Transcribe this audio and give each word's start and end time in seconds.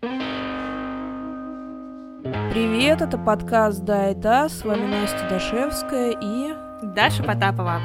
Привет, 0.00 0.22
это 3.02 3.18
подкаст 3.18 3.84
«Да, 3.84 4.04
это», 4.04 4.48
с 4.48 4.64
вами 4.64 4.86
Настя 4.86 5.26
Дашевская 5.28 6.16
и... 6.20 6.54
Даша 6.94 7.24
Потапова. 7.24 7.80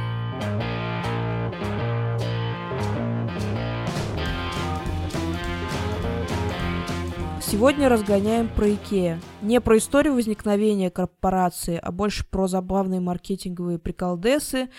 Сегодня 7.41 7.89
разгоняем 7.89 8.47
про 8.47 8.71
Икеа. 8.71 9.19
Не 9.41 9.59
про 9.59 9.79
историю 9.79 10.13
возникновения 10.13 10.91
корпорации, 10.91 11.79
а 11.81 11.91
больше 11.91 12.23
про 12.29 12.47
забавные 12.47 12.99
маркетинговые 12.99 13.79
приколдесы, 13.79 14.69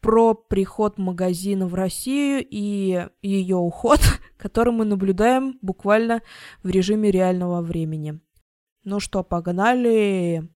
про 0.00 0.34
приход 0.34 0.98
магазина 0.98 1.66
в 1.66 1.74
Россию 1.74 2.46
и 2.48 3.08
ее 3.22 3.56
уход, 3.56 3.98
который 4.38 4.72
мы 4.72 4.84
наблюдаем 4.84 5.58
буквально 5.60 6.22
в 6.62 6.70
режиме 6.70 7.10
реального 7.10 7.60
времени. 7.60 8.20
Ну 8.84 9.00
что, 9.00 9.22
погнали! 9.22 10.48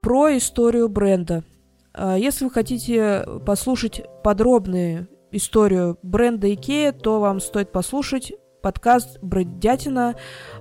Про 0.00 0.36
историю 0.36 0.88
бренда. 0.88 1.44
А, 1.92 2.16
если 2.16 2.44
вы 2.44 2.50
хотите 2.50 3.26
послушать 3.44 4.02
подробную 4.24 5.08
историю 5.30 5.98
бренда 6.02 6.52
Икея, 6.52 6.92
то 6.92 7.20
вам 7.20 7.40
стоит 7.40 7.72
послушать 7.72 8.32
подкаст 8.62 9.18
«Брендятина», 9.22 10.14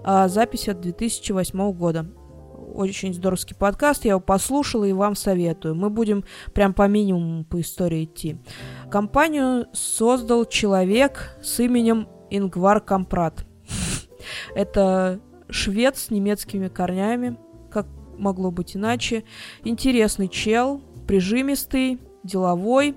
а, 0.04 0.28
запись 0.28 0.68
от 0.68 0.82
2008 0.82 1.72
года. 1.74 2.06
Очень 2.74 3.14
здоровский 3.14 3.56
подкаст, 3.56 4.06
я 4.06 4.12
его 4.12 4.22
послушала 4.22 4.86
и 4.86 4.94
вам 4.94 5.16
советую. 5.16 5.76
Мы 5.76 5.90
будем 5.90 6.24
прям 6.54 6.74
по 6.74 6.88
минимуму 6.88 7.44
по 7.44 7.60
истории 7.60 8.06
идти. 8.06 8.38
Компанию 8.90 9.68
создал 9.74 10.46
человек 10.46 11.38
с 11.44 11.60
именем 11.60 12.08
Ингвар 12.30 12.80
Кампрат. 12.80 13.46
Это 14.56 15.20
швед 15.50 15.98
с 15.98 16.12
немецкими 16.12 16.70
корнями, 16.70 17.38
как 17.70 17.88
могло 18.18 18.52
быть 18.52 18.78
иначе. 18.78 19.26
Интересный 19.66 20.30
чел, 20.30 20.82
прижимистый, 21.08 22.00
деловой. 22.24 22.96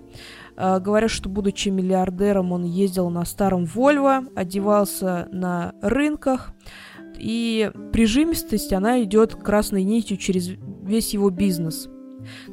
Uh, 0.56 0.78
говорят, 0.78 1.10
что, 1.10 1.28
будучи 1.28 1.68
миллиардером, 1.68 2.52
он 2.52 2.62
ездил 2.62 3.10
на 3.10 3.24
старом 3.24 3.64
Вольво, 3.64 4.22
одевался 4.36 5.26
на 5.32 5.74
рынках, 5.82 6.52
и 7.18 7.70
прижимистость, 7.92 8.72
она 8.72 9.02
идет 9.02 9.34
красной 9.34 9.84
нитью 9.84 10.16
через 10.16 10.50
весь 10.82 11.14
его 11.14 11.30
бизнес, 11.30 11.88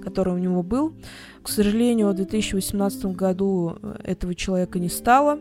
который 0.03 0.33
у 0.33 0.37
него 0.37 0.63
был. 0.63 0.95
К 1.43 1.49
сожалению, 1.49 2.09
в 2.09 2.13
2018 2.13 3.05
году 3.07 3.77
этого 4.03 4.35
человека 4.35 4.79
не 4.79 4.89
стало, 4.89 5.39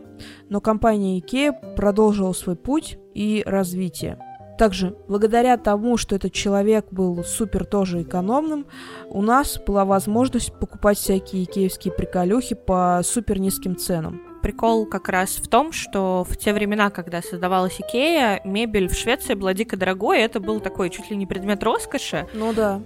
но 0.49 0.61
компания 0.61 1.19
IKEA 1.19 1.75
продолжила 1.75 2.33
свой 2.33 2.55
путь 2.55 2.97
и 3.13 3.43
развитие. 3.45 4.17
Также, 4.57 4.95
благодаря 5.07 5.57
тому, 5.57 5.97
что 5.97 6.15
этот 6.15 6.33
человек 6.33 6.85
был 6.91 7.23
супер 7.23 7.65
тоже 7.65 8.03
экономным, 8.03 8.67
у 9.09 9.21
нас 9.21 9.59
была 9.65 9.85
возможность 9.85 10.53
покупать 10.53 10.97
всякие 10.97 11.45
икеевские 11.45 11.93
приколюхи 11.93 12.53
по 12.53 13.01
супер 13.03 13.39
низким 13.39 13.75
ценам. 13.75 14.30
Прикол 14.41 14.85
как 14.87 15.09
раз 15.09 15.35
в 15.35 15.47
том, 15.47 15.71
что 15.71 16.25
в 16.27 16.35
те 16.35 16.53
времена, 16.53 16.89
когда 16.89 17.21
создавалась 17.21 17.79
Икея, 17.79 18.41
мебель 18.43 18.87
в 18.87 18.93
Швеции 18.93 19.35
была 19.35 19.53
дико 19.53 19.77
дорогой, 19.77 20.19
и 20.19 20.21
это 20.21 20.39
был 20.39 20.59
такой 20.59 20.89
чуть 20.89 21.09
ли 21.11 21.17
не 21.17 21.25
предмет 21.27 21.63
роскоши. 21.63 22.27
Ну 22.33 22.51
да. 22.53 22.81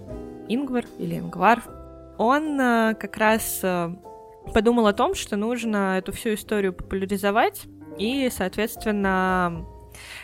Ингвар 0.47 0.86
или 1.00 1.17
Ингвар, 1.17 1.64
он 2.17 2.59
э, 2.59 2.95
как 2.95 3.17
раз 3.17 3.62
э, 3.64 3.89
подумал 4.53 4.88
о 4.88 4.94
том, 4.94 5.16
что 5.16 5.38
нужно 5.38 5.97
эту 5.97 6.12
всю 6.12 6.34
историю 6.34 6.73
популяризовать, 6.73 7.64
и, 7.97 8.30
соответственно, 8.30 9.66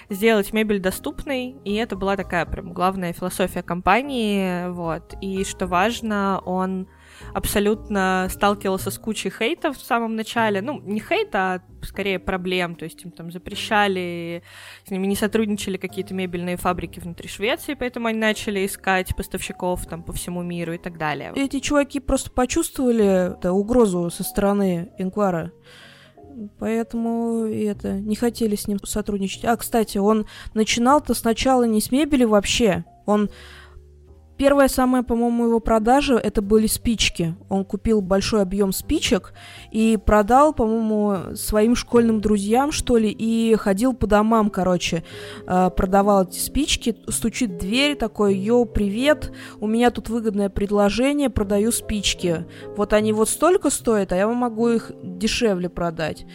сделать 0.10 0.54
мебель 0.54 0.80
доступной, 0.80 1.56
и 1.64 1.76
это 1.76 1.96
была 1.96 2.18
такая 2.18 2.46
прям 2.46 2.74
главная 2.74 3.14
философия 3.14 3.64
компании, 3.64 4.70
вот. 4.70 5.14
И 5.22 5.44
что 5.44 5.68
важно, 5.68 6.42
он 6.46 6.88
абсолютно 7.34 8.28
сталкивался 8.30 8.92
с 8.92 8.98
кучей 8.98 9.30
хейта 9.30 9.74
в 9.74 9.78
самом 9.78 10.16
начале. 10.16 10.62
Ну, 10.62 10.82
не 10.82 11.00
хейта, 11.00 11.54
а 11.54 11.62
скорее 11.86 12.20
проблем. 12.20 12.76
То 12.76 12.86
есть 12.86 13.04
им 13.04 13.12
там 13.12 13.32
запрещали, 13.32 14.44
с 14.86 14.92
ними 14.92 15.08
не 15.08 15.16
сотрудничали 15.16 15.78
какие-то 15.78 16.14
мебельные 16.14 16.58
фабрики 16.58 17.00
внутри 17.00 17.28
Швеции, 17.28 17.74
поэтому 17.74 18.08
они 18.08 18.20
начали 18.20 18.66
искать 18.66 19.16
поставщиков 19.16 19.86
там 19.86 20.04
по 20.04 20.14
всему 20.14 20.42
миру 20.42 20.74
и 20.74 20.78
так 20.78 20.98
далее. 20.98 21.34
Эти 21.36 21.60
чуваки 21.60 22.00
просто 22.00 22.32
почувствовали 22.32 23.36
да, 23.42 23.54
угрозу 23.54 24.10
со 24.10 24.24
стороны 24.24 24.92
Инквара. 24.98 25.52
Поэтому 26.60 27.46
это 27.46 27.94
не 27.94 28.16
хотели 28.16 28.56
с 28.56 28.68
ним 28.68 28.80
сотрудничать. 28.84 29.46
А, 29.46 29.56
кстати, 29.58 29.98
он 29.98 30.28
начинал-то 30.54 31.14
сначала 31.14 31.64
не 31.64 31.82
с 31.82 31.92
мебели 31.92 32.24
вообще. 32.24 32.86
Он 33.06 33.30
Первая 34.42 34.70
самая, 34.70 35.04
по-моему, 35.04 35.46
его 35.46 35.60
продажа 35.60 36.16
это 36.16 36.42
были 36.42 36.66
спички. 36.66 37.36
Он 37.48 37.64
купил 37.64 38.02
большой 38.02 38.42
объем 38.42 38.72
спичек 38.72 39.34
и 39.70 40.00
продал, 40.04 40.52
по-моему, 40.52 41.36
своим 41.36 41.76
школьным 41.76 42.22
друзьям, 42.22 42.72
что 42.72 42.98
ли, 42.98 43.12
и 43.12 43.54
ходил 43.54 43.94
по 43.94 44.08
домам, 44.08 44.50
короче, 44.50 45.04
э, 45.46 45.70
продавал 45.78 46.24
эти 46.24 46.40
спички, 46.40 46.96
стучит 47.08 47.52
в 47.52 47.58
дверь, 47.60 47.96
такой, 47.96 48.36
йоу, 48.36 48.66
привет, 48.66 49.32
у 49.60 49.68
меня 49.68 49.92
тут 49.92 50.10
выгодное 50.10 50.50
предложение, 50.50 51.30
продаю 51.30 51.72
спички. 51.72 52.48
Вот 52.76 52.94
они 52.94 53.14
вот 53.14 53.30
столько 53.30 53.70
стоят, 53.70 54.12
а 54.12 54.16
я 54.16 54.28
могу 54.28 54.70
их 54.70 54.92
дешевле 55.04 55.70
продать. 55.70 56.26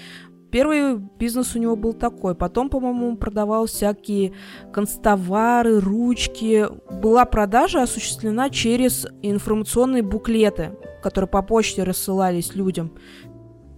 Первый 0.57 0.97
бизнес 1.19 1.55
у 1.55 1.59
него 1.59 1.77
был 1.77 1.93
такой. 1.93 2.35
Потом, 2.35 2.71
по-моему, 2.71 3.15
продавал 3.19 3.67
всякие 3.67 4.33
констовары, 4.73 5.81
ручки. 5.81 6.67
Была 6.91 7.27
продажа 7.27 7.83
осуществлена 7.83 8.49
через 8.49 9.07
информационные 9.21 10.03
буклеты, 10.03 10.71
которые 11.03 11.29
по 11.29 11.43
почте 11.43 11.83
рассылались 11.83 12.55
людям. 12.55 12.93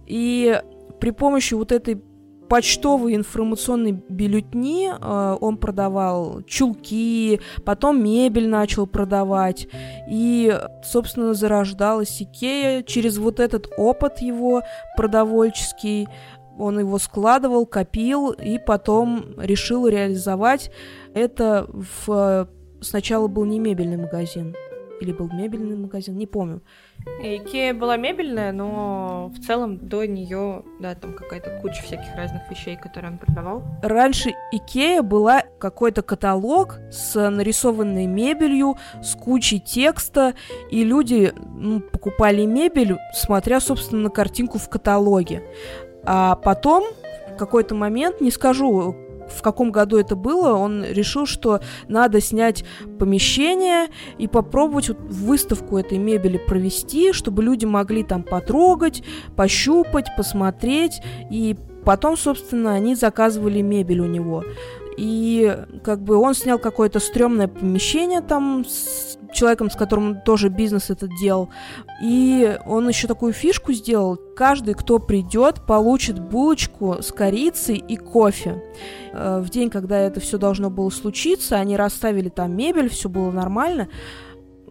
И 0.07 0.57
при 1.01 1.09
помощи 1.09 1.53
вот 1.53 1.73
этой 1.73 2.01
почтовой 2.47 3.15
информационной 3.15 3.91
бюллетни 3.91 4.89
э, 4.89 5.37
он 5.39 5.57
продавал 5.57 6.41
чулки, 6.43 7.39
потом 7.63 8.03
мебель 8.03 8.49
начал 8.49 8.87
продавать. 8.87 9.67
И, 10.09 10.57
собственно, 10.83 11.33
зарождалась 11.33 12.21
Икея 12.21 12.83
через 12.83 13.17
вот 13.17 13.39
этот 13.39 13.67
опыт 13.77 14.19
его 14.19 14.63
продовольческий 14.97 16.07
он 16.59 16.79
его 16.79 16.97
складывал, 16.99 17.65
копил 17.65 18.31
и 18.31 18.59
потом 18.59 19.33
решил 19.37 19.87
реализовать. 19.87 20.71
Это 21.13 21.67
в... 21.69 22.49
сначала 22.81 23.27
был 23.27 23.45
не 23.45 23.59
мебельный 23.59 23.97
магазин. 23.97 24.55
Или 25.01 25.13
был 25.13 25.29
мебельный 25.31 25.77
магазин, 25.77 26.17
не 26.17 26.27
помню. 26.27 26.61
Икея 27.21 27.73
была 27.73 27.95
мебельная, 27.95 28.51
но 28.51 29.31
в 29.33 29.45
целом 29.45 29.77
до 29.77 30.05
нее, 30.05 30.63
да, 30.79 30.95
там 30.95 31.13
какая-то 31.13 31.59
куча 31.61 31.81
всяких 31.83 32.13
разных 32.15 32.49
вещей, 32.49 32.75
которые 32.75 33.13
он 33.13 33.17
продавал. 33.17 33.63
Раньше 33.81 34.31
Икея 34.51 35.01
была 35.01 35.43
какой-то 35.59 36.01
каталог 36.01 36.79
с 36.91 37.29
нарисованной 37.29 38.05
мебелью, 38.05 38.75
с 39.01 39.15
кучей 39.15 39.59
текста, 39.59 40.33
и 40.69 40.83
люди 40.83 41.33
ну, 41.55 41.79
покупали 41.79 42.45
мебель, 42.45 42.97
смотря, 43.13 43.61
собственно, 43.61 44.03
на 44.03 44.09
картинку 44.09 44.57
в 44.57 44.69
каталоге. 44.69 45.43
А 46.11 46.35
потом, 46.37 46.85
в 47.35 47.37
какой-то 47.37 47.75
момент, 47.75 48.19
не 48.19 48.31
скажу, 48.31 48.95
в 49.29 49.43
каком 49.43 49.71
году 49.71 49.99
это 49.99 50.15
было, 50.15 50.55
он 50.55 50.83
решил, 50.83 51.27
что 51.27 51.59
надо 51.87 52.19
снять 52.19 52.65
помещение 52.97 53.89
и 54.17 54.27
попробовать 54.27 54.89
вот 54.89 54.97
выставку 55.01 55.77
этой 55.77 55.99
мебели 55.99 56.37
провести, 56.37 57.13
чтобы 57.13 57.43
люди 57.43 57.65
могли 57.65 58.03
там 58.03 58.23
потрогать, 58.23 59.03
пощупать, 59.35 60.07
посмотреть, 60.17 60.99
и 61.29 61.55
потом, 61.85 62.17
собственно, 62.17 62.73
они 62.73 62.95
заказывали 62.95 63.61
мебель 63.61 63.99
у 63.99 64.07
него. 64.07 64.43
И 64.99 65.57
как 65.81 66.01
бы 66.01 66.17
он 66.17 66.33
снял 66.33 66.59
какое-то 66.59 66.99
стрёмное 66.99 67.47
помещение 67.47 68.19
там 68.19 68.65
с 68.65 69.17
человеком, 69.31 69.69
с 69.69 69.75
которым 69.77 70.19
тоже 70.19 70.49
бизнес 70.49 70.89
этот 70.89 71.09
делал. 71.21 71.49
И 72.03 72.57
он 72.65 72.89
еще 72.89 73.07
такую 73.07 73.31
фишку 73.31 73.71
сделал. 73.71 74.17
Каждый, 74.35 74.73
кто 74.73 74.99
придет, 74.99 75.65
получит 75.65 76.19
булочку 76.19 76.97
с 77.01 77.13
корицей 77.13 77.77
и 77.77 77.95
кофе. 77.95 78.61
Э, 79.13 79.39
в 79.39 79.49
день, 79.49 79.69
когда 79.69 79.97
это 79.97 80.19
все 80.19 80.37
должно 80.37 80.69
было 80.69 80.89
случиться, 80.89 81.55
они 81.55 81.77
расставили 81.77 82.27
там 82.27 82.57
мебель, 82.57 82.89
все 82.89 83.07
было 83.07 83.31
нормально. 83.31 83.87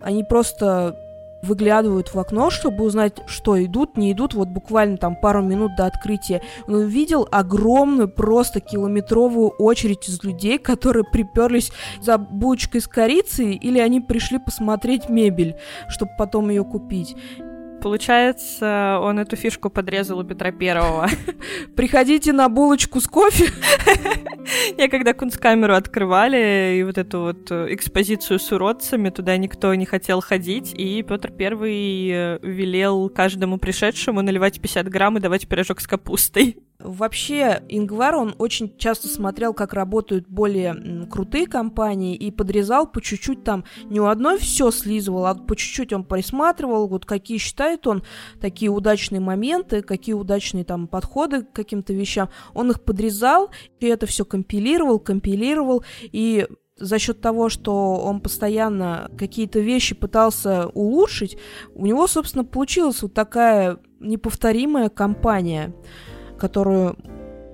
Они 0.03 0.25
просто 0.25 0.95
выглядывают 1.43 2.15
в 2.15 2.19
окно, 2.19 2.51
чтобы 2.51 2.85
узнать, 2.85 3.15
что 3.27 3.63
идут, 3.63 3.97
не 3.97 4.13
идут, 4.13 4.35
вот 4.35 4.49
буквально 4.49 4.97
там 4.97 5.17
пару 5.17 5.43
минут 5.43 5.77
до 5.77 5.87
открытия. 5.87 6.43
Он 6.67 6.75
увидел 6.75 7.29
огромную, 7.31 8.09
просто 8.09 8.61
километровую 8.61 9.49
очередь 9.49 10.09
из 10.09 10.23
людей, 10.23 10.59
которые 10.59 11.05
приперлись 11.05 11.73
за 12.01 12.19
булочкой 12.19 12.81
с 12.81 12.89
корицей, 12.89 13.55
или 13.55 13.79
они 13.79 14.01
пришли 14.01 14.39
посмотреть 14.39 15.09
мебель, 15.09 15.57
чтобы 15.89 16.13
потом 16.19 16.51
ее 16.51 16.65
купить. 16.65 17.17
Получается, 17.83 18.99
он 19.01 19.19
эту 19.19 19.37
фишку 19.37 19.71
подрезал 19.71 20.19
у 20.19 20.25
Петра 20.25 20.51
Первого. 20.51 21.09
Приходите 21.77 22.33
на 22.33 22.49
булочку 22.49 23.01
с 23.01 23.07
кофе. 23.07 23.53
Я 24.79 24.89
когда 24.89 25.13
кунсткамеру 25.13 25.75
открывали, 25.75 26.77
и 26.79 26.83
вот 26.83 26.99
эту 26.99 27.21
вот 27.21 27.51
экспозицию 27.51 28.39
с 28.39 28.51
уродцами, 28.51 29.11
туда 29.11 29.37
никто 29.37 29.75
не 29.75 29.87
хотел 29.87 30.21
ходить, 30.21 30.75
и 30.75 31.03
Петр 31.03 31.31
Первый 31.31 32.11
э, 32.11 32.39
велел 32.43 33.09
каждому 33.11 33.59
пришедшему 33.59 34.23
наливать 34.23 34.61
50 34.61 34.89
грамм 34.89 35.19
и 35.19 35.21
давать 35.21 35.47
пирожок 35.49 35.81
с 35.81 35.87
капустой. 35.87 36.57
Вообще, 36.81 37.61
Ингвар, 37.69 38.15
он 38.15 38.37
очень 38.39 38.77
часто 38.79 39.09
смотрел, 39.09 39.53
как 39.53 39.73
работают 39.73 40.29
более 40.29 41.07
крутые 41.11 41.49
компании, 41.49 42.15
и 42.15 42.31
подрезал 42.31 42.87
по 42.87 43.01
чуть-чуть 43.03 43.43
там, 43.43 43.65
не 43.87 43.99
у 44.01 44.07
одной 44.07 44.39
все 44.39 44.71
слизывал, 44.71 45.27
а 45.27 45.35
по 45.35 45.57
чуть-чуть 45.57 45.93
он 45.93 46.05
присматривал, 46.05 46.87
вот 46.87 47.05
какие 47.05 47.39
считает 47.39 47.89
он 47.89 48.05
такие 48.41 48.71
удачные 48.71 49.19
моменты, 49.19 49.83
какие 49.83 50.15
удачные 50.15 50.65
там 50.65 50.87
подходы 50.87 51.43
к 51.43 51.53
каким-то 51.53 51.93
вещам. 51.93 52.29
Он 52.55 52.71
их 52.71 52.81
подрезал, 52.85 53.51
и 53.81 53.87
это 53.87 54.07
все 54.07 54.25
компилировал, 54.25 55.01
компилировал, 55.01 55.83
и 56.13 56.47
за 56.77 57.01
счет 57.01 57.21
того, 57.21 57.49
что 57.49 57.97
он 57.97 58.21
постоянно 58.21 59.11
какие-то 59.19 59.59
вещи 59.59 59.97
пытался 59.97 60.69
улучшить, 60.69 61.39
у 61.75 61.85
него, 61.85 62.07
собственно, 62.07 62.45
получилась 62.45 63.03
вот 63.03 63.15
такая 63.15 63.79
неповторимая 63.99 64.89
компания 64.89 65.75
которую 66.39 66.97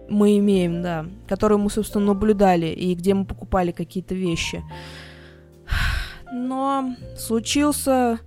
мы 0.08 0.38
имеем, 0.38 0.82
да, 0.82 1.06
которую 1.28 1.58
мы, 1.58 1.70
собственно, 1.70 2.06
наблюдали 2.06 2.66
и 2.66 2.94
где 2.94 3.14
мы 3.14 3.24
покупали 3.24 3.72
какие-то 3.72 4.14
вещи. 4.14 4.62
Но 6.32 6.94
случился 7.16 8.20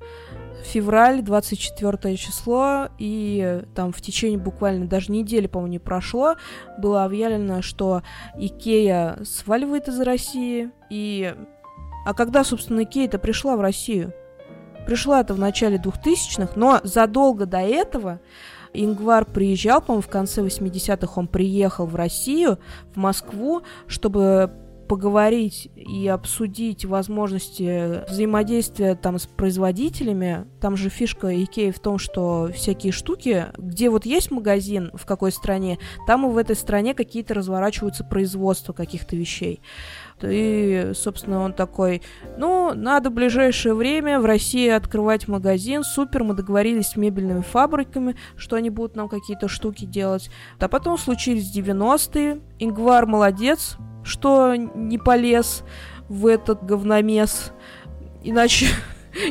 февраль, 0.63 1.21
24 1.21 2.17
число, 2.17 2.89
и 2.97 3.61
там 3.75 3.91
в 3.91 4.01
течение 4.01 4.37
буквально 4.37 4.87
даже 4.87 5.11
недели, 5.11 5.47
по-моему, 5.47 5.73
не 5.73 5.79
прошло, 5.79 6.35
было 6.77 7.05
объявлено, 7.05 7.61
что 7.61 8.03
Икея 8.37 9.19
сваливает 9.23 9.87
из 9.87 9.99
России, 9.99 10.71
и... 10.89 11.33
А 12.05 12.13
когда, 12.13 12.45
собственно, 12.45 12.83
Икея-то 12.83 13.19
пришла 13.19 13.57
в 13.57 13.61
Россию? 13.61 14.13
Пришла 14.85 15.19
это 15.19 15.33
в 15.33 15.39
начале 15.39 15.77
2000-х, 15.77 16.53
но 16.55 16.79
задолго 16.83 17.45
до 17.45 17.57
этого 17.57 18.21
Ингвар 18.73 19.25
приезжал, 19.25 19.81
по-моему, 19.81 20.01
в 20.01 20.09
конце 20.09 20.41
80-х 20.41 21.13
он 21.15 21.27
приехал 21.27 21.85
в 21.85 21.95
Россию, 21.95 22.59
в 22.93 22.97
Москву, 22.97 23.61
чтобы 23.87 24.51
поговорить 24.87 25.69
и 25.75 26.07
обсудить 26.07 26.85
возможности 26.85 28.09
взаимодействия 28.09 28.95
там 28.95 29.19
с 29.19 29.25
производителями. 29.25 30.47
Там 30.61 30.77
же 30.77 30.89
фишка 30.89 31.43
Икеи 31.43 31.71
в 31.71 31.79
том, 31.79 31.97
что 31.97 32.49
всякие 32.53 32.91
штуки, 32.91 33.47
где 33.57 33.89
вот 33.89 34.05
есть 34.05 34.31
магазин 34.31 34.91
в 34.93 35.05
какой 35.05 35.31
стране, 35.31 35.77
там 36.07 36.25
и 36.25 36.31
в 36.31 36.37
этой 36.37 36.55
стране 36.55 36.93
какие-то 36.93 37.33
разворачиваются 37.33 38.03
производства 38.03 38.73
каких-то 38.73 39.15
вещей. 39.15 39.61
И, 40.21 40.91
собственно, 40.95 41.41
он 41.41 41.53
такой, 41.53 42.01
ну, 42.37 42.73
надо 42.73 43.09
в 43.09 43.13
ближайшее 43.13 43.73
время 43.73 44.19
в 44.19 44.25
России 44.25 44.67
открывать 44.69 45.27
магазин, 45.27 45.83
супер, 45.83 46.23
мы 46.23 46.33
договорились 46.33 46.89
с 46.89 46.95
мебельными 46.95 47.41
фабриками, 47.41 48.15
что 48.35 48.55
они 48.55 48.69
будут 48.69 48.95
нам 48.95 49.09
какие-то 49.09 49.47
штуки 49.47 49.85
делать. 49.85 50.29
А 50.59 50.67
потом 50.67 50.97
случились 50.97 51.55
90-е, 51.55 52.41
Ингвар 52.59 53.05
молодец, 53.05 53.77
что 54.03 54.55
не 54.55 54.97
полез 54.97 55.63
в 56.09 56.25
этот 56.25 56.63
говномес, 56.63 57.51
иначе 58.23 58.67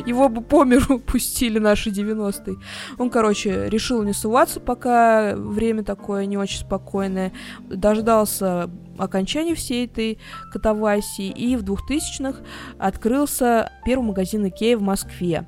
его 0.05 0.29
бы 0.29 0.41
по 0.41 0.63
миру 0.63 0.99
пустили 1.05 1.59
наши 1.59 1.89
90-е. 1.89 2.57
Он, 2.97 3.09
короче, 3.09 3.69
решил 3.69 4.03
не 4.03 4.13
суваться, 4.13 4.59
пока 4.59 5.35
время 5.35 5.83
такое 5.83 6.25
не 6.25 6.37
очень 6.37 6.59
спокойное. 6.59 7.31
Дождался 7.69 8.69
окончания 8.97 9.55
всей 9.55 9.85
этой 9.85 10.19
катавасии. 10.51 11.29
И 11.29 11.55
в 11.55 11.63
2000-х 11.63 12.41
открылся 12.77 13.71
первый 13.85 14.07
магазин 14.07 14.47
Икея 14.47 14.77
в 14.77 14.81
Москве. 14.81 15.47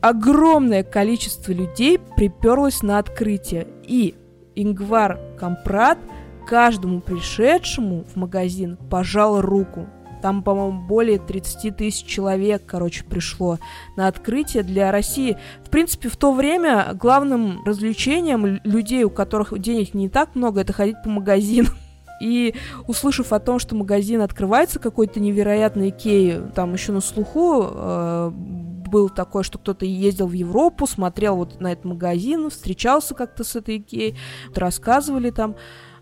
Огромное 0.00 0.84
количество 0.84 1.52
людей 1.52 1.98
приперлось 1.98 2.82
на 2.82 2.98
открытие. 2.98 3.66
И 3.82 4.14
Ингвар 4.54 5.18
Компрат 5.38 5.98
каждому 6.46 7.00
пришедшему 7.00 8.04
в 8.04 8.16
магазин 8.16 8.78
пожал 8.88 9.40
руку. 9.40 9.88
Там, 10.26 10.42
по-моему, 10.42 10.80
более 10.80 11.20
30 11.20 11.76
тысяч 11.76 12.04
человек, 12.04 12.64
короче, 12.66 13.04
пришло 13.04 13.60
на 13.96 14.08
открытие 14.08 14.64
для 14.64 14.90
России. 14.90 15.36
В 15.64 15.70
принципе, 15.70 16.08
в 16.08 16.16
то 16.16 16.32
время 16.32 16.94
главным 16.94 17.64
развлечением 17.64 18.58
людей, 18.64 19.04
у 19.04 19.10
которых 19.10 19.56
денег 19.56 19.94
не 19.94 20.08
так 20.08 20.34
много, 20.34 20.62
это 20.62 20.72
ходить 20.72 20.96
по 21.04 21.10
магазинам. 21.10 21.74
И 22.20 22.56
услышав 22.88 23.32
о 23.32 23.38
том, 23.38 23.60
что 23.60 23.76
магазин 23.76 24.20
открывается 24.20 24.80
какой-то 24.80 25.20
невероятный 25.20 25.90
Икеи, 25.90 26.42
там 26.56 26.72
еще 26.72 26.90
на 26.90 27.00
слуху 27.00 27.68
э, 27.70 28.32
был 28.34 29.08
такой, 29.08 29.44
что 29.44 29.58
кто-то 29.58 29.86
ездил 29.86 30.26
в 30.26 30.32
Европу, 30.32 30.88
смотрел 30.88 31.36
вот 31.36 31.60
на 31.60 31.70
этот 31.70 31.84
магазин, 31.84 32.50
встречался 32.50 33.14
как-то 33.14 33.44
с 33.44 33.54
этой 33.54 33.78
Икеей, 33.78 34.18
рассказывали 34.56 35.30
там 35.30 35.54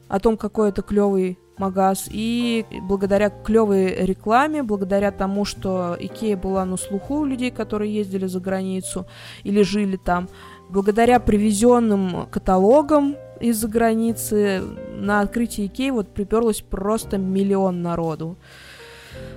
о 0.08 0.18
том, 0.18 0.38
какой 0.38 0.70
это 0.70 0.80
клевый 0.80 1.38
магаз. 1.56 2.08
И 2.10 2.64
благодаря 2.82 3.30
клевой 3.30 3.94
рекламе, 4.06 4.62
благодаря 4.62 5.10
тому, 5.10 5.44
что 5.44 5.96
Икея 5.98 6.36
была 6.36 6.64
на 6.64 6.76
слуху 6.76 7.20
у 7.20 7.24
людей, 7.24 7.50
которые 7.50 7.94
ездили 7.94 8.26
за 8.26 8.40
границу 8.40 9.06
или 9.42 9.62
жили 9.62 9.96
там, 9.96 10.28
благодаря 10.68 11.20
привезенным 11.20 12.26
каталогам 12.30 13.16
из-за 13.40 13.68
границы 13.68 14.62
на 14.96 15.20
открытие 15.20 15.66
Икеи 15.66 15.90
вот 15.90 16.08
приперлось 16.08 16.60
просто 16.60 17.18
миллион 17.18 17.82
народу. 17.82 18.36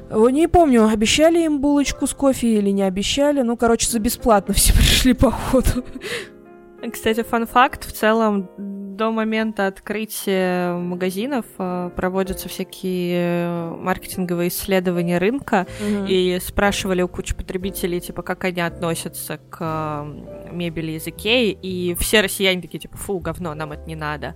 Не 0.09 0.47
помню, 0.47 0.87
обещали 0.87 1.43
им 1.43 1.59
булочку 1.59 2.07
с 2.07 2.13
кофе 2.13 2.57
или 2.57 2.69
не 2.69 2.83
обещали. 2.83 3.41
Ну, 3.41 3.57
короче, 3.57 3.89
за 3.89 3.99
бесплатно 3.99 4.53
все 4.53 4.73
пришли 4.73 5.13
походу. 5.13 5.83
Кстати, 6.91 7.23
фан-факт, 7.23 7.85
в 7.85 7.91
целом 7.91 8.49
до 8.97 9.11
момента 9.11 9.67
открытия 9.67 10.73
магазинов 10.73 11.45
э, 11.57 11.91
проводятся 11.95 12.49
всякие 12.49 13.15
э, 13.15 13.75
маркетинговые 13.79 14.49
исследования 14.49 15.19
рынка, 15.19 15.67
mm-hmm. 15.79 16.07
и 16.09 16.39
спрашивали 16.39 17.03
у 17.03 17.07
кучи 17.07 17.35
потребителей, 17.35 18.01
типа, 18.01 18.23
как 18.23 18.44
они 18.44 18.61
относятся 18.61 19.38
к 19.38 19.57
э, 19.59 20.51
мебели 20.51 20.94
из 20.94 21.07
Икеи, 21.07 21.57
и 21.61 21.95
все 21.99 22.21
россияне 22.21 22.61
такие, 22.61 22.79
типа, 22.79 22.97
фу, 22.97 23.19
говно, 23.19 23.53
нам 23.53 23.71
это 23.71 23.88
не 23.88 23.95
надо 23.95 24.35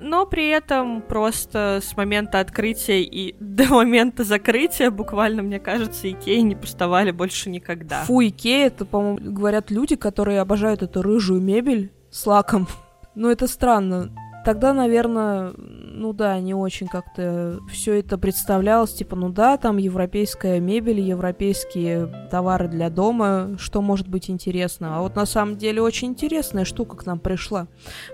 но 0.00 0.24
при 0.24 0.48
этом 0.48 1.02
просто 1.02 1.80
с 1.82 1.94
момента 1.94 2.40
открытия 2.40 3.02
и 3.02 3.36
до 3.40 3.66
момента 3.66 4.24
закрытия 4.24 4.90
буквально, 4.90 5.42
мне 5.42 5.60
кажется, 5.60 6.10
Икеи 6.10 6.40
не 6.40 6.56
пустовали 6.56 7.10
больше 7.10 7.50
никогда. 7.50 8.04
Фу, 8.04 8.22
Икея, 8.22 8.68
это, 8.68 8.84
по-моему, 8.86 9.18
говорят 9.20 9.70
люди, 9.70 9.96
которые 9.96 10.40
обожают 10.40 10.82
эту 10.82 11.02
рыжую 11.02 11.42
мебель 11.42 11.92
с 12.10 12.26
лаком. 12.26 12.66
Ну, 13.14 13.30
это 13.30 13.46
странно. 13.46 14.10
Тогда, 14.44 14.72
наверное, 14.72 15.52
ну 15.56 16.14
да, 16.14 16.40
не 16.40 16.54
очень 16.54 16.88
как-то 16.88 17.60
все 17.70 17.98
это 17.98 18.16
представлялось, 18.16 18.94
типа, 18.94 19.14
ну 19.14 19.28
да, 19.28 19.58
там 19.58 19.76
европейская 19.76 20.60
мебель, 20.60 21.00
европейские 21.00 22.28
товары 22.30 22.68
для 22.68 22.88
дома, 22.88 23.56
что 23.58 23.82
может 23.82 24.08
быть 24.08 24.30
интересно. 24.30 24.96
А 24.96 25.02
вот 25.02 25.14
на 25.14 25.26
самом 25.26 25.56
деле 25.56 25.82
очень 25.82 26.08
интересная 26.08 26.64
штука 26.64 26.96
к 26.96 27.04
нам 27.04 27.18
пришла 27.18 27.66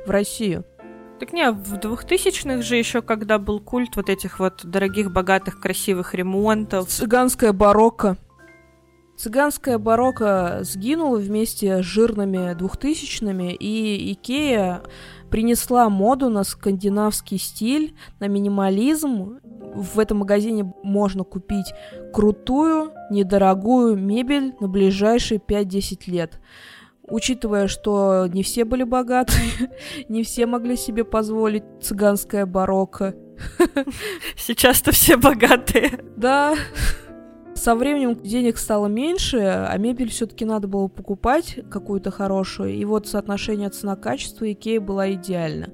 в 0.05 0.11
Россию. 0.11 0.65
Так 1.21 1.33
не, 1.33 1.51
в 1.51 1.75
2000-х 1.75 2.61
же 2.63 2.77
еще, 2.77 3.01
когда 3.03 3.39
был 3.39 3.61
культ 3.61 3.97
вот 3.97 4.11
этих 4.11 4.39
вот 4.39 4.67
дорогих, 4.67 5.13
богатых, 5.13 5.61
красивых 5.61 6.15
ремонтов. 6.15 6.89
Цыганская 6.89 7.53
барокко. 7.53 8.17
Цыганская 9.17 9.79
барокко 9.79 10.61
сгинула 10.63 11.17
вместе 11.17 11.83
с 11.83 11.85
жирными 11.85 12.53
двухтысячными, 12.55 13.55
и 13.55 14.13
Икея 14.13 14.83
принесла 15.31 15.89
моду 15.89 16.29
на 16.29 16.45
скандинавский 16.45 17.39
стиль, 17.39 17.97
на 18.21 18.29
минимализм. 18.29 19.41
В 19.75 19.99
этом 19.99 20.19
магазине 20.19 20.73
можно 20.83 21.25
купить 21.25 21.73
крутую, 22.13 22.93
недорогую 23.11 23.97
мебель 23.97 24.55
на 24.61 24.69
ближайшие 24.69 25.41
5-10 25.41 26.11
лет. 26.11 26.41
Учитывая, 27.09 27.69
что 27.69 28.27
не 28.27 28.43
все 28.43 28.65
были 28.65 28.83
богатые, 28.83 29.71
не 30.09 30.25
все 30.25 30.47
могли 30.47 30.77
себе 30.77 31.05
позволить 31.05 31.65
цыганское 31.81 32.47
барокко. 32.47 33.15
Сейчас-то 34.37 34.93
все 34.93 35.17
богатые. 35.17 36.01
Да. 36.17 36.55
Со 37.57 37.75
временем 37.75 38.15
денег 38.17 38.59
стало 38.59 38.87
меньше, 38.87 39.39
а 39.39 39.77
мебель 39.79 40.11
все-таки 40.11 40.45
надо 40.45 40.69
было 40.69 40.89
покупать 40.89 41.59
какую-то 41.71 42.11
хорошую. 42.11 42.75
И 42.75 42.85
вот 42.85 43.09
соотношение 43.09 43.71
цена-качество 43.71 44.51
Икеи 44.53 44.79
была 44.79 45.13
идеально. 45.13 45.73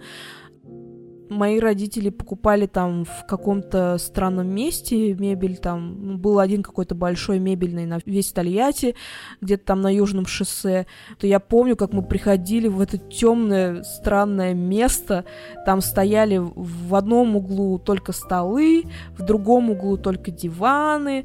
мои 1.29 1.59
родители 1.59 2.11
покупали 2.11 2.67
там 2.67 3.05
в 3.05 3.27
каком-то 3.27 3.99
странном 3.99 4.49
месте 4.49 5.15
мебель, 5.15 5.57
там 5.57 6.19
был 6.19 6.39
один 6.39 6.63
какой-то 6.63 6.95
большой 6.95 7.41
мебельный 7.41 7.87
на 7.87 7.99
весь 8.07 8.33
Тольятти, 8.33 8.95
где-то 9.41 9.65
там 9.65 9.81
на 9.81 9.93
Южном 9.93 10.27
шоссе, 10.27 10.87
то 11.19 11.27
я 11.27 11.41
помню, 11.41 11.75
как 11.75 11.93
мы 11.93 12.03
приходили 12.03 12.69
в 12.69 12.81
это 12.81 12.97
темное 12.99 13.83
странное 13.83 14.55
место, 14.55 15.25
там 15.67 15.81
стояли 15.81 16.39
в 16.39 16.95
одном 16.95 17.35
углу 17.35 17.79
только 17.79 18.13
столы, 18.13 18.85
в 19.17 19.25
другом 19.25 19.71
углу 19.71 19.97
только 19.97 20.31
диваны, 20.31 21.25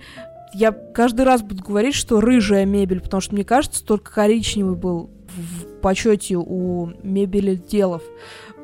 я 0.53 0.71
каждый 0.71 1.25
раз 1.25 1.41
буду 1.41 1.63
говорить, 1.63 1.95
что 1.95 2.21
рыжая 2.21 2.65
мебель, 2.65 3.01
потому 3.01 3.21
что 3.21 3.35
мне 3.35 3.43
кажется, 3.43 3.85
только 3.85 4.13
коричневый 4.13 4.75
был 4.75 5.09
в 5.27 5.79
почете 5.81 6.35
у 6.37 6.91
мебели 7.03 7.55
делов. 7.55 8.01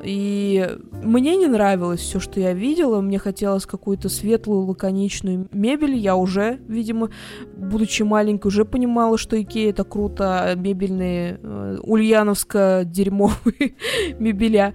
И 0.03 0.69
мне 0.91 1.37
не 1.37 1.47
нравилось 1.47 2.01
все, 2.01 2.19
что 2.19 2.39
я 2.39 2.53
видела. 2.53 2.99
Мне 2.99 3.19
хотелось 3.19 3.65
какую-то 3.65 4.09
светлую, 4.09 4.65
лаконичную 4.65 5.47
мебель. 5.51 5.95
Я 5.95 6.15
уже, 6.15 6.59
видимо, 6.67 7.09
будучи 7.55 8.03
маленькой, 8.03 8.47
уже 8.47 8.65
понимала, 8.65 9.17
что 9.17 9.41
Икея 9.41 9.69
это 9.69 9.85
круто, 9.85 10.41
а 10.43 10.55
мебельные 10.55 11.39
э, 11.41 11.77
ульяновско-дерьмовые 11.81 13.75
мебеля. 14.19 14.73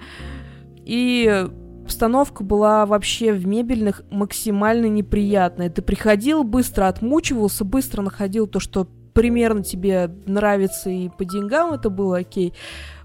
И 0.85 1.47
обстановка 1.89 2.45
была 2.45 2.85
вообще 2.85 3.33
в 3.33 3.47
мебельных 3.47 4.03
максимально 4.11 4.87
неприятная. 4.87 5.71
Ты 5.71 5.81
приходил, 5.81 6.45
быстро 6.45 6.87
отмучивался, 6.87 7.65
быстро 7.65 8.03
находил 8.03 8.47
то, 8.47 8.61
что 8.61 8.87
примерно 9.15 9.65
тебе 9.65 10.11
нравится 10.27 10.91
и 10.91 11.09
по 11.09 11.25
деньгам 11.25 11.73
это 11.73 11.89
было 11.89 12.19
окей 12.19 12.53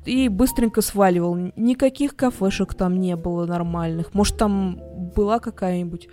и 0.05 0.27
быстренько 0.27 0.81
сваливал. 0.81 1.37
Никаких 1.55 2.17
кафешек 2.17 2.73
там 2.73 2.99
не 2.99 3.15
было 3.15 3.45
нормальных. 3.45 4.13
Может, 4.13 4.37
там 4.37 4.81
была 5.15 5.39
какая-нибудь, 5.39 6.09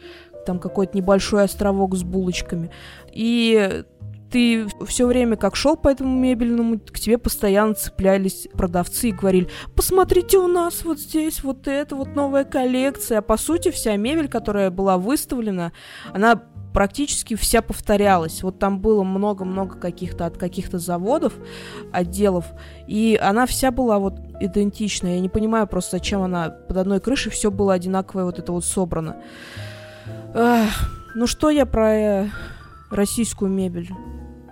там 0.46 0.60
какой-то 0.60 0.96
небольшой 0.96 1.42
островок 1.42 1.96
с 1.96 2.04
булочками. 2.04 2.70
И 3.12 3.82
ты 4.30 4.66
все 4.86 5.06
время 5.06 5.36
как 5.36 5.56
шел 5.56 5.76
по 5.76 5.88
этому 5.88 6.18
мебельному, 6.18 6.78
к 6.78 6.98
тебе 6.98 7.18
постоянно 7.18 7.74
цеплялись 7.74 8.48
продавцы 8.52 9.08
и 9.08 9.12
говорили, 9.12 9.48
посмотрите, 9.74 10.38
у 10.38 10.46
нас 10.46 10.84
вот 10.84 10.98
здесь 10.98 11.42
вот 11.42 11.66
это 11.68 11.96
вот 11.96 12.14
новая 12.14 12.44
коллекция. 12.44 13.18
А 13.18 13.22
по 13.22 13.36
сути 13.36 13.70
вся 13.70 13.96
мебель, 13.96 14.28
которая 14.28 14.70
была 14.70 14.98
выставлена, 14.98 15.72
она 16.12 16.42
практически 16.72 17.34
вся 17.34 17.62
повторялась. 17.62 18.42
Вот 18.42 18.58
там 18.58 18.80
было 18.80 19.02
много-много 19.02 19.76
каких-то 19.76 20.26
от 20.26 20.36
каких-то 20.36 20.78
заводов, 20.78 21.34
отделов, 21.92 22.46
и 22.86 23.18
она 23.20 23.46
вся 23.46 23.70
была 23.70 23.98
вот 23.98 24.14
идентичная. 24.40 25.14
Я 25.14 25.20
не 25.20 25.28
понимаю 25.28 25.66
просто, 25.66 25.96
зачем 25.96 26.22
она 26.22 26.50
под 26.50 26.76
одной 26.76 27.00
крышей 27.00 27.32
все 27.32 27.50
было 27.50 27.74
одинаковое 27.74 28.24
вот 28.24 28.38
это 28.38 28.52
вот 28.52 28.64
собрано. 28.64 29.16
Эх, 30.34 30.90
ну 31.14 31.26
что 31.26 31.50
я 31.50 31.66
про 31.66 31.94
э, 31.94 32.28
российскую 32.90 33.50
мебель? 33.50 33.90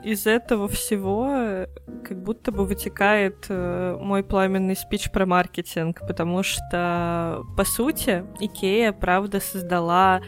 Из 0.04 0.26
этого 0.26 0.68
всего 0.68 1.28
э, 1.30 1.66
как 2.04 2.22
будто 2.22 2.52
бы 2.52 2.64
вытекает 2.64 3.46
э, 3.48 3.98
мой 4.00 4.22
пламенный 4.22 4.76
спич 4.76 5.10
про 5.10 5.26
маркетинг, 5.26 6.00
потому 6.06 6.42
что, 6.42 7.42
по 7.56 7.64
сути, 7.64 8.24
Икея, 8.38 8.92
правда, 8.92 9.40
создала 9.40 10.20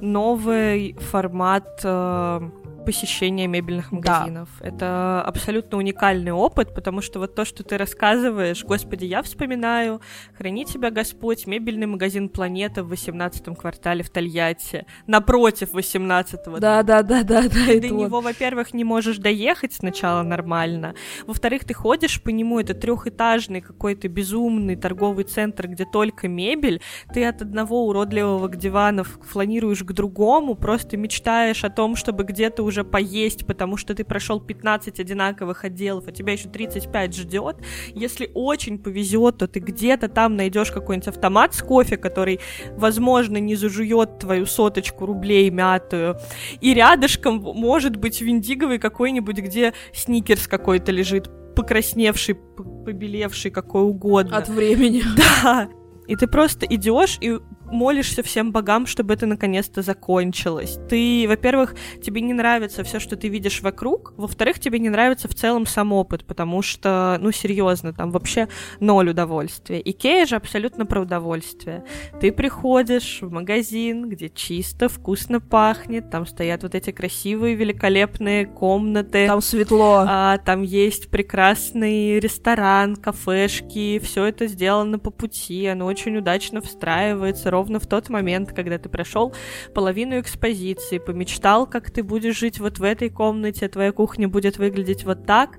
новый 0.00 0.94
формат 0.94 1.80
э, 1.84 2.50
посещения 2.86 3.46
мебельных 3.48 3.92
магазинов. 3.92 4.48
Да. 4.60 4.66
Это 4.66 5.22
абсолютно 5.22 5.76
уникальный 5.76 6.32
опыт, 6.32 6.74
потому 6.74 7.02
что 7.02 7.18
вот 7.18 7.34
то, 7.34 7.44
что 7.44 7.64
ты 7.64 7.76
рассказываешь, 7.76 8.64
господи, 8.64 9.04
я 9.04 9.22
вспоминаю, 9.22 10.00
храни 10.38 10.64
тебя 10.64 10.90
Господь, 10.90 11.46
мебельный 11.46 11.86
магазин 11.86 12.28
«Планета» 12.28 12.84
в 12.84 12.92
18-м 12.92 13.56
квартале 13.56 14.02
в 14.02 14.10
Тольятти, 14.10 14.86
напротив 15.06 15.74
18-го. 15.74 16.58
Да, 16.58 16.82
да, 16.82 17.02
да, 17.02 17.22
да, 17.24 17.42
да. 17.42 17.66
Ты 17.66 17.80
до 17.80 17.88
него, 17.90 18.20
во-первых, 18.20 18.72
не 18.72 18.84
можешь 18.84 19.18
доехать 19.18 19.74
сначала 19.74 20.22
нормально, 20.22 20.94
во-вторых, 21.26 21.64
ты 21.64 21.74
ходишь 21.74 22.22
по 22.22 22.30
нему, 22.30 22.60
это 22.60 22.74
трехэтажный 22.74 23.60
какой-то 23.60 24.08
безумный 24.08 24.76
торговый 24.76 25.24
центр, 25.24 25.66
где 25.66 25.84
только 25.84 26.28
мебель, 26.28 26.80
ты 27.12 27.24
от 27.24 27.42
одного 27.42 27.86
уродливого 27.86 28.48
дивана 28.48 29.02
фланируешь 29.04 29.82
к 29.82 29.92
другому, 29.92 30.54
просто 30.54 30.96
мечтаешь 30.96 31.64
о 31.64 31.70
том, 31.70 31.96
чтобы 31.96 32.22
где-то 32.22 32.62
уже 32.62 32.75
уже 32.76 32.84
поесть, 32.84 33.46
потому 33.46 33.76
что 33.76 33.94
ты 33.94 34.04
прошел 34.04 34.40
15 34.40 35.00
одинаковых 35.00 35.64
отделов, 35.64 36.04
а 36.06 36.12
тебя 36.12 36.34
еще 36.34 36.48
35 36.48 37.16
ждет. 37.16 37.56
Если 37.94 38.30
очень 38.34 38.78
повезет, 38.78 39.38
то 39.38 39.48
ты 39.48 39.60
где-то 39.60 40.08
там 40.08 40.36
найдешь 40.36 40.70
какой-нибудь 40.70 41.08
автомат 41.08 41.54
с 41.54 41.62
кофе, 41.62 41.96
который, 41.96 42.40
возможно, 42.76 43.38
не 43.38 43.56
зажует 43.56 44.18
твою 44.18 44.44
соточку 44.46 45.06
рублей 45.06 45.48
мятую. 45.50 46.16
И 46.60 46.74
рядышком 46.74 47.36
может 47.36 47.96
быть 47.96 48.20
виндиговый 48.20 48.78
какой-нибудь, 48.78 49.38
где 49.38 49.72
сникерс 49.94 50.46
какой-то 50.46 50.92
лежит, 50.92 51.30
покрасневший, 51.54 52.34
побелевший, 52.34 53.50
какой 53.50 53.84
угодно. 53.84 54.36
От 54.36 54.48
времени. 54.48 55.02
Да. 55.16 55.68
И 56.06 56.14
ты 56.14 56.28
просто 56.28 56.66
идешь 56.66 57.18
и 57.20 57.38
молишься 57.70 58.22
всем 58.22 58.52
богам, 58.52 58.86
чтобы 58.86 59.14
это 59.14 59.26
наконец-то 59.26 59.82
закончилось. 59.82 60.78
Ты, 60.88 61.26
во-первых, 61.28 61.74
тебе 62.02 62.20
не 62.20 62.32
нравится 62.32 62.84
все, 62.84 63.00
что 63.00 63.16
ты 63.16 63.28
видишь 63.28 63.62
вокруг, 63.62 64.14
во-вторых, 64.16 64.58
тебе 64.58 64.78
не 64.78 64.88
нравится 64.88 65.28
в 65.28 65.34
целом 65.34 65.66
сам 65.66 65.92
опыт, 65.92 66.24
потому 66.24 66.62
что, 66.62 67.18
ну, 67.20 67.32
серьезно, 67.32 67.92
там 67.92 68.10
вообще 68.10 68.48
ноль 68.80 69.10
удовольствия. 69.10 69.80
Икея 69.84 70.26
же 70.26 70.36
абсолютно 70.36 70.86
про 70.86 71.02
удовольствие. 71.02 71.84
Ты 72.20 72.32
приходишь 72.32 73.18
в 73.20 73.30
магазин, 73.30 74.08
где 74.08 74.28
чисто, 74.28 74.88
вкусно 74.88 75.40
пахнет, 75.40 76.10
там 76.10 76.26
стоят 76.26 76.62
вот 76.62 76.74
эти 76.74 76.90
красивые, 76.90 77.54
великолепные 77.54 78.46
комнаты. 78.46 79.26
Там 79.26 79.40
светло. 79.40 80.04
А, 80.06 80.38
там 80.38 80.62
есть 80.62 81.10
прекрасный 81.10 82.20
ресторан, 82.20 82.96
кафешки, 82.96 83.98
все 83.98 84.24
это 84.24 84.46
сделано 84.46 84.98
по 84.98 85.10
пути, 85.10 85.66
оно 85.66 85.86
очень 85.86 86.16
удачно 86.16 86.60
встраивается 86.60 87.50
ровно 87.56 87.80
в 87.80 87.86
тот 87.86 88.10
момент, 88.10 88.52
когда 88.52 88.76
ты 88.78 88.88
прошел 88.90 89.34
половину 89.74 90.20
экспозиции, 90.20 90.98
помечтал, 90.98 91.66
как 91.66 91.90
ты 91.90 92.02
будешь 92.02 92.38
жить 92.38 92.60
вот 92.60 92.78
в 92.78 92.82
этой 92.82 93.08
комнате, 93.08 93.68
твоя 93.68 93.92
кухня 93.92 94.28
будет 94.28 94.58
выглядеть 94.58 95.04
вот 95.04 95.24
так, 95.24 95.58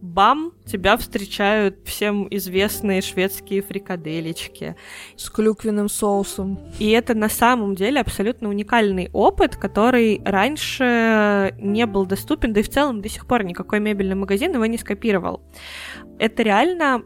бам, 0.00 0.52
тебя 0.66 0.96
встречают 0.96 1.76
всем 1.84 2.26
известные 2.30 3.02
шведские 3.02 3.60
фрикаделечки. 3.62 4.74
С 5.16 5.28
клюквенным 5.30 5.88
соусом. 5.88 6.58
И 6.78 6.90
это 6.90 7.14
на 7.14 7.28
самом 7.28 7.74
деле 7.74 8.00
абсолютно 8.00 8.48
уникальный 8.48 9.10
опыт, 9.12 9.56
который 9.56 10.20
раньше 10.24 11.54
не 11.58 11.86
был 11.86 12.06
доступен, 12.06 12.52
да 12.52 12.60
и 12.60 12.62
в 12.62 12.70
целом 12.70 13.02
до 13.02 13.08
сих 13.08 13.26
пор 13.26 13.44
никакой 13.44 13.80
мебельный 13.80 14.14
магазин 14.14 14.52
его 14.54 14.66
не 14.66 14.78
скопировал. 14.78 15.42
Это 16.18 16.42
реально 16.42 17.04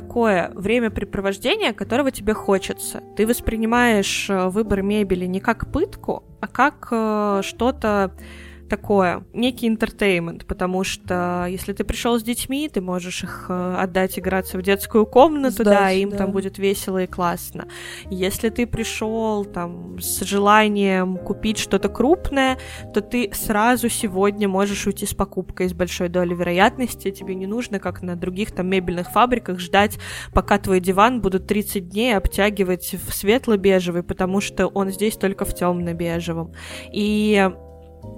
такое 0.00 0.52
времяпрепровождение, 0.54 1.72
которого 1.72 2.12
тебе 2.12 2.32
хочется. 2.32 3.02
Ты 3.16 3.26
воспринимаешь 3.26 4.30
э, 4.30 4.48
выбор 4.48 4.82
мебели 4.82 5.26
не 5.26 5.40
как 5.40 5.72
пытку, 5.72 6.22
а 6.40 6.46
как 6.46 6.88
э, 6.92 7.40
что-то 7.42 8.12
такое, 8.68 9.24
некий 9.32 9.66
интертеймент, 9.66 10.46
потому 10.46 10.84
что 10.84 11.46
если 11.48 11.72
ты 11.72 11.84
пришел 11.84 12.18
с 12.18 12.22
детьми, 12.22 12.68
ты 12.68 12.80
можешь 12.80 13.24
их 13.24 13.46
э, 13.48 13.76
отдать 13.78 14.18
играться 14.18 14.58
в 14.58 14.62
детскую 14.62 15.06
комнату, 15.06 15.62
Сдать, 15.62 15.78
да, 15.78 15.90
им 15.90 16.10
да. 16.10 16.18
там 16.18 16.32
будет 16.32 16.58
весело 16.58 17.02
и 17.02 17.06
классно. 17.06 17.66
Если 18.10 18.50
ты 18.50 18.66
пришел 18.66 19.44
там 19.44 19.98
с 19.98 20.22
желанием 20.24 21.16
купить 21.16 21.58
что-то 21.58 21.88
крупное, 21.88 22.58
то 22.94 23.00
ты 23.00 23.30
сразу 23.32 23.88
сегодня 23.88 24.48
можешь 24.48 24.86
уйти 24.86 25.06
с 25.06 25.14
покупкой 25.14 25.68
с 25.68 25.72
большой 25.72 26.08
долей 26.08 26.34
вероятности, 26.34 27.10
тебе 27.10 27.34
не 27.34 27.46
нужно, 27.46 27.78
как 27.78 28.02
на 28.02 28.16
других 28.16 28.52
там 28.52 28.68
мебельных 28.68 29.10
фабриках, 29.10 29.58
ждать, 29.58 29.98
пока 30.32 30.58
твой 30.58 30.80
диван 30.80 31.20
будут 31.20 31.46
30 31.46 31.88
дней 31.88 32.16
обтягивать 32.16 32.94
в 32.94 33.12
светло-бежевый, 33.12 34.02
потому 34.02 34.40
что 34.40 34.66
он 34.66 34.90
здесь 34.90 35.16
только 35.16 35.44
в 35.44 35.54
темно-бежевом. 35.54 36.52
И 36.92 37.50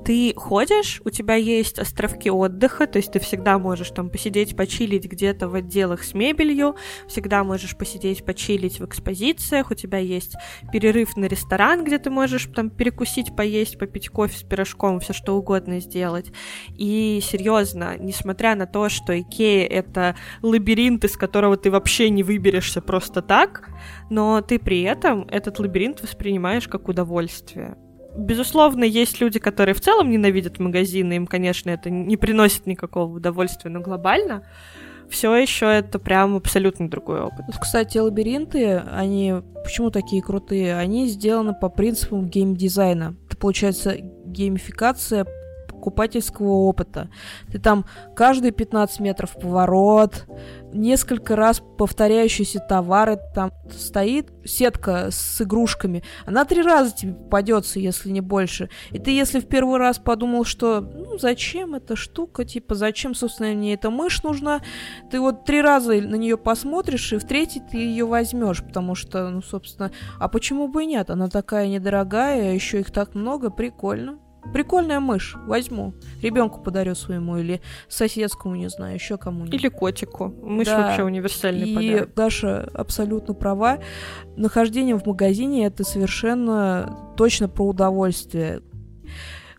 ты 0.05 0.33
ходишь, 0.37 1.01
у 1.05 1.11
тебя 1.11 1.35
есть 1.35 1.79
островки 1.79 2.31
отдыха, 2.31 2.87
то 2.87 2.99
есть 2.99 3.13
ты 3.13 3.21
всегда 3.21 3.59
можешь 3.59 3.91
там 3.91 4.11
посидеть, 4.11 4.57
почилить 4.57 5.05
где-то 5.05 5.49
в 5.49 5.55
отделах 5.55 6.03
с 6.03 6.15
мебелью, 6.15 6.77
всегда 7.07 7.45
можешь 7.45 7.77
посидеть, 7.77 8.25
почилить 8.25 8.81
в 8.81 8.85
экспозициях, 8.85 9.71
у 9.71 9.75
тебя 9.75 9.99
есть 9.99 10.35
перерыв 10.73 11.17
на 11.17 11.27
ресторан, 11.27 11.85
где 11.85 11.99
ты 11.99 12.11
можешь 12.11 12.47
там 12.55 12.71
перекусить, 12.71 13.37
поесть, 13.37 13.79
попить 13.79 14.09
кофе 14.09 14.39
с 14.39 14.43
пирожком, 14.43 15.01
все 15.01 15.13
что 15.13 15.37
угодно 15.37 15.81
сделать. 15.81 16.33
И 16.77 17.21
серьезно, 17.23 17.97
несмотря 17.99 18.55
на 18.55 18.67
то, 18.67 18.89
что 18.89 19.19
Икея 19.19 19.67
это 19.67 20.17
лабиринт, 20.43 21.05
из 21.05 21.17
которого 21.17 21.57
ты 21.57 21.71
вообще 21.71 22.11
не 22.11 22.23
выберешься 22.23 22.81
просто 22.81 23.23
так, 23.23 23.69
но 24.09 24.41
ты 24.41 24.59
при 24.59 24.83
этом 24.83 25.27
этот 25.31 25.59
лабиринт 25.59 26.03
воспринимаешь 26.03 26.69
как 26.69 26.89
удовольствие. 26.89 27.77
Безусловно, 28.21 28.85
есть 28.85 29.21
люди, 29.21 29.39
которые 29.39 29.75
в 29.75 29.81
целом 29.81 30.11
ненавидят 30.11 30.59
магазины, 30.59 31.15
им, 31.15 31.27
конечно, 31.27 31.71
это 31.71 31.89
не 31.91 32.17
приносит 32.17 32.67
никакого 32.67 33.17
удовольствия, 33.17 33.71
но 33.71 33.81
глобально 33.81 34.43
все 35.09 35.35
еще 35.35 35.67
это 35.67 35.99
прям 35.99 36.37
абсолютно 36.37 36.89
другой 36.89 37.21
опыт. 37.21 37.47
Кстати, 37.61 37.99
лабиринты, 37.99 38.77
они 38.77 39.35
почему 39.65 39.91
такие 39.91 40.23
крутые? 40.23 40.77
Они 40.77 41.09
сделаны 41.09 41.55
по 41.55 41.69
принципам 41.69 42.29
геймдизайна. 42.29 43.17
Это 43.27 43.37
получается 43.37 43.97
геймификация 44.25 45.27
покупательского 45.81 46.49
опыта. 46.49 47.09
Ты 47.51 47.59
там 47.59 47.87
каждые 48.15 48.53
15 48.53 49.01
метров 49.01 49.35
поворот, 49.35 50.27
несколько 50.75 51.37
раз 51.37 51.63
повторяющиеся 51.79 52.61
товары, 52.61 53.19
там 53.35 53.51
стоит 53.71 54.31
сетка 54.45 55.09
с 55.11 55.41
игрушками, 55.41 56.05
она 56.27 56.45
три 56.45 56.61
раза 56.61 56.95
тебе 56.95 57.15
попадется, 57.15 57.81
если 57.81 58.11
не 58.11 58.21
больше. 58.21 58.69
И 58.91 58.99
ты, 58.99 59.11
если 59.11 59.41
в 59.41 59.47
первый 59.47 59.79
раз 59.79 59.99
подумал, 59.99 60.45
что 60.45 60.81
ну 60.81 61.19
зачем 61.19 61.75
эта 61.75 61.97
штука, 61.97 62.45
типа 62.45 62.75
зачем, 62.75 63.15
собственно, 63.15 63.51
мне 63.55 63.73
эта 63.73 63.91
мышь 63.91 64.23
нужна, 64.23 64.61
ты 65.11 65.19
вот 65.19 65.47
три 65.47 65.63
раза 65.63 65.95
на 65.95 66.17
нее 66.17 66.37
посмотришь, 66.37 67.13
и 67.15 67.19
в 67.19 67.25
третий 67.25 67.61
ты 67.61 67.79
ее 67.79 68.05
возьмешь, 68.05 68.63
потому 68.63 68.95
что, 68.95 69.31
ну, 69.31 69.41
собственно, 69.41 69.91
а 70.19 70.29
почему 70.29 70.69
бы 70.69 70.85
и 70.85 70.87
нет? 70.87 71.09
Она 71.09 71.29
такая 71.29 71.69
недорогая, 71.69 72.53
еще 72.53 72.81
их 72.81 72.91
так 72.91 73.15
много, 73.15 73.51
прикольно. 73.51 74.19
Прикольная 74.53 75.01
мышь, 75.01 75.37
возьму. 75.47 75.95
Ребенку 76.23 76.61
подарю 76.61 76.95
своему 76.95 77.37
или 77.37 77.61
соседскому, 77.89 78.57
не 78.57 78.69
знаю, 78.69 78.95
еще 78.95 79.17
кому-нибудь. 79.17 79.55
Или 79.55 79.69
котику. 79.69 80.35
Мышь 80.43 80.67
да. 80.67 80.79
вообще 80.79 81.05
универсальный 81.05 81.69
И 81.69 81.75
подарок. 81.75 82.15
Даша 82.15 82.71
абсолютно 82.75 83.35
права. 83.35 83.79
Нахождение 84.37 84.99
в 84.99 85.07
магазине 85.07 85.67
это 85.67 85.85
совершенно 85.85 87.15
точно 87.17 87.49
про 87.49 87.67
удовольствие. 87.67 88.63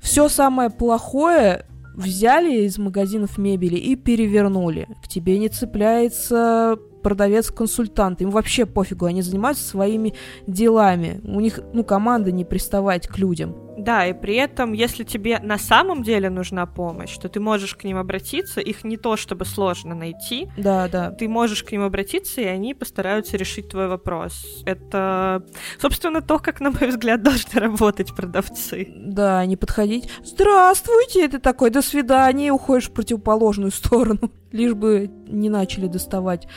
Все 0.02 0.28
самое 0.30 0.70
плохое 0.70 1.66
взяли 1.96 2.64
из 2.64 2.78
магазинов 2.78 3.38
мебели 3.38 3.76
и 3.76 3.96
перевернули. 3.96 4.88
К 5.04 5.08
тебе 5.08 5.38
не 5.38 5.50
цепляется 5.50 6.78
продавец-консультант. 7.01 8.22
Им 8.22 8.31
вообще 8.31 8.65
пофигу, 8.65 9.05
они 9.05 9.22
занимаются 9.22 9.63
своими 9.63 10.13
делами. 10.48 11.22
У 11.24 11.39
них, 11.39 11.60
ну, 11.74 11.84
команда 11.84 12.31
не 12.31 12.46
приставать 12.46 13.08
к 13.08 13.17
людям. 13.17 13.55
Да, 13.77 14.05
и 14.05 14.13
при 14.13 14.36
этом, 14.36 14.74
если 14.74 15.03
тебе 15.03 15.39
на 15.39 15.58
самом 15.58 16.03
деле 16.03 16.29
нужна 16.29 16.65
помощь, 16.65 17.17
то 17.17 17.29
ты 17.29 17.39
можешь 17.39 17.75
к 17.75 17.84
ним 17.84 17.98
обратиться, 17.98 18.60
их 18.62 18.84
не 18.84 18.98
то 18.98 19.17
чтобы 19.17 19.46
сложно 19.46 19.96
найти. 19.96 20.50
Да, 20.58 20.88
да. 20.88 21.12
Ты 21.12 21.27
можешь 21.27 21.63
к 21.63 21.72
ним 21.72 21.84
обратиться, 21.84 22.41
и 22.41 22.46
они 22.46 22.74
постараются 22.74 23.38
решить 23.38 23.70
твой 23.70 23.88
вопрос. 23.88 24.63
Это, 24.65 25.43
собственно, 25.79 26.22
то, 26.22 26.38
как, 26.38 26.60
на 26.60 26.70
мой 26.70 26.89
взгляд, 26.89 27.24
должны 27.24 27.60
работать 27.60 28.15
продавцы. 28.15 28.88
Да, 28.96 29.43
не 29.46 29.55
подходить. 29.55 30.10
Здравствуйте, 30.24 31.27
ты 31.27 31.39
такой, 31.39 31.72
до 31.72 31.81
свидания, 31.81 32.48
и 32.48 32.51
уходишь 32.51 32.89
в 32.89 32.93
противоположную 32.93 33.72
сторону 33.72 34.31
лишь 34.51 34.74
бы 34.74 35.10
не 35.27 35.50
начали 35.50 35.88
доставать. 35.88 36.48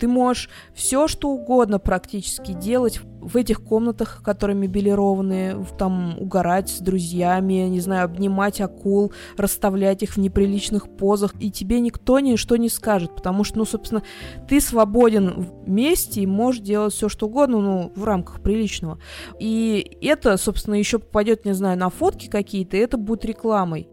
Ты 0.00 0.08
можешь 0.08 0.48
все, 0.72 1.08
что 1.08 1.28
угодно 1.28 1.78
практически 1.78 2.52
делать 2.52 3.02
в 3.20 3.36
этих 3.36 3.62
комнатах, 3.62 4.22
которые 4.24 4.56
мебелированные, 4.56 5.62
там 5.78 6.18
угорать 6.18 6.70
с 6.70 6.78
друзьями, 6.78 7.68
не 7.68 7.80
знаю, 7.80 8.06
обнимать 8.06 8.62
акул, 8.62 9.12
расставлять 9.36 10.02
их 10.02 10.14
в 10.14 10.16
неприличных 10.16 10.88
позах, 10.96 11.34
и 11.38 11.50
тебе 11.50 11.80
никто 11.80 12.18
ничто 12.18 12.56
не 12.56 12.70
скажет, 12.70 13.14
потому 13.14 13.44
что, 13.44 13.58
ну, 13.58 13.66
собственно, 13.66 14.02
ты 14.48 14.62
свободен 14.62 15.50
вместе 15.66 16.22
и 16.22 16.26
можешь 16.26 16.62
делать 16.62 16.94
все, 16.94 17.10
что 17.10 17.26
угодно, 17.26 17.60
ну, 17.60 17.92
в 17.94 18.04
рамках 18.04 18.42
приличного. 18.42 18.98
И 19.38 19.98
это, 20.00 20.38
собственно, 20.38 20.76
еще 20.76 20.98
попадет, 20.98 21.44
не 21.44 21.52
знаю, 21.52 21.78
на 21.78 21.90
фотки 21.90 22.28
какие-то, 22.28 22.78
и 22.78 22.80
это 22.80 22.96
будет 22.96 23.26
рекламой. 23.26 23.90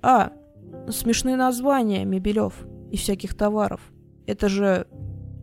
А, 0.00 0.32
смешные 0.88 1.36
названия 1.36 2.06
мебелев 2.06 2.54
и 2.90 2.96
всяких 2.96 3.36
товаров. 3.36 3.82
Это 4.28 4.48
же 4.50 4.86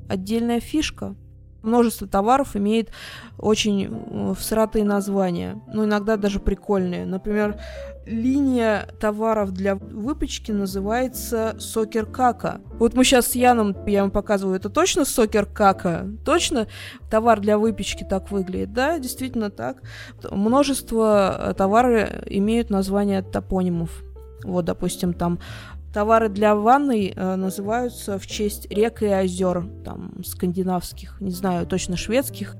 отдельная 0.07 0.59
фишка. 0.59 1.15
Множество 1.63 2.07
товаров 2.07 2.55
имеет 2.55 2.91
очень 3.39 4.35
всратые 4.35 4.85
названия, 4.85 5.59
но 5.73 5.85
иногда 5.85 6.15
даже 6.15 6.39
прикольные. 6.39 7.07
Например, 7.07 7.59
линия 8.05 8.87
товаров 8.99 9.51
для 9.51 9.73
выпечки 9.73 10.51
называется 10.51 11.55
Сокер 11.57 12.05
Кака. 12.05 12.61
Вот 12.73 12.93
мы 12.93 13.03
сейчас 13.03 13.31
с 13.31 13.35
Яном, 13.35 13.75
я 13.87 14.01
вам 14.01 14.11
показываю, 14.11 14.57
это 14.57 14.69
точно 14.69 15.05
Сокер 15.05 15.47
Кака? 15.47 16.07
Точно 16.23 16.67
товар 17.09 17.39
для 17.39 17.57
выпечки 17.57 18.05
так 18.07 18.29
выглядит? 18.29 18.71
Да, 18.71 18.99
действительно 18.99 19.49
так. 19.49 19.81
Множество 20.29 21.35
э, 21.49 21.53
товаров 21.55 22.11
имеют 22.27 22.69
название 22.69 23.23
топонимов. 23.23 24.03
Вот, 24.43 24.65
допустим, 24.65 25.13
там 25.13 25.39
товары 25.95 26.27
для 26.27 26.55
ванной 26.55 27.13
э, 27.15 27.35
называются 27.37 28.19
в 28.19 28.27
честь 28.27 28.69
рек 28.69 29.01
и 29.01 29.05
озер, 29.05 29.65
там, 29.85 30.25
скандинавских, 30.25 31.21
не 31.21 31.31
знаю, 31.31 31.65
точно 31.65 31.95
шведских. 31.95 32.57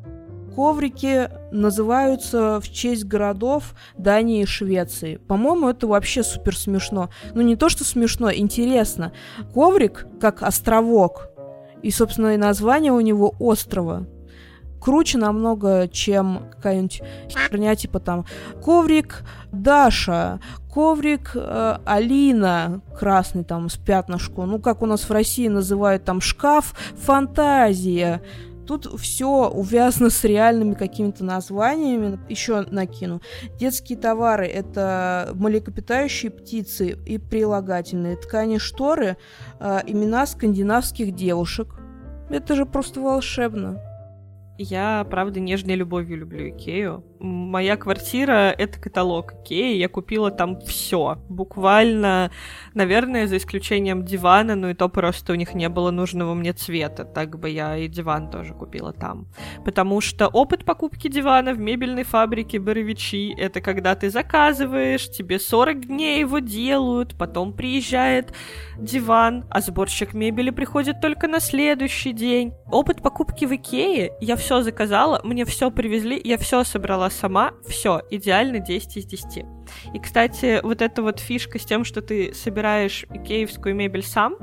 Коврики 0.55 1.29
называются 1.51 2.61
в 2.61 2.69
честь 2.71 3.03
городов 3.03 3.75
Дании 3.97 4.43
и 4.43 4.45
Швеции. 4.45 5.17
По-моему, 5.17 5.67
это 5.67 5.85
вообще 5.85 6.23
супер 6.23 6.57
смешно. 6.57 7.09
Ну, 7.33 7.41
не 7.41 7.57
то, 7.57 7.67
что 7.67 7.83
смешно, 7.83 8.31
интересно. 8.31 9.11
Коврик 9.53 10.07
как 10.21 10.41
островок. 10.41 11.27
И, 11.83 11.91
собственно, 11.91 12.35
и 12.35 12.37
название 12.37 12.93
у 12.93 13.01
него 13.01 13.35
острова 13.37 14.07
круче 14.85 15.17
намного, 15.17 15.87
чем 15.87 16.47
какая-нибудь 16.51 17.01
херня, 17.27 17.75
типа 17.75 17.99
там 17.99 18.25
коврик 18.63 19.23
Даша, 19.51 20.39
коврик 20.75 21.31
э, 21.35 21.77
Алина, 21.85 22.81
красный 22.99 23.45
там 23.45 23.69
с 23.69 23.77
пятнышку, 23.77 24.43
ну 24.43 24.59
как 24.59 24.81
у 24.81 24.85
нас 24.85 25.07
в 25.07 25.11
России 25.11 25.47
называют 25.47 26.03
там 26.03 26.19
шкаф 26.19 26.75
фантазия. 26.97 28.21
Тут 28.67 28.85
все 28.99 29.47
увязано 29.47 30.09
с 30.09 30.21
реальными 30.25 30.73
какими-то 30.73 31.23
названиями. 31.23 32.19
Еще 32.27 32.65
накину. 32.71 33.21
Детские 33.57 33.97
товары— 33.97 34.47
это 34.47 35.29
млекопитающие 35.35 36.31
птицы 36.31 36.97
и 37.05 37.19
прилагательные. 37.19 38.17
Ткани 38.17 38.57
шторы 38.57 39.15
э,— 39.61 39.79
имена 39.87 40.25
скандинавских 40.25 41.15
девушек. 41.15 41.79
Это 42.29 42.53
же 42.55 42.65
просто 42.65 42.99
волшебно. 42.99 43.79
Я, 44.57 45.05
правда, 45.09 45.39
нежной 45.39 45.75
любовью 45.75 46.17
люблю 46.17 46.49
Икею. 46.49 47.03
Моя 47.25 47.75
квартира— 47.75 48.51
это 48.57 48.79
каталог 48.79 49.33
Икеи. 49.33 49.77
Я 49.77 49.89
купила 49.89 50.29
там 50.29 50.61
все. 50.61 51.17
Буквально, 51.27 52.29
наверное, 52.75 53.25
за 53.25 53.37
исключением 53.37 54.05
дивана, 54.05 54.55
ну 54.55 54.69
и 54.69 54.75
то 54.75 54.89
просто 54.89 55.33
у 55.33 55.35
них 55.35 55.55
не 55.55 55.67
было 55.67 55.89
нужного 55.89 56.35
мне 56.35 56.53
цвета. 56.53 57.03
Так 57.03 57.39
бы 57.39 57.49
я 57.49 57.77
и 57.77 57.87
диван 57.87 58.29
тоже 58.29 58.53
купила 58.53 58.93
там. 58.93 59.25
Потому 59.65 60.01
что 60.01 60.27
опыт 60.27 60.65
покупки 60.65 61.07
дивана 61.07 61.53
в 61.55 61.59
мебельной 61.59 62.03
фабрике 62.03 62.59
Боровичи— 62.59 63.33
это 63.37 63.59
когда 63.59 63.95
ты 63.95 64.11
заказываешь, 64.11 65.09
тебе 65.09 65.39
40 65.39 65.87
дней 65.87 66.19
его 66.19 66.37
делают, 66.37 67.17
потом 67.17 67.53
приезжает 67.53 68.35
диван, 68.77 69.45
а 69.49 69.61
сборщик 69.61 70.13
мебели 70.13 70.51
приходит 70.51 71.01
только 71.01 71.27
на 71.27 71.39
следующий 71.39 72.13
день. 72.13 72.53
Опыт 72.71 73.01
покупки 73.01 73.45
в 73.45 73.55
Икее 73.55 74.11
я 74.21 74.35
все 74.35 74.61
заказала, 74.61 75.21
мне 75.23 75.43
все 75.45 75.71
привезли, 75.71 76.21
я 76.23 76.37
все 76.37 76.63
собрала 76.63 77.09
сама, 77.15 77.53
все, 77.67 78.01
идеально 78.09 78.59
10 78.59 78.97
из 78.97 79.05
10. 79.05 79.45
И, 79.93 79.99
кстати, 79.99 80.59
вот 80.61 80.81
эта 80.81 81.01
вот 81.01 81.19
фишка 81.19 81.57
с 81.57 81.65
тем, 81.65 81.83
что 81.83 82.01
ты 82.01 82.33
собираешь 82.33 83.05
икеевскую 83.13 83.75
мебель 83.75 84.03
сам, 84.03 84.37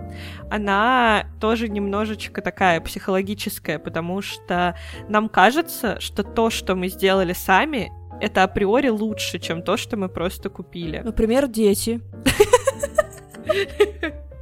она 0.50 1.26
тоже 1.40 1.68
немножечко 1.68 2.42
такая 2.42 2.80
психологическая, 2.80 3.78
потому 3.78 4.22
что 4.22 4.76
нам 5.08 5.28
кажется, 5.28 6.00
что 6.00 6.22
то, 6.22 6.50
что 6.50 6.74
мы 6.74 6.88
сделали 6.88 7.32
сами, 7.32 7.92
это 8.20 8.44
априори 8.44 8.88
лучше, 8.88 9.38
чем 9.38 9.62
то, 9.62 9.76
что 9.76 9.96
мы 9.96 10.08
просто 10.08 10.48
купили. 10.48 10.98
Например, 10.98 11.48
дети. 11.48 12.00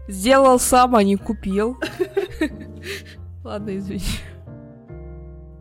Сделал 0.08 0.58
сам, 0.58 0.96
а 0.96 1.02
не 1.02 1.16
купил. 1.16 1.78
Ладно, 3.44 3.76
извини. 3.76 4.02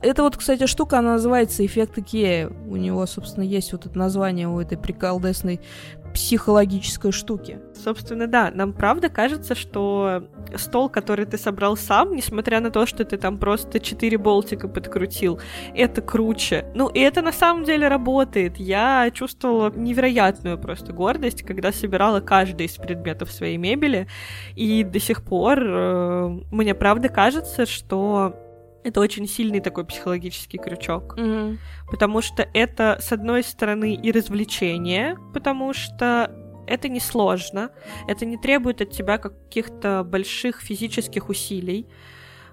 Это 0.01 0.23
вот, 0.23 0.37
кстати, 0.37 0.65
штука, 0.65 0.99
она 0.99 1.13
называется 1.13 1.65
эффект 1.65 1.97
Икея. 1.97 2.49
У 2.67 2.77
него, 2.77 3.05
собственно, 3.05 3.43
есть 3.43 3.73
вот 3.73 3.85
это 3.85 3.97
название 3.97 4.47
у 4.47 4.59
этой 4.59 4.77
приколдесной 4.77 5.59
психологической 6.13 7.11
штуки. 7.11 7.59
Собственно, 7.75 8.27
да, 8.27 8.51
нам 8.53 8.73
правда 8.73 9.09
кажется, 9.09 9.55
что 9.55 10.23
стол, 10.55 10.89
который 10.89 11.25
ты 11.25 11.37
собрал 11.37 11.77
сам, 11.77 12.15
несмотря 12.15 12.59
на 12.59 12.71
то, 12.71 12.85
что 12.85 13.05
ты 13.05 13.17
там 13.17 13.37
просто 13.37 13.79
четыре 13.79 14.17
болтика 14.17 14.67
подкрутил, 14.67 15.39
это 15.75 16.01
круче. 16.01 16.65
Ну, 16.73 16.87
и 16.87 16.99
это 16.99 17.21
на 17.21 17.31
самом 17.31 17.63
деле 17.63 17.87
работает. 17.87 18.57
Я 18.57 19.11
чувствовала 19.13 19.71
невероятную 19.75 20.57
просто 20.57 20.93
гордость, 20.93 21.43
когда 21.43 21.71
собирала 21.71 22.19
каждый 22.21 22.65
из 22.65 22.75
предметов 22.75 23.31
своей 23.31 23.57
мебели, 23.57 24.07
и 24.55 24.83
до 24.83 24.99
сих 24.99 25.23
пор 25.23 25.59
э, 25.61 26.39
мне 26.51 26.73
правда 26.73 27.09
кажется, 27.09 27.65
что 27.65 28.35
это 28.83 28.99
очень 28.99 29.27
сильный 29.27 29.59
такой 29.59 29.85
психологический 29.85 30.57
крючок. 30.57 31.17
Mm-hmm. 31.17 31.57
Потому 31.91 32.21
что 32.21 32.47
это, 32.53 32.97
с 33.01 33.11
одной 33.11 33.43
стороны, 33.43 33.93
и 33.93 34.11
развлечение, 34.11 35.17
потому 35.33 35.73
что 35.73 36.31
это 36.67 36.87
не 36.87 36.99
сложно, 36.99 37.71
это 38.07 38.25
не 38.25 38.37
требует 38.37 38.81
от 38.81 38.91
тебя 38.91 39.17
каких-то 39.17 40.03
больших 40.03 40.61
физических 40.61 41.29
усилий. 41.29 41.87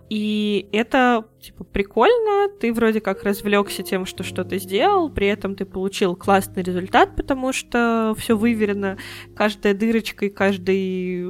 И 0.08 0.68
это, 0.72 1.24
типа, 1.40 1.64
прикольно, 1.64 2.48
ты 2.60 2.72
вроде 2.72 3.00
как 3.00 3.24
развлекся 3.24 3.82
тем, 3.82 4.06
что 4.06 4.22
что-то 4.22 4.56
сделал, 4.58 5.10
при 5.10 5.26
этом 5.26 5.56
ты 5.56 5.64
получил 5.64 6.14
классный 6.14 6.62
результат, 6.62 7.16
потому 7.16 7.52
что 7.52 8.14
все 8.16 8.36
выверено, 8.36 8.98
каждая 9.34 9.74
дырочка 9.74 10.26
и 10.26 10.30
каждый 10.30 11.26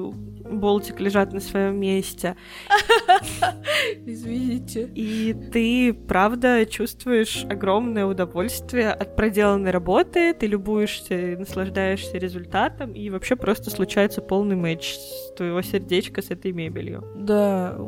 болтик 0.67 0.99
лежат 0.99 1.33
на 1.33 1.39
своем 1.39 1.79
месте. 1.79 2.35
Извините. 4.05 4.91
И 4.97 5.33
ты, 5.53 5.95
правда, 5.95 6.67
чувствуешь 6.67 7.47
огромное 7.49 8.05
удовольствие 8.05 8.91
от 8.91 9.15
проделанной 9.15 9.71
работы, 9.71 10.35
ты 10.35 10.49
любуешься, 10.49 11.37
наслаждаешься 11.39 12.19
результатом, 12.19 12.95
и 12.95 13.11
вообще 13.11 13.37
просто 13.37 13.71
случается 13.71 14.23
полный 14.23 14.57
матч 14.57 14.97
твоего 15.37 15.63
сердечка 15.63 16.21
с 16.21 16.33
этой 16.33 16.51
мебелью. 16.51 17.05
Да, 17.15 17.79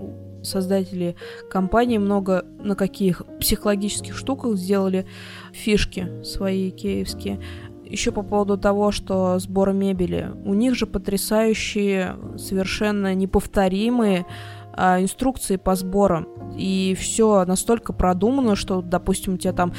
создатели 0.45 1.17
компании 1.51 1.99
много 1.99 2.45
на 2.61 2.77
каких 2.77 3.23
психологических 3.41 4.17
штуках 4.17 4.57
сделали 4.57 5.05
фишки 5.53 6.23
свои 6.23 6.71
киевские. 6.71 7.41
Еще 7.89 8.13
по 8.13 8.23
поводу 8.23 8.59
того, 8.59 8.93
что 8.93 9.39
сбор 9.39 9.73
мебели. 9.73 10.31
У 10.45 10.53
них 10.53 10.75
же 10.75 10.87
потрясающие, 10.87 12.17
совершенно 12.37 13.15
неповторимые 13.15 14.27
а, 14.75 15.01
инструкции 15.01 15.57
по 15.57 15.75
сборам. 15.75 16.29
И 16.57 16.95
все 16.99 17.45
настолько 17.47 17.93
продумано, 17.93 18.57
что, 18.57 18.83
допустим, 18.83 19.35
у 19.35 19.37
тебя 19.39 19.53
там 19.53 19.73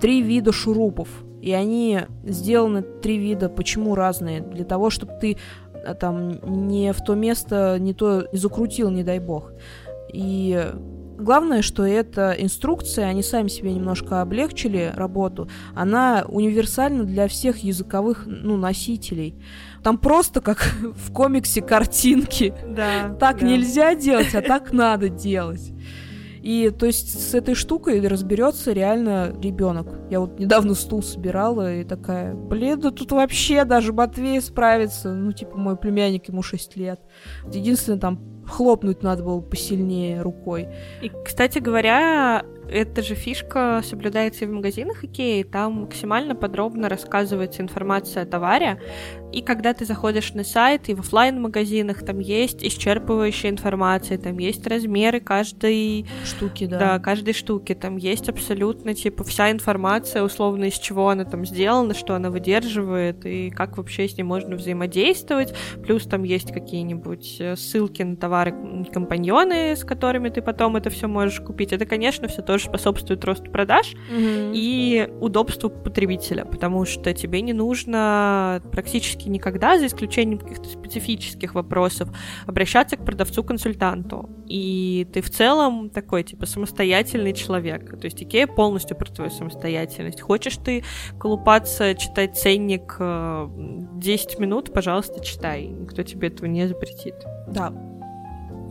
три 0.00 0.22
вида 0.22 0.52
шурупов. 0.52 1.08
И 1.42 1.52
они 1.52 2.00
сделаны 2.24 2.82
три 2.82 3.18
вида. 3.18 3.48
Почему 3.48 3.94
разные? 3.94 4.40
Для 4.40 4.64
того, 4.64 4.88
чтобы 4.88 5.12
ты 5.20 5.36
а, 5.84 5.94
там 5.94 6.40
не 6.70 6.92
в 6.94 7.04
то 7.04 7.14
место 7.14 7.78
не 7.78 7.92
то 7.92 8.26
не 8.32 8.38
закрутил, 8.38 8.90
не 8.90 9.04
дай 9.04 9.18
бог. 9.18 9.52
И 10.12 10.66
главное, 11.20 11.62
что 11.62 11.86
эта 11.86 12.32
инструкция, 12.32 13.06
они 13.06 13.22
сами 13.22 13.48
себе 13.48 13.72
немножко 13.72 14.20
облегчили 14.20 14.92
работу, 14.94 15.48
она 15.74 16.24
универсальна 16.28 17.04
для 17.04 17.28
всех 17.28 17.58
языковых 17.58 18.24
ну, 18.26 18.56
носителей. 18.56 19.34
Там 19.82 19.98
просто 19.98 20.40
как 20.40 20.58
в 20.82 21.12
комиксе 21.12 21.62
картинки. 21.62 22.54
Да. 22.68 23.14
Так 23.18 23.40
да. 23.40 23.46
нельзя 23.46 23.94
делать, 23.94 24.34
а 24.34 24.42
так 24.42 24.72
надо 24.72 25.08
делать. 25.08 25.72
И 26.42 26.70
то 26.70 26.86
есть 26.86 27.30
с 27.30 27.34
этой 27.34 27.54
штукой 27.54 28.06
разберется 28.06 28.72
реально 28.72 29.34
ребенок. 29.42 29.86
Я 30.10 30.20
вот 30.20 30.38
недавно 30.38 30.74
стул 30.74 31.02
собирала 31.02 31.74
и 31.74 31.84
такая, 31.84 32.34
блин, 32.34 32.80
да 32.80 32.90
тут 32.90 33.12
вообще 33.12 33.64
даже 33.64 33.92
Матвей 33.92 34.40
справится. 34.40 35.12
Ну, 35.12 35.32
типа, 35.32 35.58
мой 35.58 35.76
племянник, 35.76 36.28
ему 36.28 36.42
6 36.42 36.76
лет. 36.76 37.00
Единственное, 37.52 37.98
там 37.98 38.29
хлопнуть 38.50 39.02
надо 39.02 39.22
было 39.22 39.40
посильнее 39.40 40.22
рукой. 40.22 40.68
И, 41.00 41.10
кстати 41.24 41.58
говоря, 41.58 42.44
эта 42.70 43.02
же 43.02 43.14
фишка 43.14 43.82
соблюдается 43.84 44.44
и 44.44 44.48
в 44.48 44.52
магазинах 44.52 45.04
Икеи. 45.04 45.42
Там 45.42 45.82
максимально 45.82 46.34
подробно 46.34 46.88
рассказывается 46.88 47.62
информация 47.62 48.22
о 48.22 48.26
товаре. 48.26 48.80
И 49.32 49.42
когда 49.42 49.74
ты 49.74 49.84
заходишь 49.84 50.34
на 50.34 50.44
сайт, 50.44 50.88
и 50.88 50.94
в 50.94 51.00
офлайн 51.00 51.40
магазинах 51.40 52.04
там 52.04 52.18
есть 52.18 52.64
исчерпывающая 52.64 53.50
информация, 53.50 54.18
там 54.18 54.38
есть 54.38 54.66
размеры 54.66 55.20
каждой 55.20 56.06
штуки, 56.24 56.66
да. 56.66 56.78
Да, 56.78 56.98
каждой 56.98 57.34
штуки. 57.34 57.74
Там 57.74 57.96
есть 57.96 58.28
абсолютно, 58.28 58.94
типа, 58.94 59.22
вся 59.24 59.50
информация, 59.50 60.22
условно, 60.22 60.64
из 60.64 60.78
чего 60.78 61.10
она 61.10 61.24
там 61.24 61.46
сделана, 61.46 61.94
что 61.94 62.14
она 62.14 62.30
выдерживает, 62.30 63.24
и 63.24 63.50
как 63.50 63.78
вообще 63.78 64.08
с 64.08 64.16
ней 64.16 64.24
можно 64.24 64.56
взаимодействовать. 64.56 65.54
Плюс 65.82 66.04
там 66.04 66.24
есть 66.24 66.52
какие-нибудь 66.52 67.36
э, 67.38 67.56
ссылки 67.56 68.02
на 68.02 68.16
товары-компаньоны, 68.16 69.76
с 69.76 69.84
которыми 69.84 70.28
ты 70.28 70.42
потом 70.42 70.76
это 70.76 70.90
все 70.90 71.06
можешь 71.06 71.40
купить. 71.40 71.72
Это, 71.72 71.86
конечно, 71.86 72.26
все 72.26 72.42
тоже 72.42 72.59
способствует 72.64 73.24
росту 73.24 73.50
продаж 73.50 73.94
Мгм. 74.10 74.52
и 74.54 75.08
удобству 75.20 75.70
потребителя, 75.70 76.44
потому 76.44 76.84
что 76.84 77.12
тебе 77.14 77.40
не 77.40 77.52
нужно 77.52 78.62
практически 78.72 79.28
никогда, 79.28 79.78
за 79.78 79.86
исключением 79.86 80.38
каких-то 80.38 80.68
специфических 80.68 81.54
вопросов, 81.54 82.08
обращаться 82.46 82.96
к 82.96 83.04
продавцу-консультанту. 83.04 84.28
И 84.46 85.06
ты 85.12 85.20
в 85.22 85.30
целом 85.30 85.90
такой, 85.90 86.22
типа, 86.22 86.46
самостоятельный 86.46 87.32
человек. 87.32 87.98
То 88.00 88.04
есть 88.06 88.22
Икея 88.22 88.46
полностью 88.46 88.96
про 88.96 89.06
твою 89.10 89.30
самостоятельность. 89.30 90.20
Хочешь 90.20 90.56
ты 90.56 90.84
колупаться, 91.18 91.94
читать 91.94 92.36
ценник 92.36 92.96
э, 92.98 93.48
10 93.94 94.38
минут, 94.38 94.72
пожалуйста, 94.72 95.24
читай. 95.24 95.66
Никто 95.66 96.02
тебе 96.02 96.28
этого 96.28 96.46
не 96.46 96.66
запретит. 96.66 97.14
Да, 97.48 97.72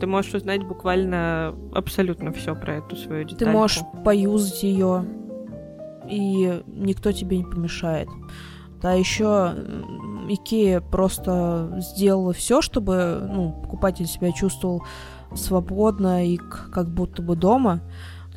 Ты 0.00 0.06
можешь 0.06 0.34
узнать 0.34 0.64
буквально 0.64 1.54
абсолютно 1.74 2.32
все 2.32 2.54
про 2.54 2.76
эту 2.76 2.96
свою 2.96 3.24
детальку. 3.24 3.44
ты 3.44 3.50
можешь 3.50 3.82
поюзать 4.04 4.62
ее, 4.62 5.04
и 6.08 6.62
никто 6.66 7.12
тебе 7.12 7.38
не 7.38 7.44
помешает. 7.44 8.08
Да, 8.80 8.94
еще 8.94 9.54
Икея 10.28 10.80
просто 10.80 11.78
сделала 11.78 12.32
все, 12.32 12.62
чтобы 12.62 13.28
ну, 13.30 13.52
покупатель 13.62 14.06
себя 14.06 14.32
чувствовал 14.32 14.82
свободно 15.34 16.26
и 16.26 16.38
как 16.38 16.88
будто 16.88 17.20
бы 17.20 17.36
дома 17.36 17.82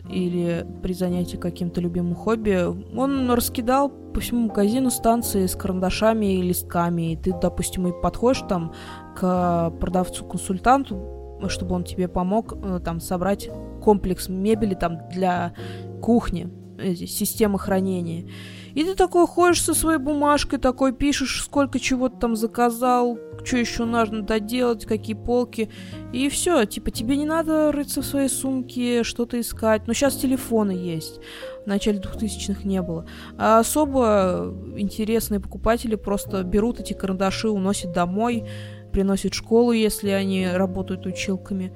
или 0.10 0.68
при 0.82 0.94
занятии 0.94 1.38
каким-то 1.38 1.80
любимым 1.80 2.16
хобби. 2.16 2.60
Он 2.98 3.32
раскидал 3.32 3.90
по 3.90 4.20
всему 4.20 4.48
магазину 4.48 4.92
станции 4.92 5.46
с 5.46 5.56
карандашами 5.56 6.40
и 6.40 6.42
листками. 6.42 7.14
И 7.14 7.16
ты, 7.16 7.34
допустим, 7.42 7.88
и 7.88 8.02
подходишь 8.02 8.44
там 8.50 8.74
к 9.16 9.72
продавцу-консультанту, 9.80 11.23
чтобы 11.50 11.76
он 11.76 11.84
тебе 11.84 12.08
помог 12.08 12.54
э, 12.54 12.80
там 12.84 13.00
собрать 13.00 13.50
комплекс 13.82 14.30
мебели 14.30 14.74
там 14.74 15.08
для 15.10 15.54
кухни, 16.02 16.50
эти 16.78 17.06
системы 17.06 17.60
хранения. 17.60 18.26
И 18.74 18.84
ты 18.84 18.96
такой 18.96 19.28
ходишь 19.28 19.62
со 19.62 19.74
своей 19.74 20.00
бумажкой, 20.00 20.58
такой 20.58 20.94
пишешь, 20.94 21.44
сколько 21.44 21.80
чего 21.80 22.10
ты 22.10 22.18
там 22.18 22.36
заказал, 22.36 23.20
что 23.44 23.58
еще 23.58 23.86
нужно 23.86 24.24
доделать, 24.24 24.86
какие 24.86 25.16
полки. 25.16 25.70
И 26.12 26.28
все, 26.30 26.66
типа, 26.66 26.90
тебе 26.90 27.18
не 27.18 27.26
надо 27.26 27.72
рыться 27.72 28.02
в 28.02 28.06
своей 28.06 28.30
сумке, 28.30 29.04
что-то 29.04 29.40
искать. 29.40 29.86
Но 29.86 29.94
сейчас 29.94 30.16
телефоны 30.16 30.72
есть. 30.72 31.20
В 31.66 31.68
начале 31.68 32.00
2000-х 32.00 32.62
не 32.64 32.82
было. 32.82 33.06
А 33.38 33.60
особо 33.60 34.54
интересные 34.76 35.40
покупатели 35.40 35.96
просто 35.96 36.44
берут 36.44 36.80
эти 36.80 36.94
карандаши, 36.94 37.50
уносят 37.50 37.92
домой, 37.92 38.48
приносят 38.94 39.34
в 39.34 39.38
школу, 39.38 39.74
если 39.74 40.10
они 40.10 40.48
работают 40.48 41.06
училками. 41.06 41.74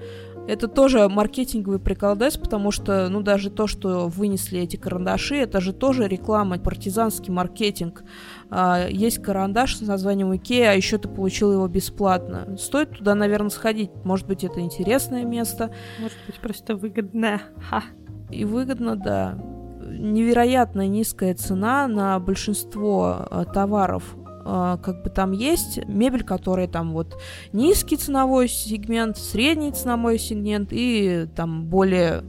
Это 0.48 0.70
тоже 0.70 1.10
маркетинговый 1.10 1.78
приколдес, 1.78 2.38
потому 2.38 2.72
что, 2.72 3.10
ну, 3.10 3.22
даже 3.22 3.50
то, 3.50 3.68
что 3.68 4.08
вынесли 4.08 4.62
эти 4.62 4.78
карандаши, 4.78 5.36
это 5.36 5.60
же 5.60 5.74
тоже 5.74 6.08
реклама, 6.08 6.58
партизанский 6.58 7.34
маркетинг. 7.34 8.04
А, 8.50 8.88
есть 8.88 9.22
карандаш 9.22 9.76
с 9.76 9.82
названием 9.82 10.34
Икея, 10.34 10.72
а 10.72 10.74
еще 10.74 11.00
ты 11.00 11.10
получил 11.10 11.52
его 11.52 11.68
бесплатно. 11.68 12.56
Стоит 12.58 12.92
туда, 12.92 13.14
наверное, 13.14 13.50
сходить. 13.50 13.92
Может 14.06 14.26
быть, 14.26 14.46
это 14.46 14.62
интересное 14.62 15.26
место. 15.26 15.74
Может 16.00 16.18
быть, 16.26 16.40
просто 16.40 16.78
выгодно. 16.78 17.42
Ха. 17.70 17.84
И 18.32 18.46
выгодно, 18.46 18.96
да. 18.96 19.38
Невероятно 19.82 20.88
низкая 20.88 21.36
цена 21.36 21.90
на 21.90 22.18
большинство 22.20 23.28
э, 23.30 23.44
товаров. 23.54 24.16
Э, 24.48 24.78
как 24.82 25.04
бы 25.04 25.10
там 25.10 25.34
есть 25.34 25.86
мебель, 25.88 26.24
которая 26.24 26.68
там 26.68 26.94
вот 26.94 27.20
низкий 27.52 27.98
ценовой 27.98 28.48
сегмент, 28.48 29.18
средний 29.18 29.72
ценовой 29.72 30.18
сегмент 30.18 30.70
и 30.72 31.28
там 31.36 31.66
более 31.66 32.24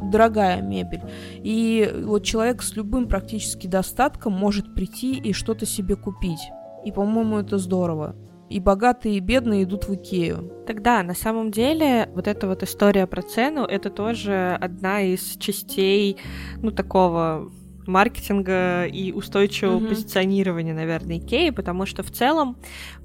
дорогая 0.00 0.60
мебель. 0.60 1.02
И 1.42 1.90
вот 2.04 2.24
человек 2.24 2.62
с 2.62 2.76
любым 2.76 3.08
практически 3.08 3.66
достатком 3.66 4.34
может 4.34 4.74
прийти 4.74 5.14
и 5.16 5.32
что-то 5.32 5.64
себе 5.64 5.96
купить. 5.96 6.50
И, 6.84 6.92
по-моему, 6.92 7.38
это 7.38 7.56
здорово. 7.56 8.14
И 8.50 8.60
богатые, 8.60 9.16
и 9.16 9.20
бедные 9.20 9.62
идут 9.62 9.88
в 9.88 9.94
Икею. 9.94 10.52
Тогда, 10.66 11.02
на 11.02 11.14
самом 11.14 11.50
деле, 11.50 12.10
вот 12.14 12.28
эта 12.28 12.46
вот 12.46 12.62
история 12.62 13.06
про 13.06 13.22
цену, 13.22 13.64
это 13.64 13.88
тоже 13.88 14.58
одна 14.60 15.00
из 15.00 15.36
частей, 15.38 16.18
ну, 16.58 16.70
такого 16.70 17.50
маркетинга 17.86 18.86
и 18.86 19.12
устойчивого 19.12 19.78
Мгм. 19.78 19.88
позиционирования, 19.88 20.74
наверное, 20.74 21.18
Икеи, 21.18 21.50
потому 21.50 21.86
что 21.86 22.02
в 22.02 22.10
целом 22.10 22.56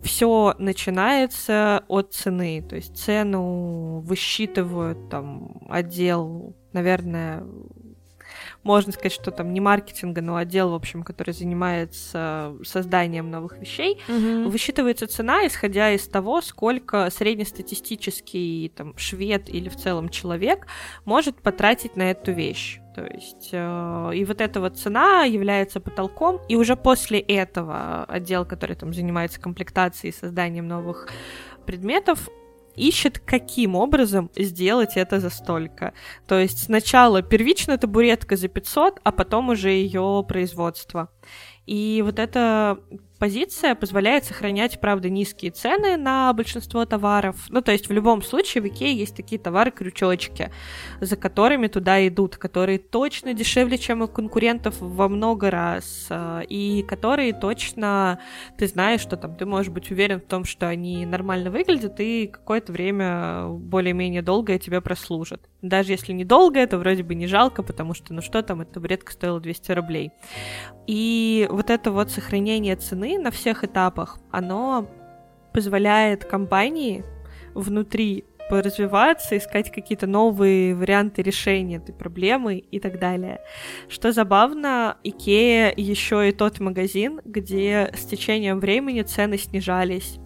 все 0.03 0.55
начинается 0.57 1.83
от 1.87 2.13
цены. 2.13 2.63
То 2.67 2.75
есть 2.75 2.97
цену 2.97 3.99
высчитывают 3.99 5.09
там 5.09 5.61
отдел, 5.69 6.55
наверное, 6.73 7.43
можно 8.63 8.91
сказать, 8.91 9.13
что 9.13 9.31
там 9.31 9.53
не 9.53 9.59
маркетинга, 9.61 10.21
но 10.21 10.35
отдел, 10.35 10.71
в 10.71 10.73
общем, 10.75 11.03
который 11.03 11.33
занимается 11.33 12.55
созданием 12.63 13.31
новых 13.31 13.57
вещей. 13.57 13.99
Высчитывается 14.07 15.07
цена, 15.07 15.47
исходя 15.47 15.91
из 15.91 16.07
того, 16.07 16.41
сколько 16.41 17.09
среднестатистический 17.09 18.71
там, 18.75 18.97
швед 18.97 19.49
или 19.49 19.69
в 19.69 19.75
целом 19.77 20.09
человек 20.09 20.67
может 21.05 21.41
потратить 21.41 21.95
на 21.95 22.11
эту 22.11 22.31
вещь. 22.31 22.79
То 22.99 23.07
есть, 23.13 23.49
э, 23.53 24.11
и 24.13 24.25
вот 24.25 24.41
эта 24.41 24.59
вот 24.59 24.77
цена 24.77 25.23
является 25.23 25.79
потолком, 25.79 26.41
и 26.49 26.57
уже 26.57 26.75
после 26.75 27.19
этого 27.19 28.03
отдел, 28.03 28.45
который 28.45 28.75
там 28.75 28.93
занимается 28.93 29.39
комплектацией 29.39 30.11
и 30.11 30.15
созданием 30.15 30.67
новых 30.67 31.07
предметов, 31.65 32.27
ищет, 32.75 33.19
каким 33.19 33.77
образом 33.77 34.29
сделать 34.35 34.97
это 34.97 35.21
за 35.21 35.29
столько. 35.29 35.93
То 36.27 36.37
есть 36.39 36.65
сначала 36.65 37.21
первичная 37.21 37.77
табуретка 37.77 38.35
за 38.35 38.49
500, 38.49 38.99
а 39.01 39.11
потом 39.13 39.49
уже 39.49 39.69
ее 39.69 40.25
производство. 40.27 41.09
И 41.65 42.01
вот 42.05 42.19
эта 42.19 42.79
позиция 43.19 43.75
позволяет 43.75 44.23
сохранять, 44.23 44.79
правда, 44.79 45.09
низкие 45.09 45.51
цены 45.51 45.97
на 45.97 46.31
большинство 46.33 46.85
товаров. 46.85 47.35
Ну, 47.49 47.61
то 47.61 47.71
есть 47.71 47.89
в 47.89 47.91
любом 47.91 48.23
случае 48.23 48.63
в 48.63 48.67
Икее 48.67 48.95
есть 48.95 49.15
такие 49.15 49.39
товары-крючочки, 49.39 50.51
за 51.01 51.15
которыми 51.17 51.67
туда 51.67 52.07
идут, 52.07 52.37
которые 52.37 52.79
точно 52.79 53.33
дешевле, 53.33 53.77
чем 53.77 54.01
у 54.01 54.07
конкурентов 54.07 54.75
во 54.79 55.09
много 55.09 55.51
раз, 55.51 56.07
э, 56.09 56.43
и 56.47 56.83
которые 56.83 57.33
точно 57.33 58.19
ты 58.57 58.67
знаешь, 58.67 59.01
что 59.01 59.17
там 59.17 59.35
ты 59.35 59.45
можешь 59.45 59.71
быть 59.71 59.91
уверен 59.91 60.21
в 60.21 60.25
том, 60.25 60.45
что 60.45 60.67
они 60.67 61.05
нормально 61.05 61.51
выглядят, 61.51 61.99
и 61.99 62.27
какое-то 62.27 62.71
время 62.71 63.47
более-менее 63.49 64.21
долгое 64.21 64.59
тебе 64.59 64.79
прослужат. 64.79 65.49
Даже 65.61 65.91
если 65.91 66.13
недолго, 66.13 66.59
это 66.59 66.77
вроде 66.77 67.03
бы 67.03 67.15
не 67.15 67.27
жалко, 67.27 67.63
потому 67.63 67.93
что, 67.93 68.13
ну 68.13 68.21
что 68.21 68.41
там, 68.41 68.61
эта 68.61 68.75
табуретка 68.75 69.11
стоила 69.11 69.41
200 69.41 69.71
рублей. 69.73 70.11
И 70.87 71.47
вот 71.51 71.69
это 71.69 71.91
вот 71.91 72.11
сохранение 72.11 72.75
цены 72.77 73.08
на 73.17 73.31
всех 73.31 73.63
этапах, 73.63 74.19
оно 74.31 74.87
позволяет 75.53 76.25
компании 76.25 77.03
внутри 77.53 78.25
поразвиваться, 78.49 79.37
искать 79.37 79.71
какие-то 79.71 80.07
новые 80.07 80.75
варианты 80.75 81.21
решения 81.21 81.77
этой 81.77 81.93
проблемы 81.93 82.57
и 82.57 82.79
так 82.79 82.99
далее. 82.99 83.39
Что 83.87 84.11
забавно, 84.11 84.97
Икея 85.03 85.71
еще 85.77 86.29
и 86.29 86.31
тот 86.31 86.59
магазин, 86.59 87.21
где 87.23 87.91
с 87.95 88.05
течением 88.05 88.59
времени 88.59 89.03
цены 89.03 89.37
снижались. 89.37 90.17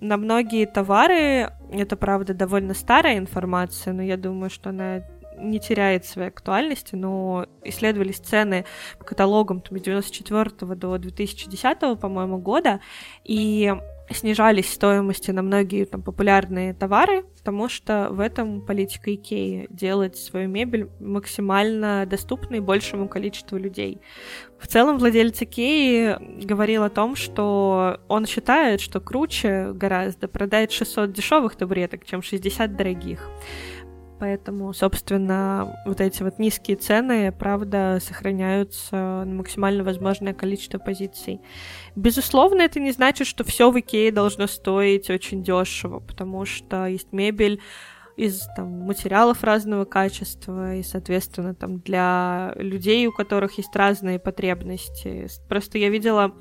На 0.00 0.16
многие 0.16 0.66
товары, 0.66 1.52
это 1.70 1.96
правда 1.96 2.34
довольно 2.34 2.74
старая 2.74 3.18
информация, 3.18 3.92
но 3.92 4.02
я 4.02 4.16
думаю, 4.16 4.50
что 4.50 4.70
она 4.70 5.02
не 5.42 5.60
теряет 5.60 6.04
своей 6.04 6.28
актуальности, 6.28 6.94
но 6.94 7.46
исследовались 7.64 8.18
цены 8.18 8.64
по 8.98 9.04
каталогам 9.04 9.60
там, 9.60 9.78
с 9.78 9.82
94 9.82 10.74
до 10.74 10.98
2010, 10.98 12.00
по-моему, 12.00 12.38
года, 12.38 12.80
и 13.24 13.74
снижались 14.10 14.72
стоимости 14.72 15.30
на 15.30 15.42
многие 15.42 15.84
там 15.84 16.02
популярные 16.02 16.74
товары, 16.74 17.24
потому 17.38 17.68
что 17.68 18.08
в 18.10 18.20
этом 18.20 18.60
политика 18.60 19.14
Икеи 19.14 19.66
делать 19.70 20.16
свою 20.16 20.48
мебель 20.48 20.88
максимально 21.00 22.06
доступной 22.06 22.60
большему 22.60 23.08
количеству 23.08 23.56
людей. 23.58 24.00
В 24.58 24.66
целом 24.68 24.98
владелец 24.98 25.40
Икеи 25.42 26.44
говорил 26.44 26.84
о 26.84 26.90
том, 26.90 27.16
что 27.16 28.00
он 28.08 28.26
считает, 28.26 28.80
что 28.80 29.00
круче 29.00 29.72
гораздо 29.72 30.28
продать 30.28 30.72
600 30.72 31.12
дешевых 31.12 31.56
табуреток, 31.56 32.04
чем 32.04 32.22
60 32.22 32.76
дорогих. 32.76 33.28
Поэтому, 34.22 34.72
собственно, 34.72 35.76
вот 35.84 36.00
эти 36.00 36.22
вот 36.22 36.38
низкие 36.38 36.76
цены, 36.76 37.32
правда, 37.32 37.98
сохраняются 38.00 38.94
на 38.94 39.34
максимально 39.34 39.82
возможное 39.82 40.32
количество 40.32 40.78
позиций. 40.78 41.40
Безусловно, 41.96 42.62
это 42.62 42.78
не 42.78 42.92
значит, 42.92 43.26
что 43.26 43.42
все 43.42 43.72
в 43.72 43.80
Икее 43.80 44.12
должно 44.12 44.46
стоить 44.46 45.10
очень 45.10 45.42
дешево, 45.42 45.98
потому 45.98 46.44
что 46.44 46.86
есть 46.86 47.12
мебель, 47.12 47.60
из 48.22 48.46
там, 48.56 48.68
материалов 48.82 49.42
разного 49.42 49.84
качества, 49.84 50.76
и, 50.76 50.82
соответственно, 50.82 51.54
там 51.54 51.80
для 51.80 52.54
людей, 52.56 53.06
у 53.06 53.12
которых 53.12 53.58
есть 53.58 53.74
разные 53.74 54.18
потребности. 54.18 55.26
Просто 55.48 55.78
я 55.78 55.90
видела 55.90 56.34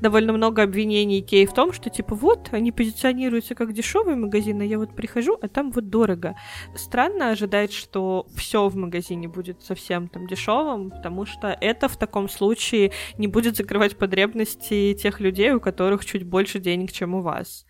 довольно 0.00 0.32
много 0.32 0.62
обвинений 0.62 1.20
Икеи 1.20 1.44
в 1.44 1.52
том, 1.52 1.72
что, 1.72 1.90
типа, 1.90 2.14
вот, 2.14 2.48
они 2.52 2.72
позиционируются 2.72 3.54
как 3.54 3.72
дешевый 3.72 4.16
магазин, 4.16 4.60
а 4.60 4.64
я 4.64 4.78
вот 4.78 4.94
прихожу, 4.96 5.38
а 5.40 5.48
там 5.48 5.70
вот 5.72 5.90
дорого. 5.90 6.36
Странно 6.74 7.30
ожидать, 7.30 7.72
что 7.72 8.26
все 8.34 8.68
в 8.68 8.76
магазине 8.76 9.28
будет 9.28 9.62
совсем 9.62 10.08
там 10.08 10.26
дешевым, 10.26 10.90
потому 10.90 11.26
что 11.26 11.48
это 11.60 11.88
в 11.88 11.96
таком 11.96 12.28
случае 12.28 12.92
не 13.18 13.26
будет 13.26 13.56
закрывать 13.56 13.96
потребности 13.96 14.94
тех 14.94 15.20
людей, 15.20 15.52
у 15.52 15.60
которых 15.60 16.04
чуть 16.04 16.24
больше 16.24 16.58
денег, 16.58 16.92
чем 16.92 17.14
у 17.14 17.22
вас. 17.22 17.66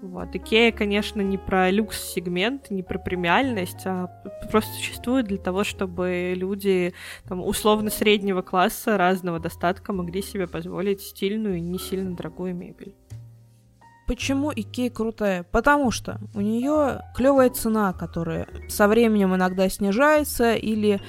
Вот. 0.00 0.28
Икея, 0.32 0.70
конечно, 0.70 1.20
не 1.22 1.38
про 1.38 1.70
люкс-сегмент, 1.70 2.70
не 2.70 2.84
про 2.84 2.98
премиальность, 2.98 3.84
а 3.84 4.06
просто 4.50 4.72
существует 4.74 5.26
для 5.26 5.38
того, 5.38 5.64
чтобы 5.64 6.34
люди 6.36 6.94
там, 7.28 7.40
условно 7.40 7.90
среднего 7.90 8.42
класса 8.42 8.96
разного 8.96 9.40
достатка 9.40 9.92
могли 9.92 10.22
себе 10.22 10.46
позволить 10.46 11.00
стильную 11.00 11.56
и 11.56 11.60
не 11.60 11.78
сильно 11.78 12.14
дорогую 12.14 12.54
мебель. 12.54 12.94
Почему 14.06 14.52
Икея 14.54 14.88
крутая? 14.88 15.42
Потому 15.42 15.90
что 15.90 16.20
у 16.34 16.40
нее 16.40 17.00
клевая 17.16 17.50
цена, 17.50 17.92
которая 17.92 18.46
со 18.68 18.86
временем 18.86 19.34
иногда 19.34 19.68
снижается 19.68 20.54
или 20.54 21.00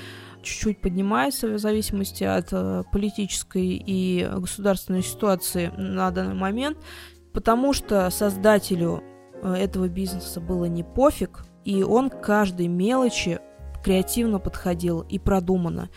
чуть-чуть 0.42 0.82
поднимается 0.82 1.48
в 1.48 1.60
зависимости 1.60 2.24
от 2.24 2.48
э, 2.52 2.84
политической 2.92 3.82
и 3.86 4.28
государственной 4.38 5.04
ситуации 5.04 5.72
на 5.78 6.12
данный 6.12 6.34
момент 6.34 6.78
потому 7.34 7.74
что 7.74 8.10
создателю 8.10 9.04
э, 9.42 9.54
этого 9.54 9.88
бизнеса 9.88 10.40
было 10.40 10.66
не 10.66 10.84
пофиг, 10.84 11.46
и 11.66 11.84
он 11.84 12.10
к 12.10 12.22
каждой 12.22 12.68
мелочи 12.68 13.40
креативно 13.84 14.40
подходил 14.40 15.02
и 15.02 15.20
продуманно. 15.20 15.90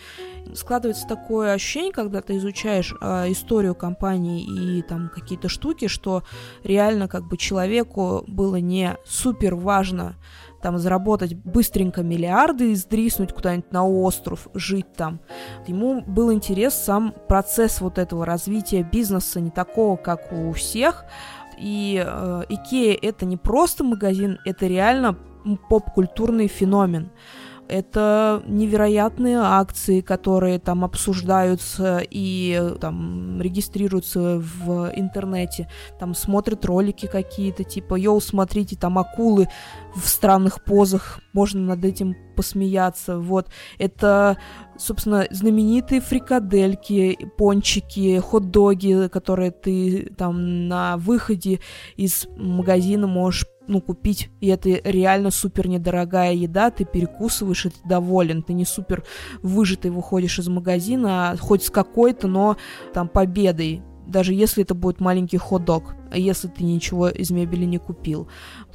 Складывается 0.55 1.07
такое 1.07 1.53
ощущение, 1.53 1.93
когда 1.93 2.21
ты 2.21 2.37
изучаешь 2.37 2.95
э, 3.01 3.31
историю 3.31 3.75
компании 3.75 4.79
и 4.79 4.83
там 4.83 5.09
какие-то 5.09 5.49
штуки, 5.49 5.89
что 5.89 6.23
реально 6.63 7.09
как 7.09 7.29
бы 7.29 7.37
человеку 7.37 8.25
было 8.27 8.57
не 8.57 8.97
супер 9.05 9.55
важно 9.55 10.17
там 10.63 10.79
заработать 10.79 11.35
быстренько 11.35 12.03
миллиарды 12.03 12.73
и 12.73 12.75
сдриснуть 12.77 13.33
куда-нибудь 13.33 13.73
на 13.73 13.87
остров, 13.87 14.49
жить 14.55 14.93
там. 14.95 15.21
Ему 15.67 16.03
был 16.03 16.33
интерес 16.33 16.75
сам 16.75 17.15
процесс 17.29 17.81
вот 17.81 17.99
этого 17.99 18.25
развития 18.25 18.83
бизнеса, 18.83 19.41
не 19.41 19.51
такого, 19.51 19.97
как 19.97 20.33
у 20.33 20.53
всех. 20.53 21.05
И 21.59 22.03
э, 22.05 22.43
это 23.03 23.27
не 23.27 23.37
просто 23.37 23.85
магазин, 23.85 24.39
это 24.45 24.67
реально 24.67 25.19
поп-культурный 25.69 26.47
феномен 26.47 27.11
это 27.73 28.43
невероятные 28.47 29.39
акции, 29.39 30.03
которые 30.03 30.59
там 30.59 30.85
обсуждаются 30.85 32.03
и 32.03 32.75
там 32.81 33.41
регистрируются 33.41 34.39
в 34.39 34.93
интернете, 34.95 35.69
там 35.99 36.15
смотрят 36.15 36.65
ролики 36.67 37.07
какие-то, 37.07 37.65
типа, 37.65 37.95
йоу, 37.95 38.21
смотрите, 38.21 38.77
там 38.77 38.99
акулы 38.99 39.49
в 39.95 40.07
странных 40.07 40.63
позах, 40.65 41.21
можно 41.33 41.61
над 41.61 41.85
этим 41.85 42.15
посмеяться, 42.37 43.19
вот. 43.19 43.49
Это, 43.79 44.37
собственно, 44.79 45.27
знаменитые 45.31 46.01
фрикадельки, 46.01 47.31
пончики, 47.39 48.19
хот-доги, 48.19 49.09
которые 49.09 49.51
ты 49.51 50.13
там 50.17 50.69
на 50.69 50.97
выходе 50.99 51.61
из 51.97 52.27
магазина 52.37 53.07
можешь 53.07 53.47
ну, 53.73 53.81
купить, 53.81 54.31
и 54.41 54.49
это 54.49 54.69
реально 54.69 55.31
супер 55.31 55.69
недорогая 55.69 56.35
еда, 56.35 56.71
ты 56.71 56.85
перекусываешь, 56.85 57.67
и 57.67 57.71
ты 57.71 57.77
доволен, 57.85 58.43
ты 58.43 58.53
не 58.53 58.65
супер 58.65 59.05
выжатый 59.43 59.91
выходишь 59.91 60.39
из 60.39 60.49
магазина, 60.49 61.31
а 61.31 61.37
хоть 61.37 61.65
с 61.65 61.71
какой-то, 61.71 62.29
но 62.29 62.57
там 62.93 63.09
победой, 63.09 63.83
даже 64.07 64.35
если 64.35 64.63
это 64.63 64.75
будет 64.75 65.01
маленький 65.01 65.39
хот-дог, 65.39 65.95
если 66.15 66.49
ты 66.49 66.65
ничего 66.65 67.09
из 67.09 67.31
мебели 67.31 67.65
не 67.65 67.79
купил. 67.79 68.29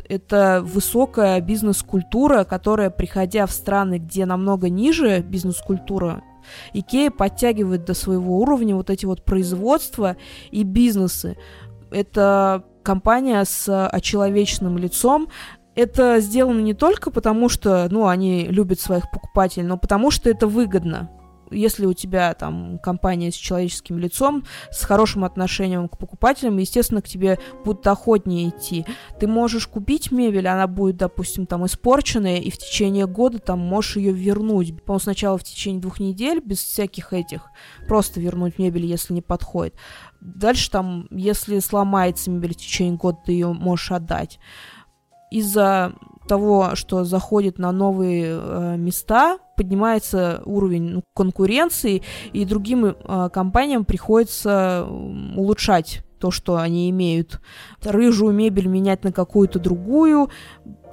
Это 0.09 0.61
высокая 0.63 1.39
бизнес-культура, 1.41 2.43
которая, 2.43 2.89
приходя 2.89 3.45
в 3.45 3.51
страны, 3.51 3.99
где 3.99 4.25
намного 4.25 4.69
ниже 4.69 5.19
бизнес-культура, 5.19 6.23
Икея 6.73 7.11
подтягивает 7.11 7.85
до 7.85 7.93
своего 7.93 8.39
уровня 8.39 8.75
вот 8.75 8.89
эти 8.89 9.05
вот 9.05 9.23
производства 9.25 10.15
и 10.49 10.63
бизнесы. 10.63 11.37
Это 11.91 12.63
компания 12.87 13.43
с 13.43 13.87
очеловеченным 13.89 14.77
лицом. 14.77 15.27
Это 15.75 16.21
сделано 16.21 16.61
не 16.61 16.73
только 16.73 17.11
потому, 17.11 17.49
что, 17.49 17.89
ну, 17.91 18.07
они 18.07 18.47
любят 18.47 18.79
своих 18.79 19.11
покупателей, 19.11 19.65
но 19.65 19.77
потому 19.77 20.09
что 20.09 20.29
это 20.29 20.47
выгодно 20.47 21.09
если 21.51 21.85
у 21.85 21.93
тебя 21.93 22.33
там 22.33 22.79
компания 22.79 23.31
с 23.31 23.35
человеческим 23.35 23.97
лицом, 23.97 24.43
с 24.71 24.83
хорошим 24.83 25.23
отношением 25.23 25.87
к 25.87 25.97
покупателям, 25.97 26.57
естественно, 26.57 27.01
к 27.01 27.07
тебе 27.07 27.39
будут 27.63 27.85
охотнее 27.87 28.49
идти. 28.49 28.85
Ты 29.19 29.27
можешь 29.27 29.67
купить 29.67 30.11
мебель, 30.11 30.47
она 30.47 30.67
будет, 30.67 30.97
допустим, 30.97 31.45
там 31.45 31.65
испорченная, 31.65 32.37
и 32.37 32.49
в 32.49 32.57
течение 32.57 33.07
года 33.07 33.39
там 33.39 33.59
можешь 33.59 33.97
ее 33.97 34.11
вернуть. 34.11 34.83
По-моему, 34.83 34.99
сначала 34.99 35.37
в 35.37 35.43
течение 35.43 35.81
двух 35.81 35.99
недель, 35.99 36.41
без 36.43 36.59
всяких 36.59 37.13
этих, 37.13 37.49
просто 37.87 38.19
вернуть 38.19 38.59
мебель, 38.59 38.85
если 38.85 39.13
не 39.13 39.21
подходит. 39.21 39.75
Дальше 40.21 40.71
там, 40.71 41.07
если 41.11 41.59
сломается 41.59 42.29
мебель 42.31 42.53
в 42.53 42.57
течение 42.57 42.97
года, 42.97 43.19
ты 43.25 43.31
ее 43.33 43.53
можешь 43.53 43.91
отдать. 43.91 44.39
Из-за 45.31 45.93
того, 46.27 46.75
что 46.75 47.03
заходит 47.03 47.57
на 47.57 47.71
новые 47.71 48.39
э, 48.39 48.75
места, 48.77 49.39
поднимается 49.55 50.41
уровень 50.45 50.83
ну, 50.83 51.03
конкуренции, 51.15 52.03
и 52.33 52.45
другим 52.45 52.85
э, 52.85 53.29
компаниям 53.31 53.85
приходится 53.85 54.87
улучшать 54.87 56.03
то, 56.19 56.31
что 56.31 56.57
они 56.57 56.89
имеют. 56.89 57.39
Рыжую 57.83 58.33
мебель 58.33 58.67
менять 58.67 59.03
на 59.03 59.11
какую-то 59.11 59.59
другую, 59.59 60.29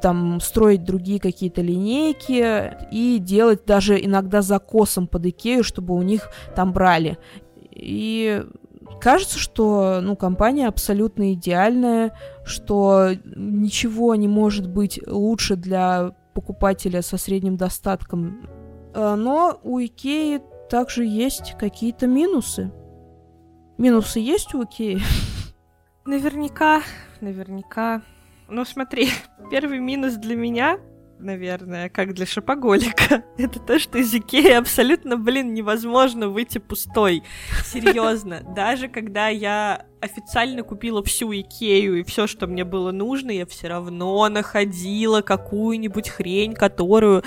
там 0.03 0.41
строить 0.41 0.85
другие 0.85 1.19
какие-то 1.19 1.63
линейки 1.63 2.77
и 2.93 3.19
делать 3.19 3.65
даже 3.65 4.03
иногда 4.03 4.43
закосом 4.43 5.07
под 5.07 5.27
Икею, 5.27 5.65
чтобы 5.65 5.95
у 5.95 6.03
них 6.03 6.29
там 6.55 6.73
брали. 6.73 7.17
И 7.71 8.45
кажется, 9.01 9.39
что 9.39 10.01
ну, 10.01 10.17
компания 10.17 10.69
абсолютно 10.69 11.33
идеальная, 11.35 12.17
что 12.45 13.11
ничего 13.25 14.15
не 14.15 14.29
может 14.29 14.69
быть 14.69 15.01
лучше 15.07 15.57
для 15.57 16.15
покупателя 16.35 17.03
со 17.03 17.17
средним 17.17 17.57
достатком. 17.57 18.49
А, 18.95 19.17
но 19.17 19.59
у 19.63 19.79
Икеи 19.79 20.41
также 20.69 21.05
есть 21.05 21.55
какие-то 21.59 22.07
минусы. 22.07 22.73
Минусы 23.79 24.21
есть 24.21 24.55
у 24.55 24.65
Икеи? 24.65 25.01
Наверняка, 26.05 26.83
наверняка. 27.21 28.03
Ну 28.49 28.65
смотри, 28.65 29.09
первый 29.51 29.79
минус 29.79 30.15
для 30.15 30.37
меня 30.37 30.79
наверное, 31.25 31.89
как 31.89 32.15
для 32.15 32.27
шопоголика. 32.27 33.25
Это 33.39 33.59
то, 33.59 33.79
что 33.79 33.99
из 33.99 34.15
Икеи 34.15 34.53
абсолютно, 34.53 35.17
блин, 35.17 35.55
невозможно 35.55 36.29
выйти 36.29 36.59
пустой. 36.59 37.23
Серьезно. 37.65 38.43
Даже 38.55 38.89
когда 38.89 39.29
я 39.29 39.87
официально 40.01 40.63
купила 40.63 41.03
всю 41.03 41.33
Икею 41.33 42.01
и 42.01 42.05
все, 42.05 42.27
что 42.27 42.47
мне 42.47 42.65
было 42.65 42.93
нужно, 42.93 43.31
я 43.31 43.47
все 43.47 43.69
равно 43.69 44.29
находила 44.29 45.23
какую-нибудь 45.23 46.09
хрень, 46.11 46.55
которую 46.55 47.25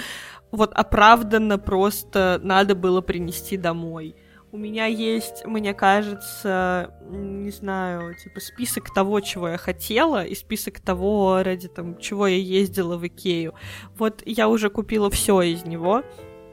вот 0.52 0.72
оправданно 0.74 1.58
просто 1.58 2.40
надо 2.44 2.76
было 2.76 3.02
принести 3.02 3.58
домой. 3.58 4.16
У 4.58 4.60
меня 4.60 4.88
есть, 4.88 5.46
мне 5.46 5.76
кажется, 5.76 6.90
не 7.12 7.52
знаю, 7.52 8.16
типа 8.16 8.40
список 8.40 8.92
того, 8.92 9.20
чего 9.20 9.50
я 9.50 9.58
хотела, 9.60 10.26
и 10.26 10.34
список 10.34 10.80
того, 10.80 11.44
ради 11.44 11.68
там, 11.68 12.00
чего 12.00 12.26
я 12.26 12.38
ездила 12.38 12.98
в 12.98 13.06
Икею. 13.06 13.54
Вот 14.00 14.24
я 14.26 14.50
уже 14.50 14.72
купила 14.72 15.12
все 15.12 15.42
из 15.42 15.64
него, 15.64 16.02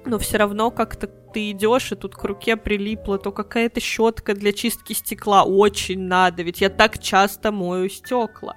но 0.04 0.18
все 0.18 0.36
равно 0.36 0.70
как-то 0.70 1.06
ты 1.06 1.52
идешь, 1.52 1.92
и 1.92 1.96
тут 1.96 2.14
к 2.14 2.22
руке 2.24 2.58
прилипла 2.58 3.16
то 3.16 3.32
какая-то 3.32 3.80
щетка 3.80 4.34
для 4.34 4.52
чистки 4.52 4.92
стекла. 4.92 5.44
Очень 5.44 6.02
надо, 6.02 6.42
ведь 6.42 6.60
я 6.60 6.68
так 6.68 6.98
часто 6.98 7.52
мою 7.52 7.88
стекла. 7.88 8.54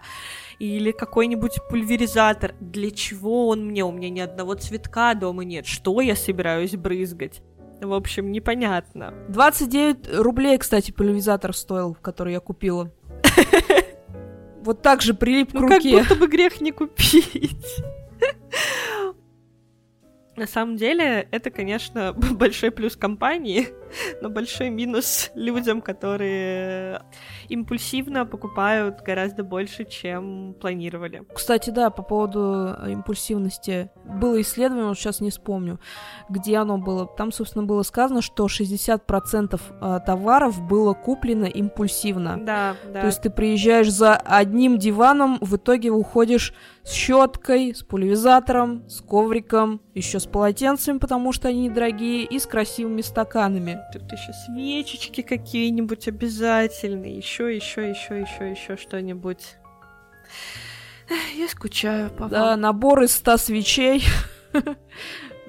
Или 0.59 0.91
какой-нибудь 0.91 1.59
пульверизатор. 1.69 2.53
Для 2.59 2.91
чего 2.91 3.47
он 3.47 3.67
мне? 3.67 3.85
У 3.85 3.93
меня 3.93 4.09
ни 4.09 4.19
одного 4.19 4.55
цветка 4.55 5.13
дома 5.13 5.45
нет. 5.45 5.65
Что 5.65 6.01
я 6.01 6.17
собираюсь 6.17 6.75
брызгать? 6.75 7.41
В 7.81 7.93
общем, 7.93 8.31
непонятно. 8.31 9.13
29 9.29 10.19
рублей, 10.19 10.57
кстати, 10.57 10.91
пульверизатор 10.91 11.53
стоил, 11.53 11.95
который 12.01 12.33
я 12.33 12.39
купила. 12.39 12.91
Вот 14.63 14.81
так 14.81 15.01
же 15.01 15.13
прилип 15.13 15.51
к 15.51 15.53
ну, 15.53 15.61
руке. 15.61 15.97
как 15.97 16.09
будто 16.09 16.15
бы 16.15 16.27
грех 16.27 16.59
не 16.59 16.73
купить. 16.73 17.81
На 20.35 20.45
самом 20.45 20.75
деле, 20.75 21.27
это, 21.31 21.49
конечно, 21.49 22.11
большой 22.31 22.71
плюс 22.71 22.97
компании, 22.97 23.69
но 24.21 24.29
большой 24.29 24.69
минус 24.69 25.31
людям, 25.35 25.81
которые 25.81 27.01
импульсивно 27.49 28.25
покупают 28.25 29.01
гораздо 29.01 29.43
больше, 29.43 29.85
чем 29.85 30.55
планировали. 30.59 31.23
Кстати, 31.33 31.69
да, 31.69 31.89
по 31.89 32.03
поводу 32.03 32.75
э, 32.79 32.91
импульсивности. 32.91 33.89
Было 34.05 34.41
исследование, 34.41 34.87
вот 34.87 34.97
сейчас 34.97 35.21
не 35.21 35.29
вспомню, 35.29 35.79
где 36.29 36.57
оно 36.57 36.77
было. 36.77 37.07
Там, 37.07 37.31
собственно, 37.31 37.65
было 37.65 37.83
сказано, 37.83 38.21
что 38.21 38.47
60% 38.47 39.59
э, 39.81 39.99
товаров 40.05 40.61
было 40.61 40.93
куплено 40.93 41.45
импульсивно. 41.45 42.37
Да, 42.37 42.75
да. 42.91 43.01
То 43.01 43.07
есть 43.07 43.21
ты 43.21 43.29
приезжаешь 43.29 43.91
за 43.91 44.15
одним 44.15 44.77
диваном, 44.77 45.37
в 45.41 45.55
итоге 45.55 45.89
уходишь 45.91 46.53
с 46.83 46.91
щеткой, 46.91 47.75
с 47.75 47.83
пульверизатором, 47.83 48.87
с 48.89 49.01
ковриком, 49.01 49.81
еще 49.93 50.19
с 50.19 50.25
полотенцами, 50.25 50.99
потому 50.99 51.33
что 51.33 51.49
они 51.49 51.67
недорогие, 51.67 52.23
и 52.23 52.39
с 52.39 52.45
красивыми 52.45 53.01
стаканами. 53.01 53.76
Тут 53.91 54.11
еще 54.11 54.33
свечечки 54.33 55.21
какие-нибудь 55.21 56.07
обязательные, 56.07 57.17
еще, 57.17 57.55
еще, 57.55 57.89
еще, 57.89 58.21
еще, 58.21 58.51
еще 58.51 58.77
что-нибудь. 58.77 59.57
Я 61.35 61.47
скучаю 61.47 62.09
по 62.09 62.27
Да, 62.27 62.55
набор 62.57 63.03
из 63.03 63.15
100 63.15 63.37
свечей. 63.37 64.03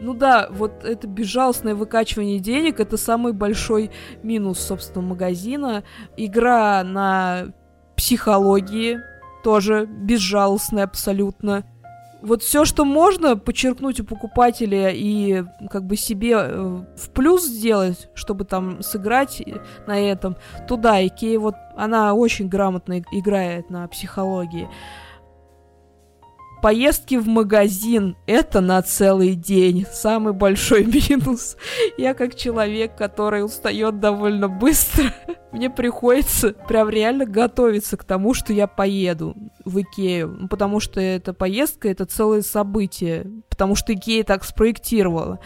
Ну 0.00 0.14
да, 0.14 0.46
вот 0.50 0.84
это 0.84 1.08
безжалостное 1.08 1.74
выкачивание 1.74 2.38
денег, 2.38 2.78
это 2.78 2.96
самый 2.96 3.32
большой 3.32 3.90
минус, 4.22 4.60
собственно, 4.60 5.04
магазина. 5.04 5.82
Игра 6.16 6.84
на 6.84 7.52
психологии, 7.96 9.00
тоже 9.42 9.86
безжалостная 9.86 10.84
абсолютно. 10.84 11.64
Вот 12.20 12.42
все, 12.42 12.64
что 12.64 12.85
можно 12.85 13.37
подчеркнуть 13.37 14.00
у 14.00 14.04
покупателя 14.04 14.90
и 14.90 15.44
как 15.70 15.85
бы 15.85 15.96
себе 15.96 16.35
э, 16.37 16.83
в 16.96 17.11
плюс 17.11 17.44
сделать, 17.44 18.09
чтобы 18.14 18.44
там 18.44 18.83
сыграть 18.83 19.42
на 19.87 19.98
этом, 19.98 20.37
туда 20.66 21.04
Икея 21.07 21.38
вот 21.38 21.54
она 21.76 22.14
очень 22.14 22.48
грамотно 22.48 23.00
играет 23.12 23.70
на 23.70 23.87
психологии. 23.87 24.68
Поездки 26.61 27.14
в 27.14 27.29
магазин— 27.29 28.16
это 28.27 28.61
на 28.61 28.83
целый 28.83 29.35
день. 29.35 29.87
Самый 29.92 30.33
большой 30.33 30.85
минус. 31.09 31.57
Я 31.97 32.14
как 32.14 32.35
человек, 32.35 32.97
который 32.97 33.44
устает 33.44 34.01
довольно 34.01 34.49
быстро, 34.49 35.05
мне 35.53 35.71
приходится 35.71 36.55
прям 36.66 36.90
реально 36.90 37.27
готовиться 37.27 37.97
к 37.97 38.03
тому, 38.03 38.35
что 38.35 38.53
я 38.53 38.66
поеду 38.66 39.37
в 39.64 39.81
Икею. 39.81 40.49
Потому 40.51 40.81
что 40.81 41.01
эта 41.01 41.33
поездка— 41.33 41.88
это 41.90 42.07
целое 42.07 42.42
событие. 42.42 43.31
Потому 43.49 43.77
что 43.77 43.94
Икея 43.94 44.25
так 44.25 44.42
спроектировала. 44.42 45.38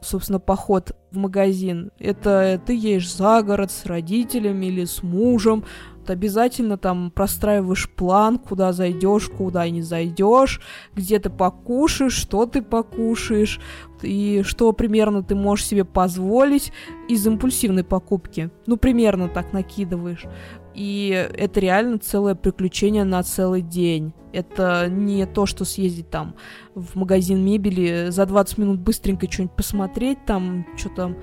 Собственно, 0.00 0.40
поход 0.40 0.96
в 1.12 1.16
магазин. 1.16 1.92
Это 2.00 2.60
ты 2.64 2.74
едешь 2.74 3.14
за 3.14 3.42
город 3.42 3.70
с 3.70 3.86
родителями 3.86 4.66
или 4.66 4.84
с 4.84 5.02
мужем, 5.04 5.64
обязательно 6.10 6.78
там 6.78 7.10
простраиваешь 7.10 7.90
план, 7.90 8.38
куда 8.38 8.72
зайдешь, 8.72 9.28
куда 9.28 9.68
не 9.68 9.82
зайдешь, 9.82 10.60
где 10.94 11.18
ты 11.18 11.30
покушаешь, 11.30 12.14
что 12.14 12.46
ты 12.46 12.62
покушаешь, 12.62 13.60
и 14.02 14.42
что 14.44 14.72
примерно 14.72 15.22
ты 15.22 15.34
можешь 15.34 15.66
себе 15.66 15.84
позволить 15.84 16.72
из 17.08 17.26
импульсивной 17.26 17.84
покупки. 17.84 18.50
Ну, 18.66 18.76
примерно 18.76 19.28
так 19.28 19.52
накидываешь. 19.52 20.26
И 20.74 21.08
это 21.38 21.58
реально 21.60 21.98
целое 21.98 22.34
приключение 22.34 23.04
на 23.04 23.22
целый 23.22 23.62
день. 23.62 24.12
Это 24.34 24.88
не 24.90 25.24
то, 25.24 25.46
что 25.46 25.64
съездить 25.64 26.10
там 26.10 26.34
в 26.74 26.98
магазин 26.98 27.42
мебели, 27.42 28.08
за 28.10 28.26
20 28.26 28.58
минут 28.58 28.80
быстренько 28.80 29.30
что-нибудь 29.30 29.56
посмотреть, 29.56 30.26
там 30.26 30.66
что 30.76 30.90
там 30.90 31.16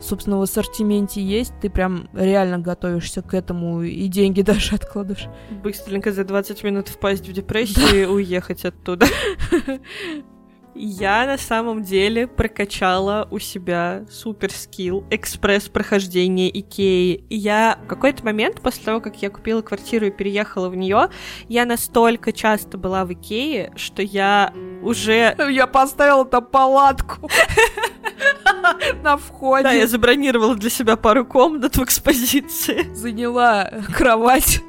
собственно, 0.00 0.38
в 0.38 0.42
ассортименте 0.42 1.22
есть, 1.22 1.54
ты 1.60 1.70
прям 1.70 2.08
реально 2.12 2.58
готовишься 2.58 3.22
к 3.22 3.34
этому 3.34 3.82
и 3.82 4.06
деньги 4.08 4.42
даже 4.42 4.76
откладываешь. 4.76 5.28
Быстренько 5.62 6.12
за 6.12 6.24
20 6.24 6.62
минут 6.64 6.88
впасть 6.88 7.28
в 7.28 7.32
депрессию 7.32 7.88
да. 7.90 7.96
и 7.96 8.04
уехать 8.04 8.64
оттуда. 8.64 9.06
Я 10.78 11.26
на 11.26 11.38
самом 11.38 11.82
деле 11.82 12.26
прокачала 12.26 13.26
у 13.30 13.38
себя 13.38 14.04
супер 14.10 14.50
скилл 14.50 15.04
экспресс 15.10 15.68
прохождения 15.68 16.50
Икеи. 16.50 17.24
Я 17.30 17.78
в 17.84 17.86
какой-то 17.86 18.24
момент, 18.24 18.60
после 18.60 18.84
того, 18.84 19.00
как 19.00 19.22
я 19.22 19.30
купила 19.30 19.62
квартиру 19.62 20.06
и 20.06 20.10
переехала 20.10 20.68
в 20.68 20.76
нее, 20.76 21.08
я 21.48 21.64
настолько 21.64 22.32
часто 22.32 22.76
была 22.76 23.04
в 23.06 23.12
Икее, 23.12 23.72
что 23.76 24.02
я 24.02 24.52
уже... 24.82 25.34
Я 25.56 25.66
поставила 25.66 26.26
там 26.26 26.44
палатку. 26.44 27.30
на 29.02 29.16
входе. 29.16 29.62
Да, 29.62 29.72
я 29.72 29.86
забронировала 29.86 30.54
для 30.54 30.70
себя 30.70 30.96
пару 30.96 31.24
комнат 31.24 31.76
в 31.76 31.82
экспозиции. 31.82 32.86
Заняла 32.94 33.70
кровать. 33.94 34.60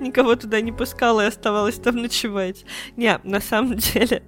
Никого 0.00 0.34
туда 0.34 0.60
не 0.60 0.72
пускала 0.72 1.22
и 1.22 1.28
оставалась 1.28 1.76
там 1.76 1.96
ночевать. 1.96 2.64
Не, 2.96 3.20
на 3.22 3.40
самом 3.40 3.76
деле, 3.76 4.22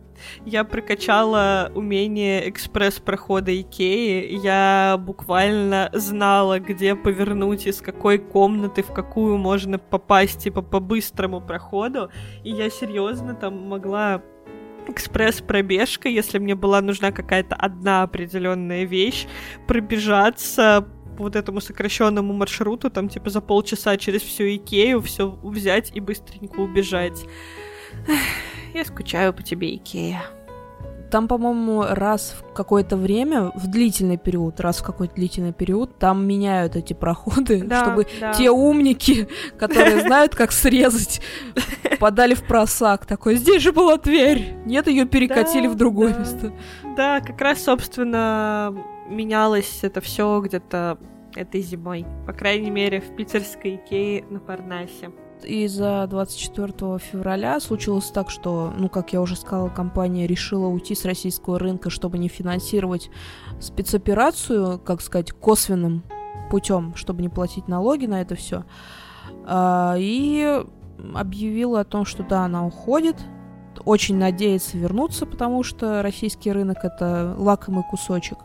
я 0.45 0.65
прокачала 0.65 1.71
умение 1.75 2.49
экспресс-прохода 2.49 3.59
Икеи. 3.61 4.39
Я 4.43 4.97
буквально 4.99 5.91
знала, 5.93 6.61
где 6.61 6.95
повернуть, 6.95 7.67
из 7.67 7.81
какой 7.81 8.19
комнаты 8.19 8.83
в 8.83 8.93
какую 8.93 9.39
можно 9.39 9.79
попасть, 9.79 10.43
типа, 10.45 10.63
по 10.63 10.81
быстрому 10.81 11.41
проходу. 11.41 12.11
И 12.43 12.51
я 12.51 12.71
серьезно 12.71 13.35
там 13.35 13.69
могла 13.69 14.23
экспресс-пробежка, 14.89 16.09
если 16.09 16.39
мне 16.39 16.55
была 16.55 16.81
нужна 16.81 17.11
какая-то 17.11 17.57
одна 17.57 18.03
определенная 18.03 18.85
вещь, 18.85 19.27
пробежаться 19.67 20.87
по 21.17 21.25
вот 21.25 21.37
этому 21.37 21.61
сокращенному 21.61 22.33
маршруту, 22.33 22.91
там 22.91 23.09
типа 23.09 23.31
за 23.31 23.41
полчаса 23.41 23.97
через 23.97 24.23
всю 24.23 24.45
Икею 24.45 25.01
все 25.01 25.31
взять 25.43 25.93
и 25.95 26.01
быстренько 26.01 26.61
убежать. 26.61 27.25
Я 28.75 28.85
скучаю 28.85 29.33
по 29.33 29.43
тебе, 29.43 29.75
Икея. 29.77 30.23
Там, 31.11 31.29
по-моему, 31.29 31.85
раз 31.89 32.35
в 32.37 32.55
какое-то 32.55 32.97
время, 32.97 33.53
в 33.55 33.69
длительный 33.69 34.17
период, 34.17 34.59
раз 34.59 34.79
в 34.79 34.83
какой-то 34.83 35.15
длительный 35.15 35.53
период, 35.53 35.97
там 35.99 36.27
меняют 36.27 36.75
эти 36.75 36.93
проходы, 36.93 37.63
да, 37.63 37.85
чтобы 37.85 38.09
да. 38.21 38.33
те 38.33 38.51
умники, 38.51 39.29
которые 39.57 40.01
знают, 40.01 40.35
как 40.35 40.51
срезать, 40.51 41.21
подали 42.01 42.35
в 42.35 42.43
просак. 42.43 43.07
Такой, 43.07 43.37
здесь 43.37 43.63
же 43.63 43.73
была 43.73 43.97
дверь. 43.97 44.55
Нет, 44.67 44.89
ее 44.89 45.05
перекатили 45.05 45.69
в 45.69 45.77
другое 45.77 46.19
место. 46.19 46.53
Да, 46.97 47.21
как 47.21 47.41
раз, 47.41 47.63
собственно, 47.63 48.75
менялось 49.09 49.81
это 49.83 50.01
все 50.01 50.41
где-то 50.41 50.99
этой 51.37 51.61
зимой. 51.61 52.07
По 52.27 52.33
крайней 52.33 52.71
мере, 52.71 53.01
в 53.01 53.15
питерской 53.15 53.77
Икее 53.77 54.25
на 54.31 54.41
Парнасе 54.41 55.11
из-за 55.47 56.07
24 56.09 56.99
февраля 56.99 57.61
случилось 57.61 58.07
так, 58.07 58.31
что, 58.31 58.73
ну, 58.77 58.89
как 58.89 59.13
я 59.13 59.21
уже 59.21 59.37
сказала, 59.37 59.69
компания 59.69 60.27
решила 60.27 60.67
уйти 60.67 60.95
с 60.95 61.05
российского 61.05 61.59
рынка, 61.59 61.91
чтобы 61.91 62.19
не 62.19 62.29
финансировать 62.29 63.11
спецоперацию, 63.61 64.79
как 64.79 65.01
сказать, 65.01 65.33
косвенным 65.33 66.03
путем, 66.51 66.95
чтобы 66.95 67.23
не 67.23 67.29
платить 67.29 67.69
налоги 67.69 68.07
на 68.07 68.21
это 68.21 68.35
все. 68.35 68.65
А, 69.47 69.97
и 69.99 70.65
объявила 71.15 71.81
о 71.81 71.85
том, 71.85 72.05
что 72.05 72.23
да, 72.23 72.45
она 72.45 72.67
уходит, 72.67 73.17
очень 73.85 74.17
надеется 74.17 74.79
вернуться, 74.79 75.27
потому 75.27 75.63
что 75.63 76.03
российский 76.03 76.53
рынок 76.53 76.85
это 76.85 77.35
лакомый 77.37 77.85
кусочек, 77.89 78.39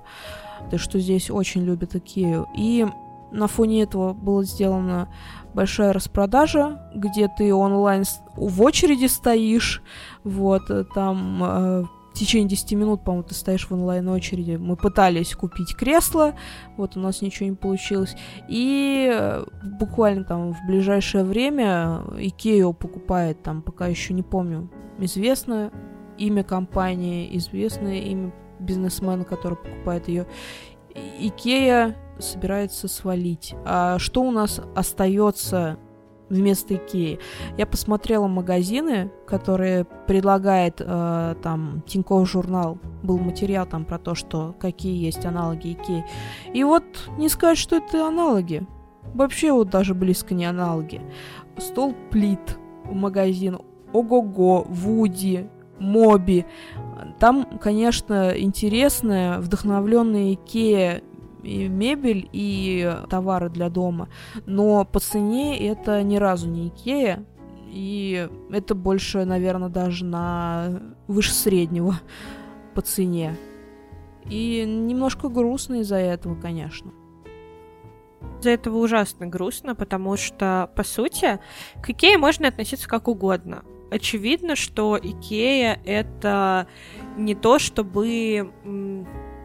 то 0.70 0.78
что 0.78 1.00
здесь 1.00 1.30
очень 1.30 1.64
любят 1.64 1.96
Икею. 1.96 2.48
И 2.56 2.86
на 3.32 3.48
фоне 3.48 3.84
этого 3.84 4.14
было 4.14 4.44
сделано 4.44 5.10
большая 5.54 5.94
распродажа, 5.94 6.92
где 6.96 7.28
ты 7.28 7.54
онлайн 7.54 8.04
в 8.36 8.62
очереди 8.62 9.08
стоишь, 9.08 9.82
вот, 10.24 10.70
э, 10.70 10.86
там 10.94 11.44
э, 11.44 11.84
в 12.14 12.14
течение 12.14 12.50
10 12.50 12.74
минут, 12.74 13.04
по-моему, 13.04 13.28
ты 13.28 13.34
стоишь 13.34 13.68
в 13.70 13.74
онлайн-очереди. 13.74 14.58
Мы 14.58 14.76
пытались 14.76 15.34
купить 15.36 15.76
кресло, 15.76 16.34
вот 16.76 16.98
у 16.98 17.00
нас 17.00 17.22
ничего 17.22 17.50
не 17.50 17.56
получилось. 17.56 18.16
И 18.48 19.10
э, 19.12 19.46
буквально 19.80 20.24
там 20.24 20.54
в 20.54 20.68
ближайшее 20.68 21.24
время 21.24 22.02
Икею 22.18 22.74
покупает, 22.74 23.42
там 23.44 23.62
пока 23.62 23.88
еще 23.88 24.14
не 24.14 24.24
помню, 24.24 24.70
известное 24.98 25.72
имя 26.18 26.44
компании, 26.44 27.36
известное 27.38 28.00
имя 28.00 28.34
бизнесмена, 28.60 29.24
который 29.24 29.58
покупает 29.58 30.08
ее. 30.08 30.28
Икея 31.20 31.96
собирается 32.20 32.88
свалить. 32.88 33.56
А 33.66 34.00
что 34.00 34.22
у 34.22 34.32
нас 34.32 34.62
остается 34.76 35.78
вместо 36.30 36.76
Икеи? 36.76 37.20
Я 37.58 37.66
посмотрела 37.66 38.28
магазины, 38.28 39.12
которые 39.28 39.86
предлагает 39.86 40.76
э, 40.80 41.36
там 41.42 41.84
Тинькофф 41.88 42.30
журнал. 42.30 42.78
Был 43.04 43.18
материал 43.18 43.66
там 43.66 43.86
про 43.86 43.98
то, 43.98 44.16
что 44.16 44.56
какие 44.60 45.04
есть 45.04 45.26
аналоги 45.26 45.74
Икеи. 45.74 46.06
И 46.54 46.64
вот 46.64 46.84
не 47.18 47.30
сказать, 47.30 47.58
что 47.58 47.78
это 47.78 48.08
аналоги. 48.08 48.66
Вообще 49.14 49.52
вот 49.52 49.70
даже 49.70 49.96
близко 49.96 50.34
не 50.34 50.46
аналоги. 50.46 51.02
Столплит 51.58 52.58
магазин. 52.86 53.60
Ого-го, 53.92 54.66
Вуди, 54.70 55.50
Моби. 55.80 56.46
Там, 57.20 57.46
конечно, 57.60 58.32
интересная, 58.38 59.40
вдохновленная 59.40 60.34
Икеей 60.34 61.68
мебель, 61.68 62.30
и 62.32 62.96
товары 63.10 63.50
для 63.50 63.70
дома. 63.70 64.10
Но 64.46 64.86
по 64.86 65.00
цене 65.00 65.58
это 65.68 66.02
ни 66.04 66.18
разу 66.18 66.50
не 66.50 66.68
Икея. 66.70 67.26
И 67.72 68.28
это 68.52 68.74
больше, 68.74 69.26
наверное, 69.26 69.70
даже 69.70 70.04
на 70.04 70.82
выше 71.08 71.34
среднего 71.34 72.00
по 72.74 72.82
цене. 72.82 73.38
И 74.26 74.64
немножко 74.66 75.30
грустно 75.30 75.82
из-за 75.82 75.98
этого, 75.98 76.36
конечно. 76.36 76.92
Из-за 78.40 78.52
этого 78.52 78.78
ужасно 78.78 79.28
грустно, 79.28 79.76
потому 79.76 80.18
что, 80.18 80.72
по 80.76 80.84
сути, 80.84 81.40
к 81.82 81.90
Икее 81.90 82.18
можно 82.18 82.48
относиться 82.48 82.88
как 82.88 83.08
угодно. 83.08 83.64
Очевидно, 83.92 84.56
что 84.56 85.00
Икея— 85.02 85.80
это 85.86 86.68
не 87.18 87.34
то, 87.34 87.60
чтобы 87.60 88.52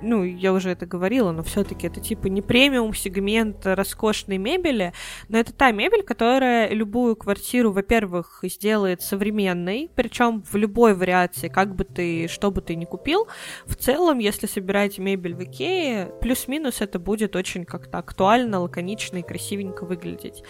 ну, 0.05 0.23
я 0.23 0.53
уже 0.53 0.71
это 0.71 0.87
говорила, 0.87 1.33
но 1.33 1.43
все-таки 1.43 1.87
это 1.87 2.01
типа 2.01 2.27
не 2.29 2.43
премиум 2.43 2.95
сегмент 2.95 3.67
роскошной 3.67 4.39
мебели, 4.39 4.93
но 5.29 5.39
это 5.39 5.53
та 5.53 5.73
мебель, 5.73 6.03
которая 6.03 6.69
любую 6.71 7.17
квартиру, 7.17 7.73
во-первых, 7.73 8.41
сделает 8.43 9.03
современной, 9.03 9.91
причем 9.95 10.43
в 10.43 10.55
любой 10.57 10.95
вариации, 10.95 11.49
как 11.49 11.75
бы 11.75 11.85
ты, 11.85 12.29
что 12.29 12.51
бы 12.51 12.61
ты 12.61 12.75
ни 12.77 12.85
купил, 12.85 13.27
в 13.65 13.75
целом, 13.77 14.19
если 14.19 14.47
собираете 14.47 15.03
мебель 15.03 15.35
в 15.35 15.43
Икее, 15.43 16.13
плюс-минус 16.21 16.81
это 16.81 16.99
будет 16.99 17.37
очень 17.37 17.65
как-то 17.65 17.99
актуально, 17.99 18.61
лаконично 18.61 19.19
и 19.19 19.23
красивенько 19.23 19.85
выглядеть. 19.85 20.43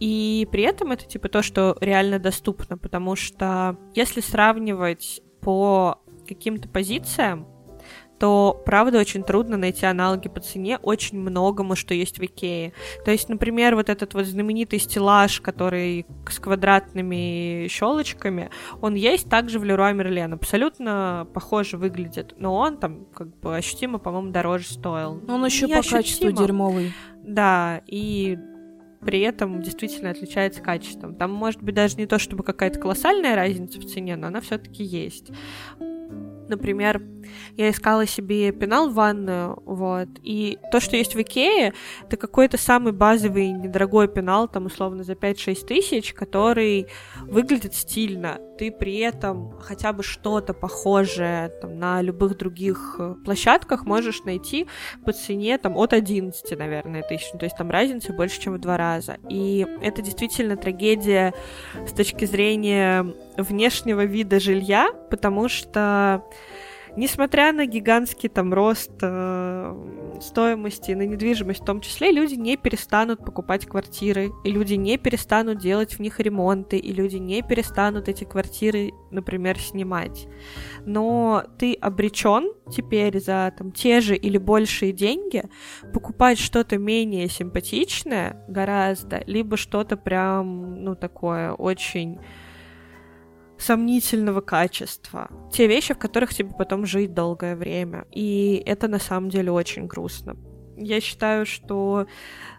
И 0.00 0.46
при 0.50 0.62
этом 0.62 0.92
это 0.92 1.06
типа 1.06 1.28
то, 1.28 1.42
что 1.42 1.76
реально 1.80 2.18
доступно, 2.18 2.78
потому 2.78 3.16
что 3.16 3.76
если 3.94 4.20
сравнивать 4.20 5.22
по 5.40 6.00
каким-то 6.26 6.68
позициям, 6.68 7.46
то, 8.18 8.60
правда, 8.64 8.98
очень 8.98 9.22
трудно 9.22 9.56
найти 9.56 9.86
аналоги 9.86 10.28
по 10.28 10.40
цене 10.40 10.78
очень 10.82 11.18
многому, 11.18 11.76
что 11.76 11.94
есть 11.94 12.18
в 12.18 12.24
Икее. 12.24 12.72
То 13.04 13.10
есть, 13.10 13.28
например, 13.28 13.74
вот 13.76 13.88
этот 13.88 14.14
вот 14.14 14.26
знаменитый 14.26 14.78
стеллаж, 14.78 15.40
который 15.40 16.06
с 16.28 16.38
квадратными 16.38 17.68
щелочками, 17.68 18.50
он 18.80 18.94
есть 18.94 19.28
также 19.28 19.58
в 19.58 19.64
Леруа 19.64 19.92
Мерлен. 19.92 20.34
Абсолютно 20.34 21.26
похоже 21.32 21.76
выглядит, 21.76 22.34
но 22.38 22.54
он 22.56 22.78
там 22.78 23.06
как 23.14 23.28
бы 23.40 23.56
ощутимо, 23.56 23.98
по-моему, 23.98 24.30
дороже 24.30 24.64
стоил. 24.64 25.22
Он 25.28 25.44
еще 25.44 25.66
Не 25.66 25.74
по 25.74 25.78
ощутимо. 25.80 26.00
качеству 26.00 26.32
дерьмовый. 26.32 26.92
Да, 27.22 27.82
и 27.86 28.38
при 29.00 29.20
этом 29.20 29.62
действительно 29.62 30.10
отличается 30.10 30.60
качеством. 30.60 31.14
Там 31.14 31.32
может 31.32 31.62
быть 31.62 31.74
даже 31.74 31.96
не 31.96 32.06
то, 32.06 32.18
чтобы 32.18 32.42
какая-то 32.42 32.80
колоссальная 32.80 33.36
разница 33.36 33.80
в 33.80 33.84
цене, 33.84 34.16
но 34.16 34.26
она 34.26 34.40
все-таки 34.40 34.82
есть. 34.82 35.30
Например, 36.48 37.02
я 37.56 37.70
искала 37.70 38.06
себе 38.06 38.52
пенал 38.52 38.88
в 38.88 38.94
ванную, 38.94 39.62
вот, 39.66 40.08
и 40.22 40.58
то, 40.72 40.80
что 40.80 40.96
есть 40.96 41.14
в 41.14 41.20
Икее, 41.20 41.74
это 42.02 42.16
какой-то 42.16 42.56
самый 42.56 42.92
базовый 42.92 43.52
недорогой 43.52 44.08
пенал, 44.08 44.48
там, 44.48 44.66
условно, 44.66 45.04
за 45.04 45.12
5-6 45.12 45.66
тысяч, 45.66 46.14
который 46.14 46.86
выглядит 47.20 47.74
стильно. 47.74 48.38
Ты 48.58 48.72
при 48.72 48.98
этом 48.98 49.52
хотя 49.60 49.92
бы 49.92 50.02
что-то 50.02 50.52
похожее 50.52 51.48
там, 51.60 51.78
на 51.78 52.02
любых 52.02 52.36
других 52.36 52.96
э, 52.98 53.14
площадках 53.24 53.86
можешь 53.86 54.24
найти 54.24 54.66
по 55.04 55.12
цене 55.12 55.58
там 55.58 55.76
от 55.76 55.92
11, 55.92 56.58
наверное, 56.58 57.02
тысяч. 57.02 57.30
То 57.38 57.44
есть 57.44 57.56
там 57.56 57.70
разница 57.70 58.12
больше, 58.12 58.40
чем 58.40 58.54
в 58.54 58.58
два 58.58 58.76
раза. 58.76 59.18
И 59.28 59.66
это 59.80 60.02
действительно 60.02 60.56
трагедия 60.56 61.34
с 61.86 61.92
точки 61.92 62.24
зрения 62.24 63.06
внешнего 63.36 64.04
вида 64.04 64.40
жилья, 64.40 64.90
потому 65.10 65.48
что 65.48 66.24
несмотря 66.98 67.52
на 67.52 67.64
гигантский 67.64 68.28
там 68.28 68.52
рост 68.52 68.90
э, 69.00 70.18
стоимости 70.20 70.92
на 70.92 71.06
недвижимость 71.06 71.62
в 71.62 71.64
том 71.64 71.80
числе, 71.80 72.10
люди 72.10 72.34
не 72.34 72.56
перестанут 72.56 73.24
покупать 73.24 73.66
квартиры, 73.66 74.30
и 74.44 74.50
люди 74.50 74.74
не 74.74 74.98
перестанут 74.98 75.58
делать 75.58 75.94
в 75.94 76.00
них 76.00 76.18
ремонты, 76.18 76.76
и 76.76 76.92
люди 76.92 77.16
не 77.16 77.42
перестанут 77.42 78.08
эти 78.08 78.24
квартиры, 78.24 78.92
например, 79.10 79.58
снимать. 79.58 80.26
Но 80.84 81.44
ты 81.58 81.74
обречен 81.74 82.52
теперь 82.70 83.20
за 83.20 83.54
там 83.56 83.70
те 83.70 84.00
же 84.00 84.16
или 84.16 84.36
большие 84.36 84.92
деньги 84.92 85.44
покупать 85.94 86.38
что-то 86.38 86.78
менее 86.78 87.28
симпатичное 87.28 88.44
гораздо, 88.48 89.22
либо 89.26 89.56
что-то 89.56 89.96
прям, 89.96 90.82
ну, 90.82 90.96
такое 90.96 91.52
очень 91.52 92.18
сомнительного 93.58 94.40
качества. 94.40 95.28
Те 95.52 95.66
вещи, 95.66 95.94
в 95.94 95.98
которых 95.98 96.34
тебе 96.34 96.50
потом 96.56 96.86
жить 96.86 97.14
долгое 97.14 97.56
время. 97.56 98.06
И 98.12 98.62
это 98.66 98.88
на 98.88 98.98
самом 98.98 99.30
деле 99.30 99.50
очень 99.50 99.86
грустно. 99.86 100.36
Я 100.76 101.00
считаю, 101.00 101.44
что 101.44 102.06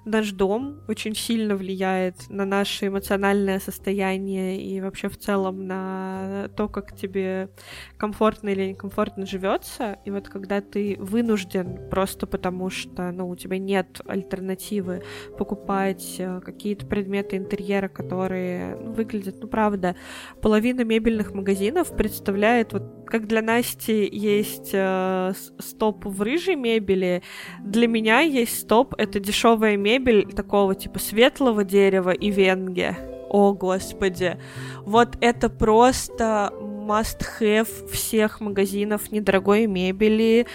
наш 0.06 0.32
дом 0.32 0.82
очень 0.88 1.16
сильно 1.16 1.56
влияет 1.56 2.30
на 2.30 2.46
наше 2.46 2.88
эмоциональное 2.88 3.60
состояние 3.60 4.62
и 4.62 4.82
вообще 4.82 5.10
в 5.10 5.18
целом 5.18 5.68
на 5.68 6.50
то, 6.56 6.68
как 6.68 6.96
тебе 6.96 7.50
комфортно 7.98 8.50
или 8.50 8.70
некомфортно 8.70 9.26
живется. 9.26 10.00
И 10.06 10.12
вот 10.12 10.30
когда 10.30 10.62
ты 10.62 10.98
вынужден 11.00 11.90
просто 11.90 12.28
потому, 12.28 12.70
что 12.70 13.12
ну, 13.12 13.30
у 13.30 13.36
тебя 13.36 13.58
нет 13.58 14.02
альтернативы 14.06 15.04
покупать 15.38 16.16
э, 16.20 16.42
какие-то 16.42 16.86
предметы 16.86 17.38
интерьера, 17.38 17.88
которые 17.88 18.76
ну, 18.76 18.92
выглядят, 18.92 19.38
ну 19.42 19.48
правда, 19.48 19.96
половина 20.42 20.84
мебельных 20.84 21.34
магазинов 21.34 21.96
представляет 21.96 22.74
вот 22.74 22.84
как 23.06 23.28
для 23.28 23.42
Насти 23.42 24.08
есть 24.12 24.70
э, 24.72 25.34
стоп 25.58 26.06
в 26.06 26.22
рыжей 26.22 26.56
мебели, 26.56 27.24
для 27.64 27.88
меня 27.88 28.20
есть 28.22 28.60
стоп, 28.60 28.94
это 28.98 29.20
дешевая 29.20 29.78
мебель, 29.78 29.89
мебель 29.90 30.34
такого 30.34 30.76
типа 30.76 31.00
светлого 31.00 31.64
дерева 31.64 32.12
и 32.12 32.30
венге. 32.30 32.96
О, 33.30 33.54
господи. 33.54 34.38
Вот 34.86 35.18
это 35.22 35.50
просто 35.50 36.52
must-have 36.60 37.88
всех 37.92 38.42
магазинов 38.42 39.12
недорогой 39.12 39.68
мебели 39.68 40.48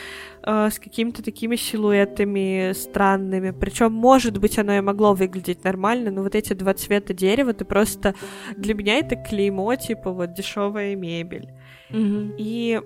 э, 0.43 0.69
с 0.71 0.79
какими-то 0.81 1.23
такими 1.23 1.55
силуэтами 1.55 2.73
странными. 2.73 3.53
Причем, 3.53 3.93
может 3.93 4.39
быть, 4.39 4.59
оно 4.59 4.73
и 4.73 4.81
могло 4.81 5.15
выглядеть 5.15 5.63
нормально, 5.63 6.11
но 6.11 6.23
вот 6.23 6.35
эти 6.35 6.53
два 6.53 6.75
цвета 6.75 7.15
дерева, 7.15 7.53
ты 7.53 7.65
просто... 7.65 8.15
Для 8.57 8.75
меня 8.75 8.99
это 8.99 9.15
клеймо, 9.15 9.77
типа, 9.77 10.11
вот, 10.11 10.35
дешевая 10.35 10.97
мебель. 10.97 11.53
Мгм. 11.91 12.35
И 12.37 12.81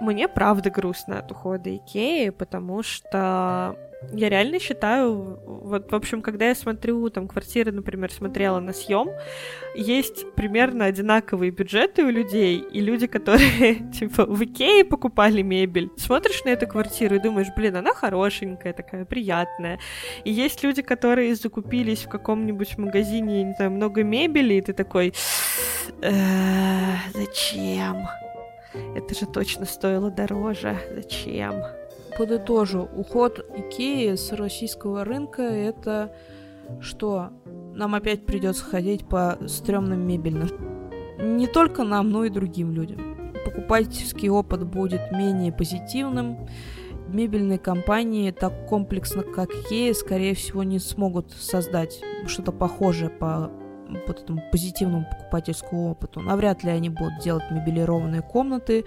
мне 0.00 0.28
правда 0.28 0.70
грустно 0.70 1.18
от 1.18 1.32
ухода 1.32 1.74
Икеи, 1.74 2.30
потому 2.30 2.84
что 2.84 3.76
я 4.12 4.28
реально 4.28 4.58
считаю, 4.58 5.38
вот, 5.46 5.90
в 5.90 5.94
общем, 5.94 6.22
когда 6.22 6.48
я 6.48 6.54
смотрю 6.54 7.08
там 7.10 7.28
квартиры, 7.28 7.72
например, 7.72 8.12
смотрела 8.12 8.60
на 8.60 8.72
съем, 8.72 9.10
есть 9.74 10.34
примерно 10.34 10.84
одинаковые 10.84 11.50
бюджеты 11.50 12.04
у 12.04 12.10
людей, 12.10 12.58
и 12.58 12.80
люди, 12.80 13.06
которые, 13.06 13.76
типа, 13.98 14.26
в 14.26 14.42
Икее 14.44 14.84
покупали 14.84 15.42
мебель, 15.42 15.90
смотришь 15.96 16.44
на 16.44 16.50
эту 16.50 16.66
квартиру 16.66 17.16
и 17.16 17.20
думаешь, 17.20 17.48
блин, 17.56 17.76
она 17.76 17.94
хорошенькая, 17.94 18.72
такая 18.72 19.04
приятная. 19.04 19.78
И 20.24 20.30
есть 20.30 20.62
люди, 20.62 20.82
которые 20.82 21.34
закупились 21.34 22.04
в 22.04 22.08
каком-нибудь 22.08 22.78
магазине, 22.78 23.44
не 23.44 23.54
знаю, 23.54 23.70
много 23.70 24.02
мебели, 24.02 24.54
и 24.54 24.60
ты 24.60 24.72
такой, 24.72 25.12
«Э, 26.02 26.94
зачем? 27.12 28.06
Это 28.96 29.14
же 29.14 29.26
точно 29.26 29.66
стоило 29.66 30.10
дороже. 30.10 30.78
Зачем? 30.94 31.54
Подытожу, 32.16 32.88
уход 32.94 33.44
Икеи 33.56 34.14
с 34.14 34.32
российского 34.32 35.04
рынка 35.04 35.42
это 35.42 36.14
что? 36.80 37.30
Нам 37.74 37.94
опять 37.94 38.24
придется 38.24 38.64
ходить 38.64 39.08
по 39.08 39.36
стрёмным 39.46 40.06
мебельным. 40.06 40.48
Не 41.18 41.48
только 41.48 41.82
нам, 41.82 42.10
но 42.10 42.24
и 42.24 42.30
другим 42.30 42.72
людям. 42.72 43.32
Покупательский 43.44 44.28
опыт 44.28 44.64
будет 44.64 45.10
менее 45.10 45.52
позитивным. 45.52 46.46
Мебельные 47.08 47.58
компании 47.58 48.30
так 48.30 48.68
комплексно, 48.68 49.22
как 49.22 49.50
Икея, 49.50 49.92
скорее 49.92 50.34
всего, 50.34 50.62
не 50.62 50.78
смогут 50.78 51.32
создать 51.32 52.00
что-то 52.26 52.52
похожее 52.52 53.10
по 53.10 53.50
вот 54.06 54.20
этому 54.20 54.42
позитивному 54.50 55.06
покупательскому 55.10 55.90
опыту. 55.90 56.20
Навряд 56.20 56.64
ли 56.64 56.70
они 56.70 56.88
будут 56.88 57.18
делать 57.22 57.44
мебелированные 57.50 58.22
комнаты, 58.22 58.84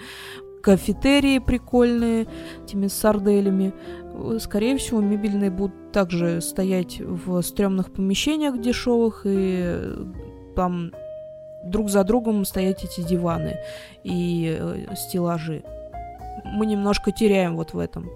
кафетерии 0.67 1.39
прикольные, 1.39 2.27
этими 2.65 2.87
сарделями. 2.87 3.73
Скорее 4.39 4.75
всего, 4.75 4.99
мебельные 4.99 5.49
будут 5.49 5.93
также 5.93 6.41
стоять 6.41 6.99
в 6.99 7.41
стрёмных 7.41 7.93
помещениях 7.93 8.59
дешевых 8.59 9.21
и 9.23 9.61
э, 9.63 10.05
там 10.57 10.91
друг 11.63 11.89
за 11.89 12.03
другом 12.03 12.43
стоять 12.43 12.83
эти 12.83 12.99
диваны 12.99 13.55
и 14.03 14.57
э, 14.59 14.93
стеллажи. 14.97 15.63
Мы 16.43 16.65
немножко 16.65 17.13
теряем 17.13 17.55
вот 17.55 17.73
в 17.73 17.79
этом. 17.79 18.09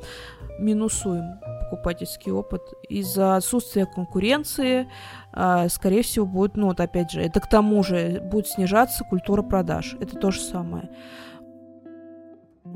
Минусуем 0.60 1.40
покупательский 1.70 2.34
опыт. 2.34 2.64
Из-за 2.90 3.38
отсутствия 3.38 3.86
конкуренции, 3.86 4.90
а, 5.32 5.70
скорее 5.70 6.04
всего, 6.04 6.26
будет, 6.26 6.58
ну 6.58 6.68
вот 6.68 6.82
опять 6.82 7.12
же, 7.12 7.22
это 7.22 7.40
к 7.40 7.48
тому 7.48 7.82
же 7.82 8.20
будет 8.22 8.48
снижаться 8.48 9.06
культура 9.06 9.42
продаж. 9.42 9.96
Это 10.02 10.18
то 10.18 10.32
же 10.32 10.42
самое 10.42 10.90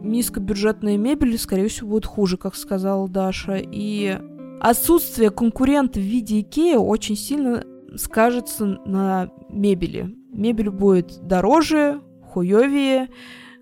низкобюджетная 0.05 0.97
мебель, 0.97 1.37
скорее 1.37 1.67
всего, 1.67 1.91
будет 1.91 2.05
хуже, 2.05 2.37
как 2.37 2.55
сказала 2.55 3.07
Даша. 3.07 3.57
И 3.59 4.17
отсутствие 4.61 5.29
конкурента 5.29 5.99
в 5.99 6.03
виде 6.03 6.41
Икеи 6.41 6.75
очень 6.75 7.15
сильно 7.15 7.63
скажется 7.97 8.65
на 8.85 9.29
мебели. 9.49 10.15
Мебель 10.31 10.69
будет 10.69 11.19
дороже, 11.21 12.01
хуёвее. 12.29 13.09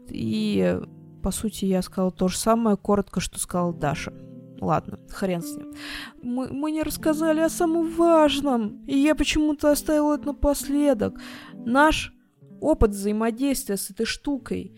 И, 0.09 0.79
по 1.21 1.31
сути, 1.31 1.65
я 1.65 1.81
сказала 1.81 2.11
то 2.11 2.27
же 2.27 2.37
самое, 2.37 2.77
коротко, 2.77 3.19
что 3.19 3.39
сказала 3.39 3.73
Даша. 3.73 4.13
Ладно, 4.59 4.99
хрен 5.09 5.41
с 5.41 5.57
ним. 5.57 5.73
Мы, 6.21 6.47
мы 6.47 6.71
не 6.71 6.83
рассказали 6.83 7.41
о 7.41 7.49
самом 7.49 7.89
важном, 7.89 8.85
и 8.85 8.97
я 8.97 9.13
почему-то 9.13 9.71
оставила 9.71 10.15
это 10.15 10.27
напоследок. 10.27 11.19
Наш 11.53 12.13
опыт 12.61 12.91
взаимодействия 12.91 13.75
с 13.75 13.89
этой 13.89 14.05
штукой. 14.05 14.73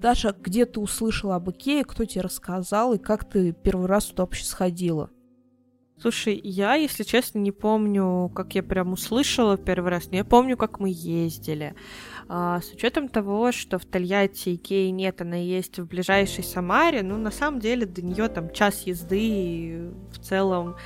Даша, 0.00 0.34
где 0.38 0.64
ты 0.64 0.80
услышала 0.80 1.36
об 1.36 1.50
Икее, 1.50 1.84
кто 1.84 2.04
тебе 2.04 2.22
рассказал, 2.22 2.94
и 2.94 2.98
как 2.98 3.28
ты 3.28 3.52
первый 3.52 3.86
раз 3.86 4.06
туда 4.06 4.24
вообще 4.24 4.44
сходила? 4.44 5.10
Слушай, 6.00 6.40
я, 6.44 6.74
если 6.74 7.02
честно, 7.02 7.40
не 7.40 7.50
помню, 7.50 8.30
как 8.32 8.54
я 8.54 8.62
прям 8.62 8.92
услышала 8.92 9.56
первый 9.56 9.90
раз, 9.90 10.08
но 10.10 10.16
я 10.16 10.24
помню, 10.24 10.56
как 10.56 10.78
мы 10.78 10.90
ездили. 10.92 11.74
А, 12.28 12.60
с 12.60 12.70
учетом 12.72 13.08
того, 13.08 13.50
что 13.50 13.80
в 13.80 13.84
Тольятти 13.84 14.54
Икеи 14.54 14.90
нет, 14.90 15.20
она 15.20 15.36
есть 15.36 15.80
в 15.80 15.86
ближайшей 15.86 16.44
Самаре, 16.44 17.02
ну, 17.02 17.16
на 17.16 17.32
самом 17.32 17.58
деле, 17.58 17.84
до 17.84 18.02
нее 18.02 18.28
там 18.28 18.52
час 18.52 18.82
езды, 18.82 19.18
и 19.20 19.90
в 20.12 20.20
целом 20.20 20.76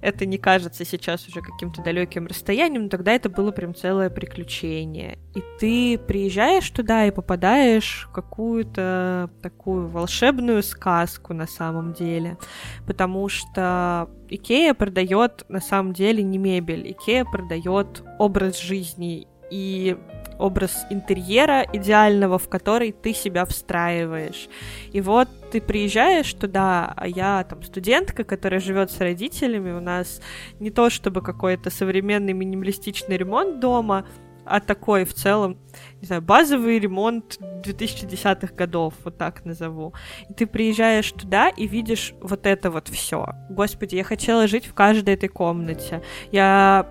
это 0.00 0.26
не 0.26 0.38
кажется 0.38 0.84
сейчас 0.84 1.26
уже 1.28 1.40
каким-то 1.40 1.82
далеким 1.82 2.26
расстоянием, 2.26 2.84
но 2.84 2.88
тогда 2.88 3.12
это 3.12 3.28
было 3.28 3.50
прям 3.50 3.74
целое 3.74 4.10
приключение. 4.10 5.18
И 5.34 5.42
ты 5.58 5.98
приезжаешь 5.98 6.68
туда 6.70 7.06
и 7.06 7.10
попадаешь 7.10 8.06
в 8.08 8.12
какую-то 8.12 9.30
такую 9.42 9.88
волшебную 9.88 10.62
сказку 10.62 11.34
на 11.34 11.46
самом 11.46 11.92
деле, 11.92 12.38
потому 12.86 13.28
что 13.28 14.08
Икея 14.28 14.74
продает 14.74 15.44
на 15.48 15.60
самом 15.60 15.92
деле 15.92 16.22
не 16.22 16.38
мебель, 16.38 16.92
Икея 16.92 17.24
продает 17.24 18.02
образ 18.18 18.58
жизни. 18.58 19.26
И 19.50 19.96
образ 20.38 20.86
интерьера 20.90 21.66
идеального, 21.72 22.38
в 22.38 22.48
который 22.48 22.92
ты 22.92 23.12
себя 23.12 23.44
встраиваешь. 23.44 24.48
И 24.92 25.00
вот 25.00 25.28
ты 25.50 25.60
приезжаешь 25.60 26.32
туда, 26.34 26.92
а 26.96 27.06
я 27.06 27.44
там 27.44 27.62
студентка, 27.62 28.24
которая 28.24 28.60
живет 28.60 28.90
с 28.90 29.00
родителями, 29.00 29.72
у 29.72 29.80
нас 29.80 30.20
не 30.60 30.70
то 30.70 30.90
чтобы 30.90 31.22
какой-то 31.22 31.70
современный 31.70 32.32
минималистичный 32.32 33.16
ремонт 33.16 33.60
дома, 33.60 34.06
а 34.48 34.60
такой 34.60 35.04
в 35.04 35.12
целом, 35.12 35.58
не 36.00 36.06
знаю, 36.06 36.22
базовый 36.22 36.78
ремонт 36.78 37.38
2010-х 37.40 38.54
годов, 38.54 38.94
вот 39.04 39.18
так 39.18 39.44
назову. 39.44 39.92
И 40.28 40.32
ты 40.32 40.46
приезжаешь 40.46 41.12
туда 41.12 41.50
и 41.50 41.66
видишь 41.66 42.14
вот 42.20 42.46
это 42.46 42.70
вот 42.70 42.88
все. 42.88 43.26
Господи, 43.50 43.96
я 43.96 44.04
хотела 44.04 44.46
жить 44.46 44.66
в 44.66 44.74
каждой 44.74 45.14
этой 45.14 45.28
комнате. 45.28 46.02
Я 46.32 46.86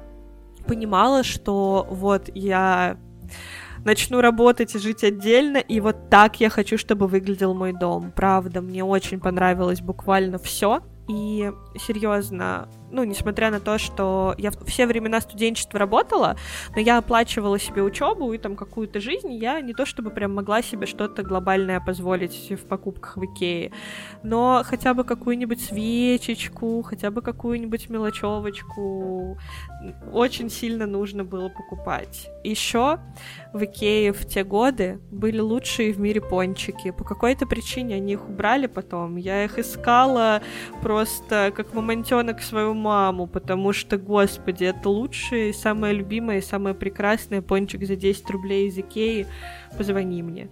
понимала, 0.68 1.24
что 1.24 1.88
вот 1.90 2.30
я 2.36 2.98
начну 3.84 4.22
работать 4.22 4.76
и 4.76 4.80
жить 4.80 5.04
отдельно, 5.04 5.58
и 5.58 5.80
вот 5.80 6.10
так 6.10 6.40
я 6.40 6.50
хочу, 6.50 6.78
чтобы 6.78 7.08
выглядел 7.08 7.54
мой 7.54 7.74
дом. 7.74 8.12
Правда, 8.16 8.62
мне 8.62 8.84
очень 8.84 9.20
понравилось 9.20 9.82
буквально 9.82 10.38
все. 10.38 10.82
И 11.08 11.52
серьезно, 11.78 12.70
ну, 12.92 13.04
несмотря 13.04 13.52
на 13.52 13.60
то, 13.60 13.78
что 13.78 14.36
я 14.38 14.52
все 14.66 14.86
времена 14.86 15.22
студенчества 15.22 15.80
работала, 15.80 16.38
но 16.76 16.82
я 16.82 16.98
оплачивала 16.98 17.60
себе 17.60 17.84
учебу 17.84 18.32
и 18.34 18.38
там 18.38 18.56
какую-то 18.56 19.00
жизнь, 19.00 19.34
я 19.34 19.62
не 19.62 19.74
то 19.74 19.86
чтобы 19.86 20.10
прям 20.10 20.34
могла 20.34 20.62
себе 20.62 20.86
что-то 20.86 21.24
глобальное 21.24 21.80
позволить 21.80 22.52
в 22.52 22.66
покупках 22.66 23.18
в 23.18 23.26
Икее, 23.26 23.72
но 24.24 24.62
хотя 24.66 24.94
бы 24.94 25.04
какую-нибудь 25.04 25.62
свечечку, 25.62 26.82
хотя 26.84 27.12
бы 27.12 27.22
какую-нибудь 27.22 27.90
мелочевочку 27.90 29.38
очень 30.12 30.50
сильно 30.50 30.86
нужно 30.86 31.24
было 31.24 31.50
покупать. 31.50 32.30
Еще 32.44 33.00
в 33.54 33.64
Икее 33.64 34.14
в 34.14 34.26
те 34.26 34.44
годы 34.44 35.00
были 35.12 35.40
лучшие 35.40 35.94
в 35.94 36.00
мире 36.00 36.22
пончики. 36.22 36.92
По 36.92 37.04
какой-то 37.04 37.46
причине 37.46 37.96
они 37.96 38.14
их 38.14 38.28
убрали 38.28 38.68
потом. 38.68 39.18
Я 39.18 39.44
их 39.44 39.60
искала 39.60 40.42
просто 40.82 41.52
как 41.56 41.74
мамонтенок 41.74 42.42
свою 42.42 42.74
маму, 42.78 43.28
потому 43.28 43.74
что, 43.74 43.98
господи, 43.98 44.66
это 44.66 44.90
лучшее, 44.90 45.54
самое 45.54 45.94
любимое, 45.94 46.42
самое 46.42 46.76
прекрасное 46.76 47.42
пончик 47.42 47.86
за 47.86 47.96
10 47.96 48.30
рублей 48.30 48.68
из 48.68 48.78
Икеи. 48.78 49.28
Позвони 49.78 50.24
мне. 50.24 50.50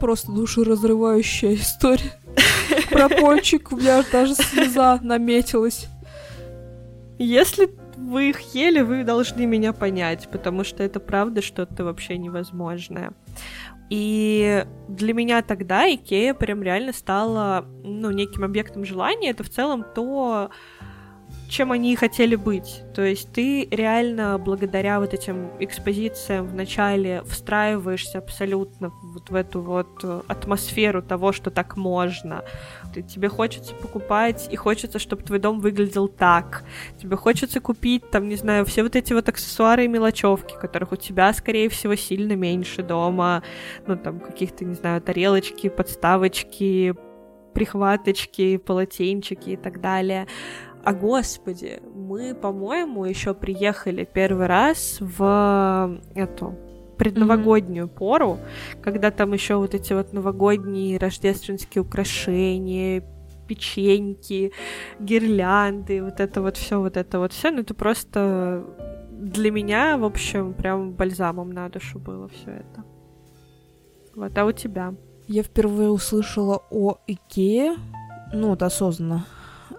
Просто 0.00 0.32
душеразрывающая 0.32 1.54
история. 1.54 2.12
Про 2.90 3.08
пончик 3.08 3.72
у 3.72 3.76
меня 3.76 4.02
даже 4.10 4.34
слеза 4.34 4.98
наметилась. 5.02 5.88
Если 7.18 7.70
вы 7.96 8.30
их 8.30 8.40
ели, 8.54 8.80
вы 8.80 9.04
должны 9.04 9.46
меня 9.46 9.72
понять, 9.72 10.28
потому 10.30 10.64
что 10.64 10.82
это 10.82 11.00
правда 11.00 11.42
что-то 11.42 11.84
вообще 11.84 12.18
невозможное. 12.18 13.12
И 13.90 14.64
для 14.88 15.14
меня 15.14 15.42
тогда 15.42 15.92
Икея 15.92 16.34
прям 16.34 16.62
реально 16.62 16.92
стала, 16.92 17.66
ну, 17.82 18.10
неким 18.10 18.44
объектом 18.44 18.84
желания. 18.84 19.30
Это 19.30 19.44
в 19.44 19.50
целом 19.50 19.84
то, 19.94 20.50
чем 21.54 21.70
они 21.70 21.94
хотели 21.94 22.34
быть. 22.34 22.82
То 22.94 23.02
есть 23.02 23.32
ты 23.32 23.68
реально 23.70 24.38
благодаря 24.38 24.98
вот 24.98 25.14
этим 25.14 25.50
экспозициям 25.60 26.48
в 26.48 26.54
начале 26.54 27.22
встраиваешься 27.26 28.18
абсолютно 28.18 28.90
вот 29.02 29.30
в 29.30 29.34
эту 29.36 29.60
вот 29.60 30.00
э, 30.02 30.22
атмосферу 30.26 31.00
того, 31.00 31.30
что 31.30 31.52
так 31.52 31.76
можно. 31.76 32.44
Ты, 32.92 33.02
тебе 33.02 33.28
хочется 33.28 33.72
покупать, 33.74 34.48
и 34.50 34.56
хочется, 34.56 34.98
чтобы 34.98 35.22
твой 35.22 35.38
дом 35.38 35.60
выглядел 35.60 36.08
так. 36.08 36.64
Тебе 37.00 37.14
хочется 37.14 37.60
купить, 37.60 38.10
там, 38.10 38.28
не 38.28 38.36
знаю, 38.36 38.64
все 38.64 38.82
вот 38.82 38.96
эти 38.96 39.12
вот 39.12 39.28
аксессуары 39.28 39.84
и 39.84 39.88
мелочевки, 39.88 40.56
которых 40.60 40.90
у 40.90 40.96
тебя, 40.96 41.32
скорее 41.34 41.68
всего, 41.68 41.94
сильно 41.94 42.32
меньше 42.32 42.82
дома. 42.82 43.44
Ну, 43.86 43.96
там, 43.96 44.18
каких-то, 44.18 44.64
не 44.64 44.74
знаю, 44.74 45.00
тарелочки, 45.00 45.68
подставочки, 45.68 46.96
прихваточки, 47.54 48.56
полотенчики 48.56 49.50
и 49.50 49.56
так 49.56 49.80
далее. 49.80 50.26
А 50.84 50.92
господи, 50.92 51.80
мы, 51.94 52.34
по-моему, 52.34 53.06
еще 53.06 53.32
приехали 53.32 54.04
первый 54.04 54.46
раз 54.46 54.98
в 55.00 55.98
эту 56.14 56.54
предновогоднюю 56.98 57.86
mm-hmm. 57.86 57.98
пору, 57.98 58.38
когда 58.82 59.10
там 59.10 59.32
еще 59.32 59.56
вот 59.56 59.74
эти 59.74 59.94
вот 59.94 60.12
новогодние 60.12 60.98
рождественские 60.98 61.82
украшения, 61.82 63.02
печеньки, 63.48 64.52
гирлянды, 65.00 66.02
вот 66.02 66.20
это 66.20 66.42
вот 66.42 66.56
все, 66.58 66.78
вот 66.78 66.96
это 66.96 67.18
вот 67.18 67.32
все, 67.32 67.50
ну 67.50 67.60
это 67.60 67.74
просто 67.74 68.64
для 69.10 69.50
меня, 69.50 69.96
в 69.96 70.04
общем, 70.04 70.52
прям 70.52 70.92
бальзамом 70.92 71.50
на 71.50 71.68
душу 71.70 71.98
было 71.98 72.28
все 72.28 72.50
это. 72.50 72.84
Вот, 74.14 74.36
а 74.36 74.44
у 74.44 74.52
тебя? 74.52 74.94
Я 75.28 75.42
впервые 75.42 75.90
услышала 75.90 76.62
о 76.70 76.98
Икее, 77.06 77.76
ну 78.32 78.48
вот 78.48 78.62
осознанно, 78.62 79.26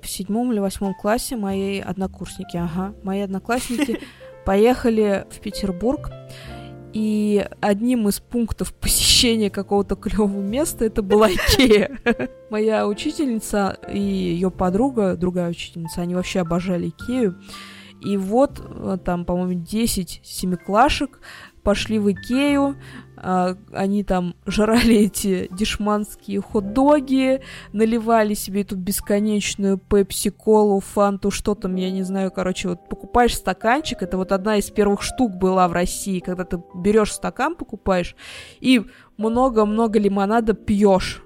в 0.02 0.08
седьмом 0.08 0.52
или 0.52 0.60
восьмом 0.60 0.94
классе 0.94 1.36
мои 1.36 1.80
однокурсники, 1.80 2.58
ага, 2.58 2.94
мои 3.04 3.22
одноклассники 3.22 4.00
поехали 4.46 5.26
в 5.30 5.40
Петербург, 5.40 6.12
и 6.96 7.46
одним 7.60 8.08
из 8.08 8.22
пунктов 8.22 8.74
посещения 8.80 9.50
какого-то 9.50 9.96
клевого 9.96 10.42
места 10.42 10.86
это 10.86 11.02
была 11.02 11.30
Икея. 11.30 12.00
Моя 12.50 12.88
учительница 12.88 13.78
и 13.92 14.00
ее 14.00 14.50
подруга, 14.50 15.18
другая 15.18 15.50
учительница, 15.50 16.02
они 16.02 16.16
вообще 16.16 16.40
обожали 16.40 16.88
Икею. 16.88 17.38
И 18.02 18.16
вот 18.16 18.62
э, 18.64 18.98
там, 19.04 19.26
по-моему, 19.26 19.62
10 19.62 20.22
семиклашек 20.24 21.20
пошли 21.64 22.00
в 22.00 22.10
Икею, 22.10 22.78
а, 23.28 23.58
они 23.74 24.04
там 24.04 24.36
жрали 24.46 24.98
эти 24.98 25.48
дешманские 25.52 26.42
хот-доги, 26.42 27.42
наливали 27.74 28.36
себе 28.36 28.62
эту 28.62 28.76
бесконечную 28.76 29.80
пепси-колу, 29.80 30.80
фанту, 30.80 31.32
что 31.32 31.56
там, 31.56 31.76
я 31.76 31.90
не 31.90 32.04
знаю, 32.04 32.30
короче, 32.30 32.70
вот 32.70 32.88
покупаешь 32.88 33.36
стаканчик, 33.36 34.04
это 34.04 34.18
вот 34.18 34.32
одна 34.32 34.58
из 34.58 34.70
первых 34.70 35.02
штук 35.02 35.32
была 35.38 35.68
в 35.68 35.74
России, 35.74 36.20
когда 36.20 36.44
ты 36.44 36.62
берешь 36.76 37.14
стакан, 37.14 37.56
покупаешь, 37.56 38.16
и 38.60 38.86
много-много 39.18 39.98
лимонада 39.98 40.54
пьешь 40.54 41.25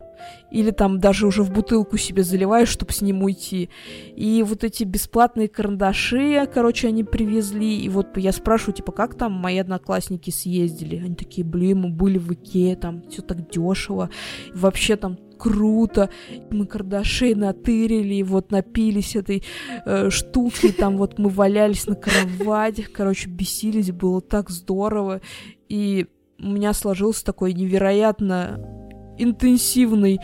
или 0.51 0.71
там 0.71 0.99
даже 0.99 1.27
уже 1.27 1.43
в 1.43 1.51
бутылку 1.51 1.97
себе 1.97 2.23
заливаешь, 2.23 2.69
чтобы 2.69 2.91
с 2.91 3.01
ним 3.01 3.23
уйти. 3.23 3.69
И 4.15 4.43
вот 4.43 4.63
эти 4.63 4.83
бесплатные 4.83 5.47
карандаши, 5.47 6.47
короче, 6.51 6.87
они 6.87 7.03
привезли. 7.03 7.79
И 7.79 7.89
вот 7.89 8.17
я 8.17 8.31
спрашиваю, 8.31 8.75
типа, 8.75 8.91
как 8.91 9.15
там 9.15 9.33
мои 9.33 9.57
одноклассники 9.57 10.29
съездили? 10.29 10.97
Они 10.97 11.15
такие, 11.15 11.45
блин, 11.45 11.81
мы 11.81 11.89
были 11.89 12.17
в 12.17 12.31
Икее, 12.33 12.75
там 12.75 13.03
все 13.09 13.21
так 13.21 13.49
дешево. 13.49 14.09
И 14.53 14.57
вообще 14.57 14.95
там 14.95 15.17
круто. 15.37 16.09
Мы 16.51 16.65
кардашей 16.65 17.33
натырили, 17.33 18.21
вот 18.23 18.51
напились 18.51 19.15
этой 19.15 19.43
э, 19.85 20.09
штуки, 20.09 20.71
там 20.71 20.97
вот 20.97 21.17
мы 21.17 21.29
валялись 21.29 21.87
на 21.87 21.95
кроватях, 21.95 22.91
короче, 22.91 23.29
бесились, 23.29 23.91
было 23.91 24.21
так 24.21 24.49
здорово. 24.49 25.21
И 25.69 26.07
у 26.39 26.47
меня 26.47 26.73
сложился 26.73 27.25
такой 27.25 27.53
невероятно 27.53 28.78
интенсивный 29.19 30.19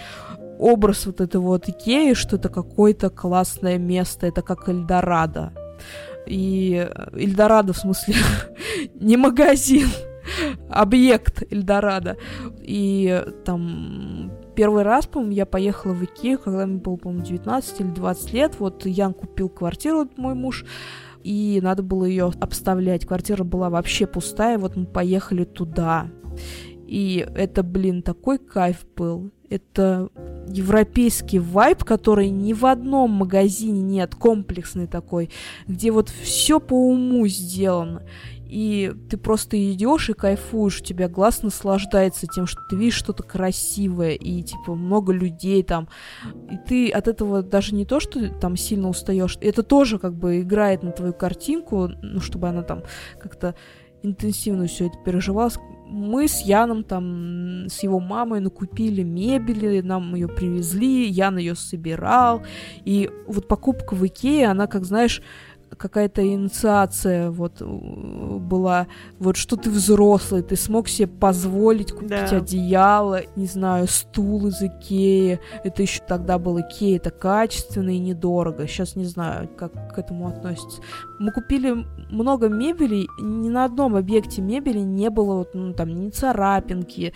образ 0.57 1.05
вот 1.05 1.21
этого 1.21 1.43
вот 1.43 1.69
Икеи, 1.69 2.13
что 2.13 2.37
это 2.37 2.49
какое-то 2.49 3.09
классное 3.09 3.77
место, 3.77 4.27
это 4.27 4.41
как 4.41 4.69
Эльдорадо. 4.69 5.53
И 6.25 6.89
Эльдорадо, 7.13 7.73
в 7.73 7.77
смысле, 7.77 8.15
не 8.95 9.17
магазин, 9.17 9.87
объект 10.69 11.43
Эльдорадо. 11.51 12.17
И 12.61 13.23
там 13.43 14.31
первый 14.55 14.83
раз, 14.83 15.05
по-моему, 15.05 15.33
я 15.33 15.45
поехала 15.45 15.93
в 15.93 16.03
Икею, 16.03 16.39
когда 16.39 16.65
мне 16.65 16.77
было, 16.77 16.95
по-моему, 16.95 17.25
19 17.25 17.81
или 17.81 17.87
20 17.87 18.33
лет. 18.33 18.55
Вот 18.59 18.85
Ян 18.85 19.13
купил 19.13 19.49
квартиру, 19.49 20.09
мой 20.17 20.33
муж, 20.33 20.65
и 21.23 21.59
надо 21.61 21.83
было 21.83 22.05
ее 22.05 22.31
обставлять. 22.39 23.05
Квартира 23.05 23.43
была 23.43 23.69
вообще 23.69 24.07
пустая, 24.07 24.57
вот 24.57 24.75
мы 24.75 24.85
поехали 24.85 25.43
туда. 25.43 26.07
И 26.87 27.25
это, 27.35 27.63
блин, 27.63 28.01
такой 28.01 28.37
кайф 28.37 28.85
был. 28.95 29.31
Это 29.49 30.09
европейский 30.47 31.39
вайб, 31.39 31.83
который 31.83 32.29
ни 32.29 32.53
в 32.53 32.65
одном 32.65 33.11
магазине 33.11 33.81
нет, 33.81 34.15
комплексный 34.15 34.87
такой, 34.87 35.29
где 35.67 35.91
вот 35.91 36.09
все 36.09 36.59
по 36.59 36.73
уму 36.73 37.27
сделано. 37.27 38.03
И 38.47 38.93
ты 39.09 39.17
просто 39.17 39.57
идешь 39.73 40.09
и 40.09 40.13
кайфуешь, 40.13 40.79
у 40.79 40.83
тебя 40.83 41.09
глаз 41.09 41.41
наслаждается 41.41 42.27
тем, 42.27 42.45
что 42.45 42.61
ты 42.69 42.75
видишь 42.75 42.95
что-то 42.95 43.23
красивое, 43.23 44.11
и 44.11 44.43
типа 44.43 44.75
много 44.75 45.11
людей 45.13 45.63
там. 45.63 45.89
И 46.51 46.57
ты 46.57 46.89
от 46.89 47.07
этого 47.07 47.41
даже 47.41 47.73
не 47.73 47.85
то, 47.85 47.99
что 47.99 48.29
там 48.29 48.55
сильно 48.55 48.89
устаешь, 48.89 49.37
это 49.41 49.63
тоже 49.63 49.97
как 49.97 50.13
бы 50.13 50.41
играет 50.41 50.83
на 50.83 50.91
твою 50.91 51.13
картинку, 51.13 51.89
ну, 52.01 52.19
чтобы 52.19 52.47
она 52.47 52.61
там 52.61 52.83
как-то 53.19 53.55
интенсивно 54.05 54.67
все 54.67 54.87
это 54.87 54.97
переживалось 55.03 55.57
мы 55.87 56.27
с 56.27 56.41
Яном 56.41 56.83
там, 56.83 57.67
с 57.69 57.83
его 57.83 57.99
мамой 57.99 58.39
накупили 58.39 59.03
мебели, 59.03 59.81
нам 59.81 60.15
ее 60.15 60.27
привезли, 60.27 61.07
Ян 61.07 61.37
ее 61.37 61.55
собирал. 61.55 62.43
И 62.83 63.09
вот 63.27 63.47
покупка 63.47 63.93
в 63.93 64.05
Икее, 64.05 64.47
она, 64.47 64.67
как 64.67 64.83
знаешь, 64.83 65.21
какая-то 65.77 66.25
инициация 66.25 67.31
вот 67.31 67.61
была, 67.61 68.87
вот 69.19 69.35
что 69.35 69.55
ты 69.55 69.69
взрослый, 69.69 70.41
ты 70.41 70.55
смог 70.55 70.87
себе 70.87 71.07
позволить 71.07 71.91
купить 71.91 72.09
да. 72.09 72.37
одеяло, 72.37 73.21
не 73.35 73.45
знаю, 73.45 73.87
стул 73.87 74.47
из 74.47 74.61
Икеи, 74.61 75.39
это 75.63 75.81
еще 75.81 76.01
тогда 76.07 76.39
был 76.39 76.59
Икея, 76.59 76.97
это 76.97 77.09
качественно 77.09 77.89
и 77.89 77.99
недорого, 77.99 78.67
сейчас 78.67 78.95
не 78.95 79.05
знаю, 79.05 79.49
как 79.57 79.93
к 79.93 79.97
этому 79.97 80.27
относится. 80.27 80.81
Мы 81.19 81.31
купили 81.31 81.85
много 82.09 82.47
мебели, 82.47 83.07
ни 83.19 83.49
на 83.49 83.65
одном 83.65 83.95
объекте 83.95 84.41
мебели 84.41 84.79
не 84.79 85.09
было 85.09 85.37
вот, 85.37 85.53
ну, 85.53 85.73
там 85.73 85.89
ни 85.89 86.09
царапинки, 86.09 87.13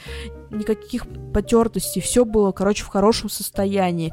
никаких 0.50 1.06
потертостей, 1.34 2.02
все 2.02 2.26
было, 2.26 2.52
короче, 2.52 2.84
в 2.84 2.88
хорошем 2.88 3.30
состоянии 3.30 4.12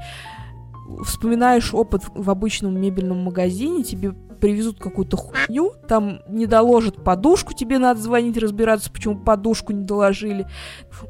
вспоминаешь 1.05 1.75
опыт 1.75 2.03
в 2.15 2.31
обычном 2.31 2.81
мебельном 2.81 3.25
магазине, 3.25 3.83
тебе 3.83 4.15
привезут 4.37 4.79
какую-то 4.79 5.17
хуйню, 5.17 5.73
там 5.89 6.21
не 6.29 6.47
доложат 6.47 7.03
подушку, 7.03 7.55
тебе 7.55 7.79
надо 7.79 8.01
звонить, 8.01 8.37
разбираться, 8.37 8.91
почему 8.91 9.19
подушку 9.19 9.73
не 9.73 9.85
доложили. 9.85 10.47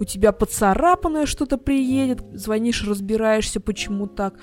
У 0.00 0.04
тебя 0.04 0.32
поцарапанное 0.32 1.26
что-то 1.26 1.58
приедет, 1.58 2.22
звонишь, 2.32 2.86
разбираешься, 2.86 3.60
почему 3.60 4.06
так. 4.06 4.34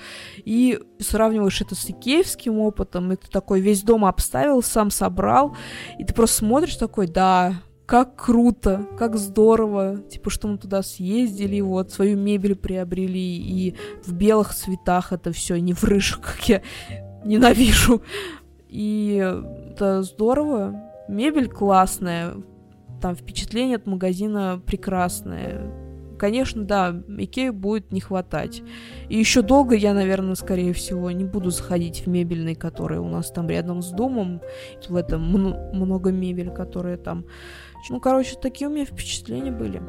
И 0.44 0.78
сравниваешь 0.98 1.60
это 1.60 1.74
с 1.74 1.88
икеевским 1.88 2.58
опытом, 2.58 3.12
и 3.12 3.16
ты 3.16 3.28
такой 3.28 3.60
весь 3.60 3.82
дом 3.82 4.04
обставил, 4.04 4.62
сам 4.62 4.90
собрал, 4.90 5.56
и 5.98 6.04
ты 6.04 6.14
просто 6.14 6.38
смотришь 6.38 6.76
такой, 6.76 7.06
да, 7.06 7.54
как 7.86 8.16
круто, 8.16 8.86
как 8.98 9.16
здорово, 9.16 9.98
типа, 10.10 10.30
что 10.30 10.48
мы 10.48 10.58
туда 10.58 10.82
съездили, 10.82 11.60
вот, 11.60 11.92
свою 11.92 12.16
мебель 12.16 12.56
приобрели, 12.56 13.36
и 13.36 13.76
в 14.04 14.12
белых 14.12 14.54
цветах 14.54 15.12
это 15.12 15.32
все, 15.32 15.56
не 15.56 15.74
в 15.74 15.84
рыжих, 15.84 16.20
как 16.20 16.48
я 16.48 16.62
ненавижу. 17.24 18.02
И 18.74 19.22
это 19.70 20.02
здорово. 20.02 20.74
Мебель 21.06 21.48
классная. 21.48 22.34
Там 23.00 23.14
впечатление 23.14 23.76
от 23.76 23.86
магазина 23.86 24.60
прекрасное. 24.66 25.70
Конечно, 26.18 26.64
да, 26.64 27.02
Икеи 27.06 27.50
будет 27.50 27.92
не 27.92 28.00
хватать. 28.00 28.64
И 29.08 29.16
еще 29.16 29.42
долго 29.42 29.76
я, 29.76 29.94
наверное, 29.94 30.34
скорее 30.34 30.72
всего, 30.72 31.08
не 31.12 31.24
буду 31.24 31.50
заходить 31.50 32.04
в 32.04 32.08
мебельный, 32.08 32.56
который 32.56 32.98
у 32.98 33.06
нас 33.06 33.30
там 33.30 33.48
рядом 33.48 33.80
с 33.80 33.90
домом. 33.90 34.40
В 34.88 34.96
этом 34.96 35.22
много 35.22 36.10
мебель, 36.10 36.50
которые 36.50 36.96
там... 36.96 37.26
Ну, 37.90 38.00
короче, 38.00 38.34
такие 38.42 38.68
у 38.68 38.72
меня 38.72 38.86
впечатления 38.86 39.52
были. 39.52 39.82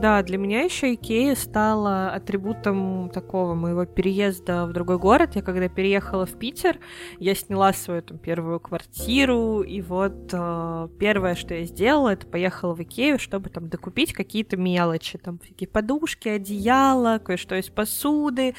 Да, 0.00 0.22
для 0.22 0.38
меня 0.38 0.62
еще 0.62 0.94
Икея 0.94 1.34
стала 1.34 2.08
атрибутом 2.14 3.10
такого 3.12 3.52
моего 3.52 3.84
переезда 3.84 4.64
в 4.64 4.72
другой 4.72 4.98
город. 4.98 5.36
Я 5.36 5.42
когда 5.42 5.68
переехала 5.68 6.24
в 6.24 6.38
Питер, 6.38 6.78
я 7.18 7.34
сняла 7.34 7.74
свою 7.74 8.00
там 8.00 8.16
первую 8.16 8.60
квартиру, 8.60 9.60
и 9.60 9.82
вот 9.82 10.30
э, 10.32 10.88
первое, 10.98 11.34
что 11.34 11.52
я 11.52 11.66
сделала, 11.66 12.14
это 12.14 12.26
поехала 12.26 12.74
в 12.74 12.82
Икею, 12.82 13.18
чтобы 13.18 13.50
там 13.50 13.68
докупить 13.68 14.14
какие-то 14.14 14.56
мелочи, 14.56 15.18
там 15.18 15.38
всякие 15.38 15.68
подушки, 15.68 16.28
одеяла, 16.30 17.18
кое-что 17.18 17.56
из 17.56 17.68
посуды. 17.68 18.54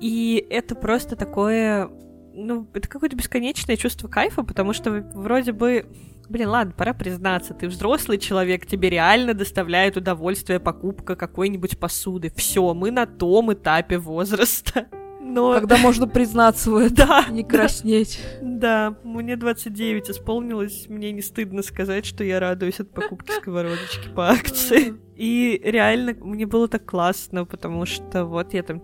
И 0.00 0.46
это 0.50 0.74
просто 0.74 1.16
такое 1.16 1.88
ну, 2.34 2.68
это 2.74 2.88
какое-то 2.88 3.16
бесконечное 3.16 3.76
чувство 3.76 4.06
кайфа, 4.06 4.42
потому 4.42 4.74
что 4.74 4.90
вроде 5.14 5.52
бы 5.52 5.86
Блин, 6.28 6.48
ладно, 6.48 6.74
пора 6.76 6.92
признаться, 6.92 7.54
ты 7.54 7.68
взрослый 7.68 8.18
человек, 8.18 8.66
тебе 8.66 8.90
реально 8.90 9.32
доставляет 9.32 9.96
удовольствие 9.96 10.60
покупка 10.60 11.16
какой-нибудь 11.16 11.78
посуды. 11.78 12.30
Все, 12.36 12.74
мы 12.74 12.90
на 12.90 13.06
том 13.06 13.52
этапе 13.52 13.98
возраста. 13.98 14.88
Но... 15.20 15.52
Когда 15.52 15.76
можно 15.76 16.06
признаться 16.06 16.70
в 16.70 16.76
этом, 16.76 16.96
да, 17.06 17.26
не 17.30 17.44
краснеть. 17.44 18.20
Да, 18.40 18.90
да, 18.90 18.96
мне 19.04 19.36
29 19.36 20.10
исполнилось, 20.10 20.86
мне 20.88 21.12
не 21.12 21.20
стыдно 21.20 21.62
сказать, 21.62 22.06
что 22.06 22.24
я 22.24 22.40
радуюсь 22.40 22.80
от 22.80 22.90
покупки 22.90 23.32
сковородочки 23.32 24.08
по 24.14 24.30
акции. 24.30 24.94
И 25.16 25.60
реально 25.62 26.14
мне 26.14 26.46
было 26.46 26.68
так 26.68 26.84
классно, 26.84 27.44
потому 27.44 27.84
что 27.84 28.24
вот 28.24 28.54
я 28.54 28.62
там 28.62 28.82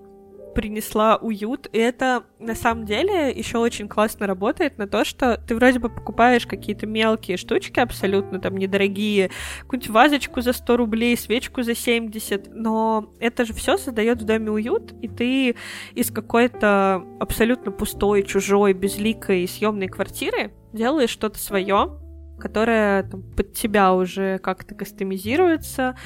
принесла 0.55 1.17
уют. 1.17 1.69
И 1.73 1.79
это 1.79 2.25
на 2.39 2.55
самом 2.55 2.87
деле 2.87 3.31
еще 3.31 3.59
очень 3.59 3.89
классно 3.89 4.27
работает 4.27 4.79
на 4.79 4.87
то, 4.87 5.05
что 5.05 5.37
ты 5.37 5.55
вроде 5.55 5.79
бы 5.79 5.89
покупаешь 5.89 6.47
какие-то 6.47 6.87
мелкие 6.87 7.37
штучки 7.37 7.81
абсолютно 7.81 8.39
там 8.39 8.57
недорогие, 8.57 9.31
какую-нибудь 9.61 9.91
вазочку 9.91 10.41
за 10.41 10.53
100 10.53 10.77
рублей, 10.77 11.17
свечку 11.17 11.63
за 11.63 11.75
70, 11.75 12.55
но 12.55 13.13
это 13.19 13.45
же 13.45 13.53
все 13.53 13.77
создает 13.77 14.23
в 14.23 14.25
доме 14.25 14.51
уют, 14.51 14.95
и 15.03 15.09
ты 15.09 15.57
из 15.95 16.11
какой-то 16.11 17.05
абсолютно 17.21 17.73
пустой, 17.73 18.23
чужой, 18.23 18.73
безликой 18.73 19.47
съемной 19.49 19.89
квартиры 19.89 20.53
делаешь 20.73 21.11
что-то 21.11 21.39
свое, 21.39 21.99
которая 22.39 23.05
там, 23.05 23.23
под 23.23 23.53
тебя 23.53 23.93
уже 23.95 24.39
как-то 24.39 24.75
кастомизируется, 24.75 25.97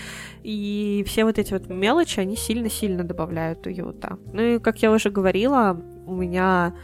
и 0.43 1.05
все 1.07 1.25
вот 1.25 1.39
эти 1.39 1.53
вот 1.53 1.69
мелочи, 1.69 2.21
они 2.21 2.37
сильно-сильно 2.37 3.05
добавляют 3.05 3.67
уюта. 3.67 4.19
Ну 4.33 4.43
и, 4.43 4.59
как 4.59 4.83
я 4.83 4.93
уже 4.93 5.11
говорила, 5.11 5.81
у 6.09 6.15
меня 6.15 6.75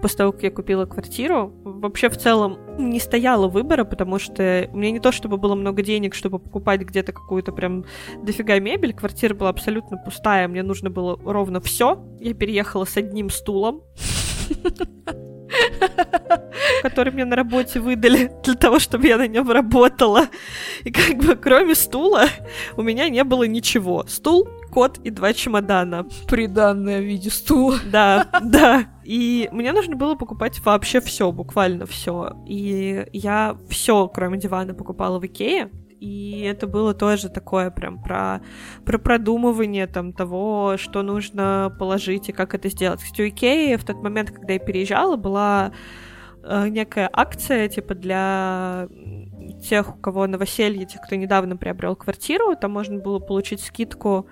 после 0.00 0.18
того, 0.18 0.32
как 0.32 0.42
я 0.42 0.50
купила 0.50 0.86
квартиру, 0.86 1.52
вообще 1.64 2.08
в 2.08 2.16
целом 2.16 2.58
не 2.78 2.98
стояло 2.98 3.48
выбора, 3.48 3.84
потому 3.84 4.18
что 4.18 4.68
у 4.72 4.76
меня 4.76 4.90
не 4.90 5.00
то, 5.00 5.12
чтобы 5.12 5.36
было 5.36 5.54
много 5.54 5.82
денег, 5.82 6.14
чтобы 6.14 6.38
покупать 6.38 6.80
где-то 6.80 7.12
какую-то 7.12 7.52
прям 7.52 7.84
дофига 8.22 8.58
мебель, 8.58 8.92
квартира 8.92 9.34
была 9.34 9.50
абсолютно 9.50 9.96
пустая, 9.98 10.48
мне 10.48 10.62
нужно 10.62 10.90
было 10.90 11.18
ровно 11.24 11.60
все. 11.60 12.04
Я 12.20 12.34
переехала 12.34 12.84
с 12.84 12.96
одним 12.96 13.30
стулом. 13.30 13.82
который 16.82 17.12
мне 17.12 17.24
на 17.24 17.36
работе 17.36 17.80
выдали 17.80 18.30
для 18.42 18.54
того, 18.54 18.78
чтобы 18.78 19.06
я 19.06 19.16
на 19.16 19.26
нем 19.26 19.50
работала. 19.50 20.26
И 20.84 20.90
как 20.90 21.18
бы 21.18 21.36
кроме 21.36 21.74
стула 21.74 22.26
у 22.76 22.82
меня 22.82 23.08
не 23.08 23.24
было 23.24 23.44
ничего. 23.44 24.04
Стул, 24.08 24.48
кот 24.70 24.98
и 24.98 25.10
два 25.10 25.32
чемодана. 25.32 26.06
Приданное 26.28 27.00
в 27.00 27.04
виде 27.04 27.30
стула. 27.30 27.78
Да, 27.84 28.28
да. 28.42 28.86
И 29.04 29.48
мне 29.52 29.72
нужно 29.72 29.96
было 29.96 30.14
покупать 30.14 30.60
вообще 30.64 31.00
все, 31.00 31.32
буквально 31.32 31.86
все. 31.86 32.32
И 32.46 33.06
я 33.12 33.56
все, 33.68 34.08
кроме 34.08 34.38
дивана, 34.38 34.74
покупала 34.74 35.18
в 35.18 35.26
Икее. 35.26 35.70
И 36.02 36.40
это 36.40 36.66
было 36.66 36.94
тоже 36.94 37.28
такое 37.28 37.70
прям 37.70 38.02
про, 38.02 38.40
про 38.84 38.98
продумывание 38.98 39.86
там 39.86 40.12
того, 40.12 40.74
что 40.76 41.02
нужно 41.02 41.72
положить 41.78 42.28
и 42.28 42.32
как 42.32 42.56
это 42.56 42.68
сделать. 42.70 43.00
Кстати, 43.00 43.22
у 43.22 43.28
Икеи 43.28 43.76
в 43.76 43.84
тот 43.84 44.02
момент, 44.02 44.32
когда 44.32 44.54
я 44.54 44.58
переезжала, 44.58 45.14
была 45.14 45.70
э, 46.42 46.66
некая 46.66 47.08
акция, 47.12 47.68
типа, 47.68 47.94
для 47.94 48.88
тех, 49.62 49.94
у 49.94 49.98
кого 50.00 50.26
новоселье, 50.26 50.86
тех, 50.86 51.02
кто 51.02 51.14
недавно 51.14 51.56
приобрел 51.56 51.94
квартиру, 51.94 52.56
там 52.56 52.72
можно 52.72 52.98
было 52.98 53.20
получить 53.20 53.60
скидку 53.60 54.26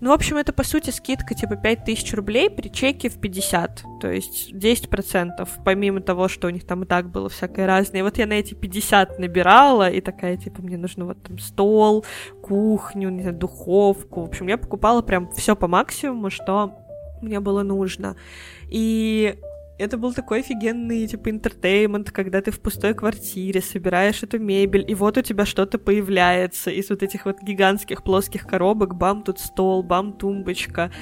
ну, 0.00 0.10
в 0.10 0.12
общем, 0.12 0.38
это, 0.38 0.52
по 0.52 0.64
сути, 0.64 0.90
скидка 0.90 1.34
типа 1.34 1.56
5000 1.56 2.14
рублей 2.14 2.48
при 2.48 2.68
чеке 2.68 3.10
в 3.10 3.20
50, 3.20 3.82
то 4.00 4.10
есть 4.10 4.52
10%, 4.52 5.48
помимо 5.64 6.00
того, 6.00 6.28
что 6.28 6.48
у 6.48 6.50
них 6.50 6.66
там 6.66 6.84
и 6.84 6.86
так 6.86 7.10
было 7.10 7.28
всякое 7.28 7.66
разное. 7.66 8.00
И 8.00 8.02
вот 8.02 8.16
я 8.16 8.26
на 8.26 8.34
эти 8.34 8.54
50 8.54 9.18
набирала, 9.18 9.90
и 9.90 10.00
такая, 10.00 10.36
типа, 10.36 10.62
мне 10.62 10.78
нужно 10.78 11.04
вот 11.04 11.22
там 11.22 11.38
стол, 11.38 12.04
кухню, 12.42 13.10
не 13.10 13.22
знаю, 13.22 13.36
духовку. 13.36 14.22
В 14.22 14.28
общем, 14.28 14.46
я 14.48 14.56
покупала 14.56 15.02
прям 15.02 15.30
все 15.32 15.54
по 15.54 15.68
максимуму, 15.68 16.30
что 16.30 16.74
мне 17.20 17.40
было 17.40 17.62
нужно. 17.62 18.16
И 18.68 19.38
это 19.80 19.96
был 19.96 20.12
такой 20.12 20.40
офигенный, 20.40 21.06
типа, 21.06 21.30
интертеймент, 21.30 22.10
когда 22.10 22.40
ты 22.42 22.50
в 22.50 22.60
пустой 22.60 22.94
квартире 22.94 23.62
собираешь 23.62 24.22
эту 24.22 24.38
мебель, 24.38 24.84
и 24.86 24.94
вот 24.94 25.16
у 25.16 25.22
тебя 25.22 25.46
что-то 25.46 25.78
появляется 25.78 26.70
из 26.70 26.90
вот 26.90 27.02
этих 27.02 27.24
вот 27.24 27.42
гигантских 27.42 28.04
плоских 28.04 28.46
коробок, 28.46 28.94
бам, 28.94 29.22
тут 29.22 29.40
стол, 29.40 29.82
бам, 29.82 30.12
тумбочка. 30.12 30.92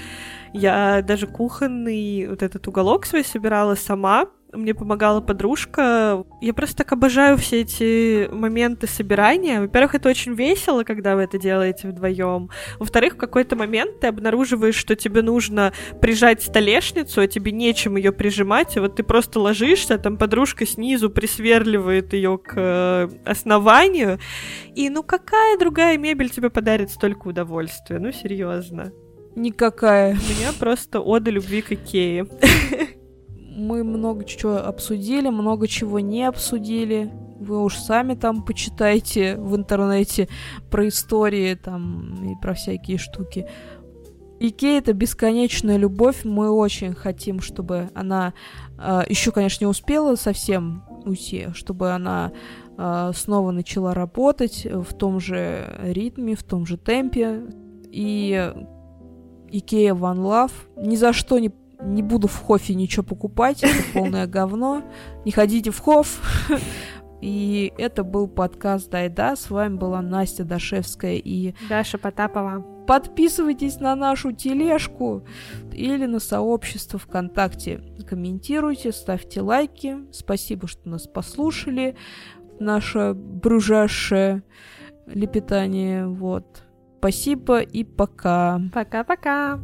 Я 0.52 1.02
даже 1.02 1.26
кухонный 1.26 2.28
вот 2.28 2.42
этот 2.42 2.66
уголок 2.68 3.04
свой 3.04 3.24
собирала 3.24 3.74
сама, 3.74 4.26
мне 4.52 4.74
помогала 4.74 5.20
подружка. 5.20 6.24
Я 6.40 6.54
просто 6.54 6.78
так 6.78 6.92
обожаю 6.92 7.36
все 7.36 7.60
эти 7.60 8.28
моменты 8.32 8.86
собирания. 8.86 9.60
Во-первых, 9.60 9.94
это 9.94 10.08
очень 10.08 10.34
весело, 10.34 10.84
когда 10.84 11.16
вы 11.16 11.22
это 11.22 11.38
делаете 11.38 11.88
вдвоем. 11.88 12.50
Во-вторых, 12.78 13.14
в 13.14 13.16
какой-то 13.16 13.56
момент 13.56 14.00
ты 14.00 14.06
обнаруживаешь, 14.06 14.74
что 14.74 14.96
тебе 14.96 15.22
нужно 15.22 15.72
прижать 16.00 16.42
столешницу, 16.42 17.20
а 17.20 17.26
тебе 17.26 17.52
нечем 17.52 17.96
ее 17.96 18.12
прижимать. 18.12 18.76
И 18.76 18.80
вот 18.80 18.96
ты 18.96 19.02
просто 19.02 19.40
ложишься, 19.40 19.98
там 19.98 20.16
подружка 20.16 20.66
снизу 20.66 21.10
присверливает 21.10 22.12
ее 22.14 22.38
к 22.38 22.54
э, 22.56 23.08
основанию. 23.24 24.18
И 24.74 24.88
ну 24.88 25.02
какая 25.02 25.58
другая 25.58 25.98
мебель 25.98 26.30
тебе 26.30 26.50
подарит 26.50 26.90
столько 26.90 27.28
удовольствия? 27.28 27.98
Ну 27.98 28.12
серьезно. 28.12 28.92
Никакая. 29.36 30.12
У 30.14 30.40
меня 30.40 30.52
просто 30.58 31.00
ода 31.00 31.30
любви 31.30 31.62
к 31.62 31.72
Икее. 31.72 32.26
мы 33.58 33.84
много 33.84 34.24
чего 34.24 34.56
обсудили, 34.56 35.28
много 35.28 35.66
чего 35.66 36.00
не 36.00 36.24
обсудили. 36.24 37.10
Вы 37.40 37.62
уж 37.62 37.76
сами 37.76 38.14
там 38.14 38.42
почитайте 38.42 39.36
в 39.36 39.56
интернете 39.56 40.28
про 40.70 40.88
истории 40.88 41.54
там 41.54 42.32
и 42.32 42.40
про 42.40 42.54
всякие 42.54 42.98
штуки. 42.98 43.46
Икея 44.40 44.78
это 44.78 44.92
бесконечная 44.92 45.76
любовь. 45.76 46.24
Мы 46.24 46.50
очень 46.50 46.94
хотим, 46.94 47.40
чтобы 47.40 47.90
она 47.94 48.28
э, 48.28 48.72
а, 48.78 49.04
еще, 49.08 49.32
конечно, 49.32 49.64
не 49.64 49.68
успела 49.68 50.14
совсем 50.14 50.84
уйти, 51.04 51.48
чтобы 51.54 51.90
она 51.90 52.32
э, 52.76 53.10
снова 53.16 53.50
начала 53.50 53.94
работать 53.94 54.64
в 54.64 54.94
том 54.94 55.18
же 55.18 55.76
ритме, 55.82 56.36
в 56.36 56.44
том 56.44 56.66
же 56.66 56.76
темпе. 56.76 57.42
И 57.90 58.52
Икея 59.50 59.94
One 59.94 60.18
Love 60.18 60.52
ни 60.76 60.94
за 60.94 61.12
что 61.12 61.40
не 61.40 61.50
не 61.80 62.02
буду 62.02 62.28
в 62.28 62.42
Хоффе 62.42 62.74
ничего 62.74 63.04
покупать, 63.04 63.62
это 63.62 63.82
полное 63.94 64.26
говно. 64.26 64.82
Не 65.24 65.32
ходите 65.32 65.70
в 65.70 65.80
Хофф. 65.80 66.20
И 67.20 67.72
это 67.78 68.04
был 68.04 68.28
подкаст 68.28 68.90
Дайда. 68.90 69.34
С 69.34 69.50
вами 69.50 69.76
была 69.76 70.00
Настя 70.02 70.44
Дашевская 70.44 71.16
и 71.16 71.54
Даша 71.68 71.98
Потапова. 71.98 72.64
Подписывайтесь 72.86 73.80
на 73.80 73.96
нашу 73.96 74.32
тележку 74.32 75.26
или 75.72 76.06
на 76.06 76.20
сообщество 76.20 76.98
ВКонтакте. 76.98 77.82
Комментируйте, 78.08 78.92
ставьте 78.92 79.40
лайки. 79.40 79.98
Спасибо, 80.12 80.68
что 80.68 80.88
нас 80.88 81.06
послушали. 81.06 81.96
Наше 82.60 83.14
брюжащее 83.14 84.42
лепетание. 85.06 86.06
Вот. 86.06 86.62
Спасибо 86.98 87.60
и 87.60 87.84
пока. 87.84 88.60
Пока-пока. 88.72 89.60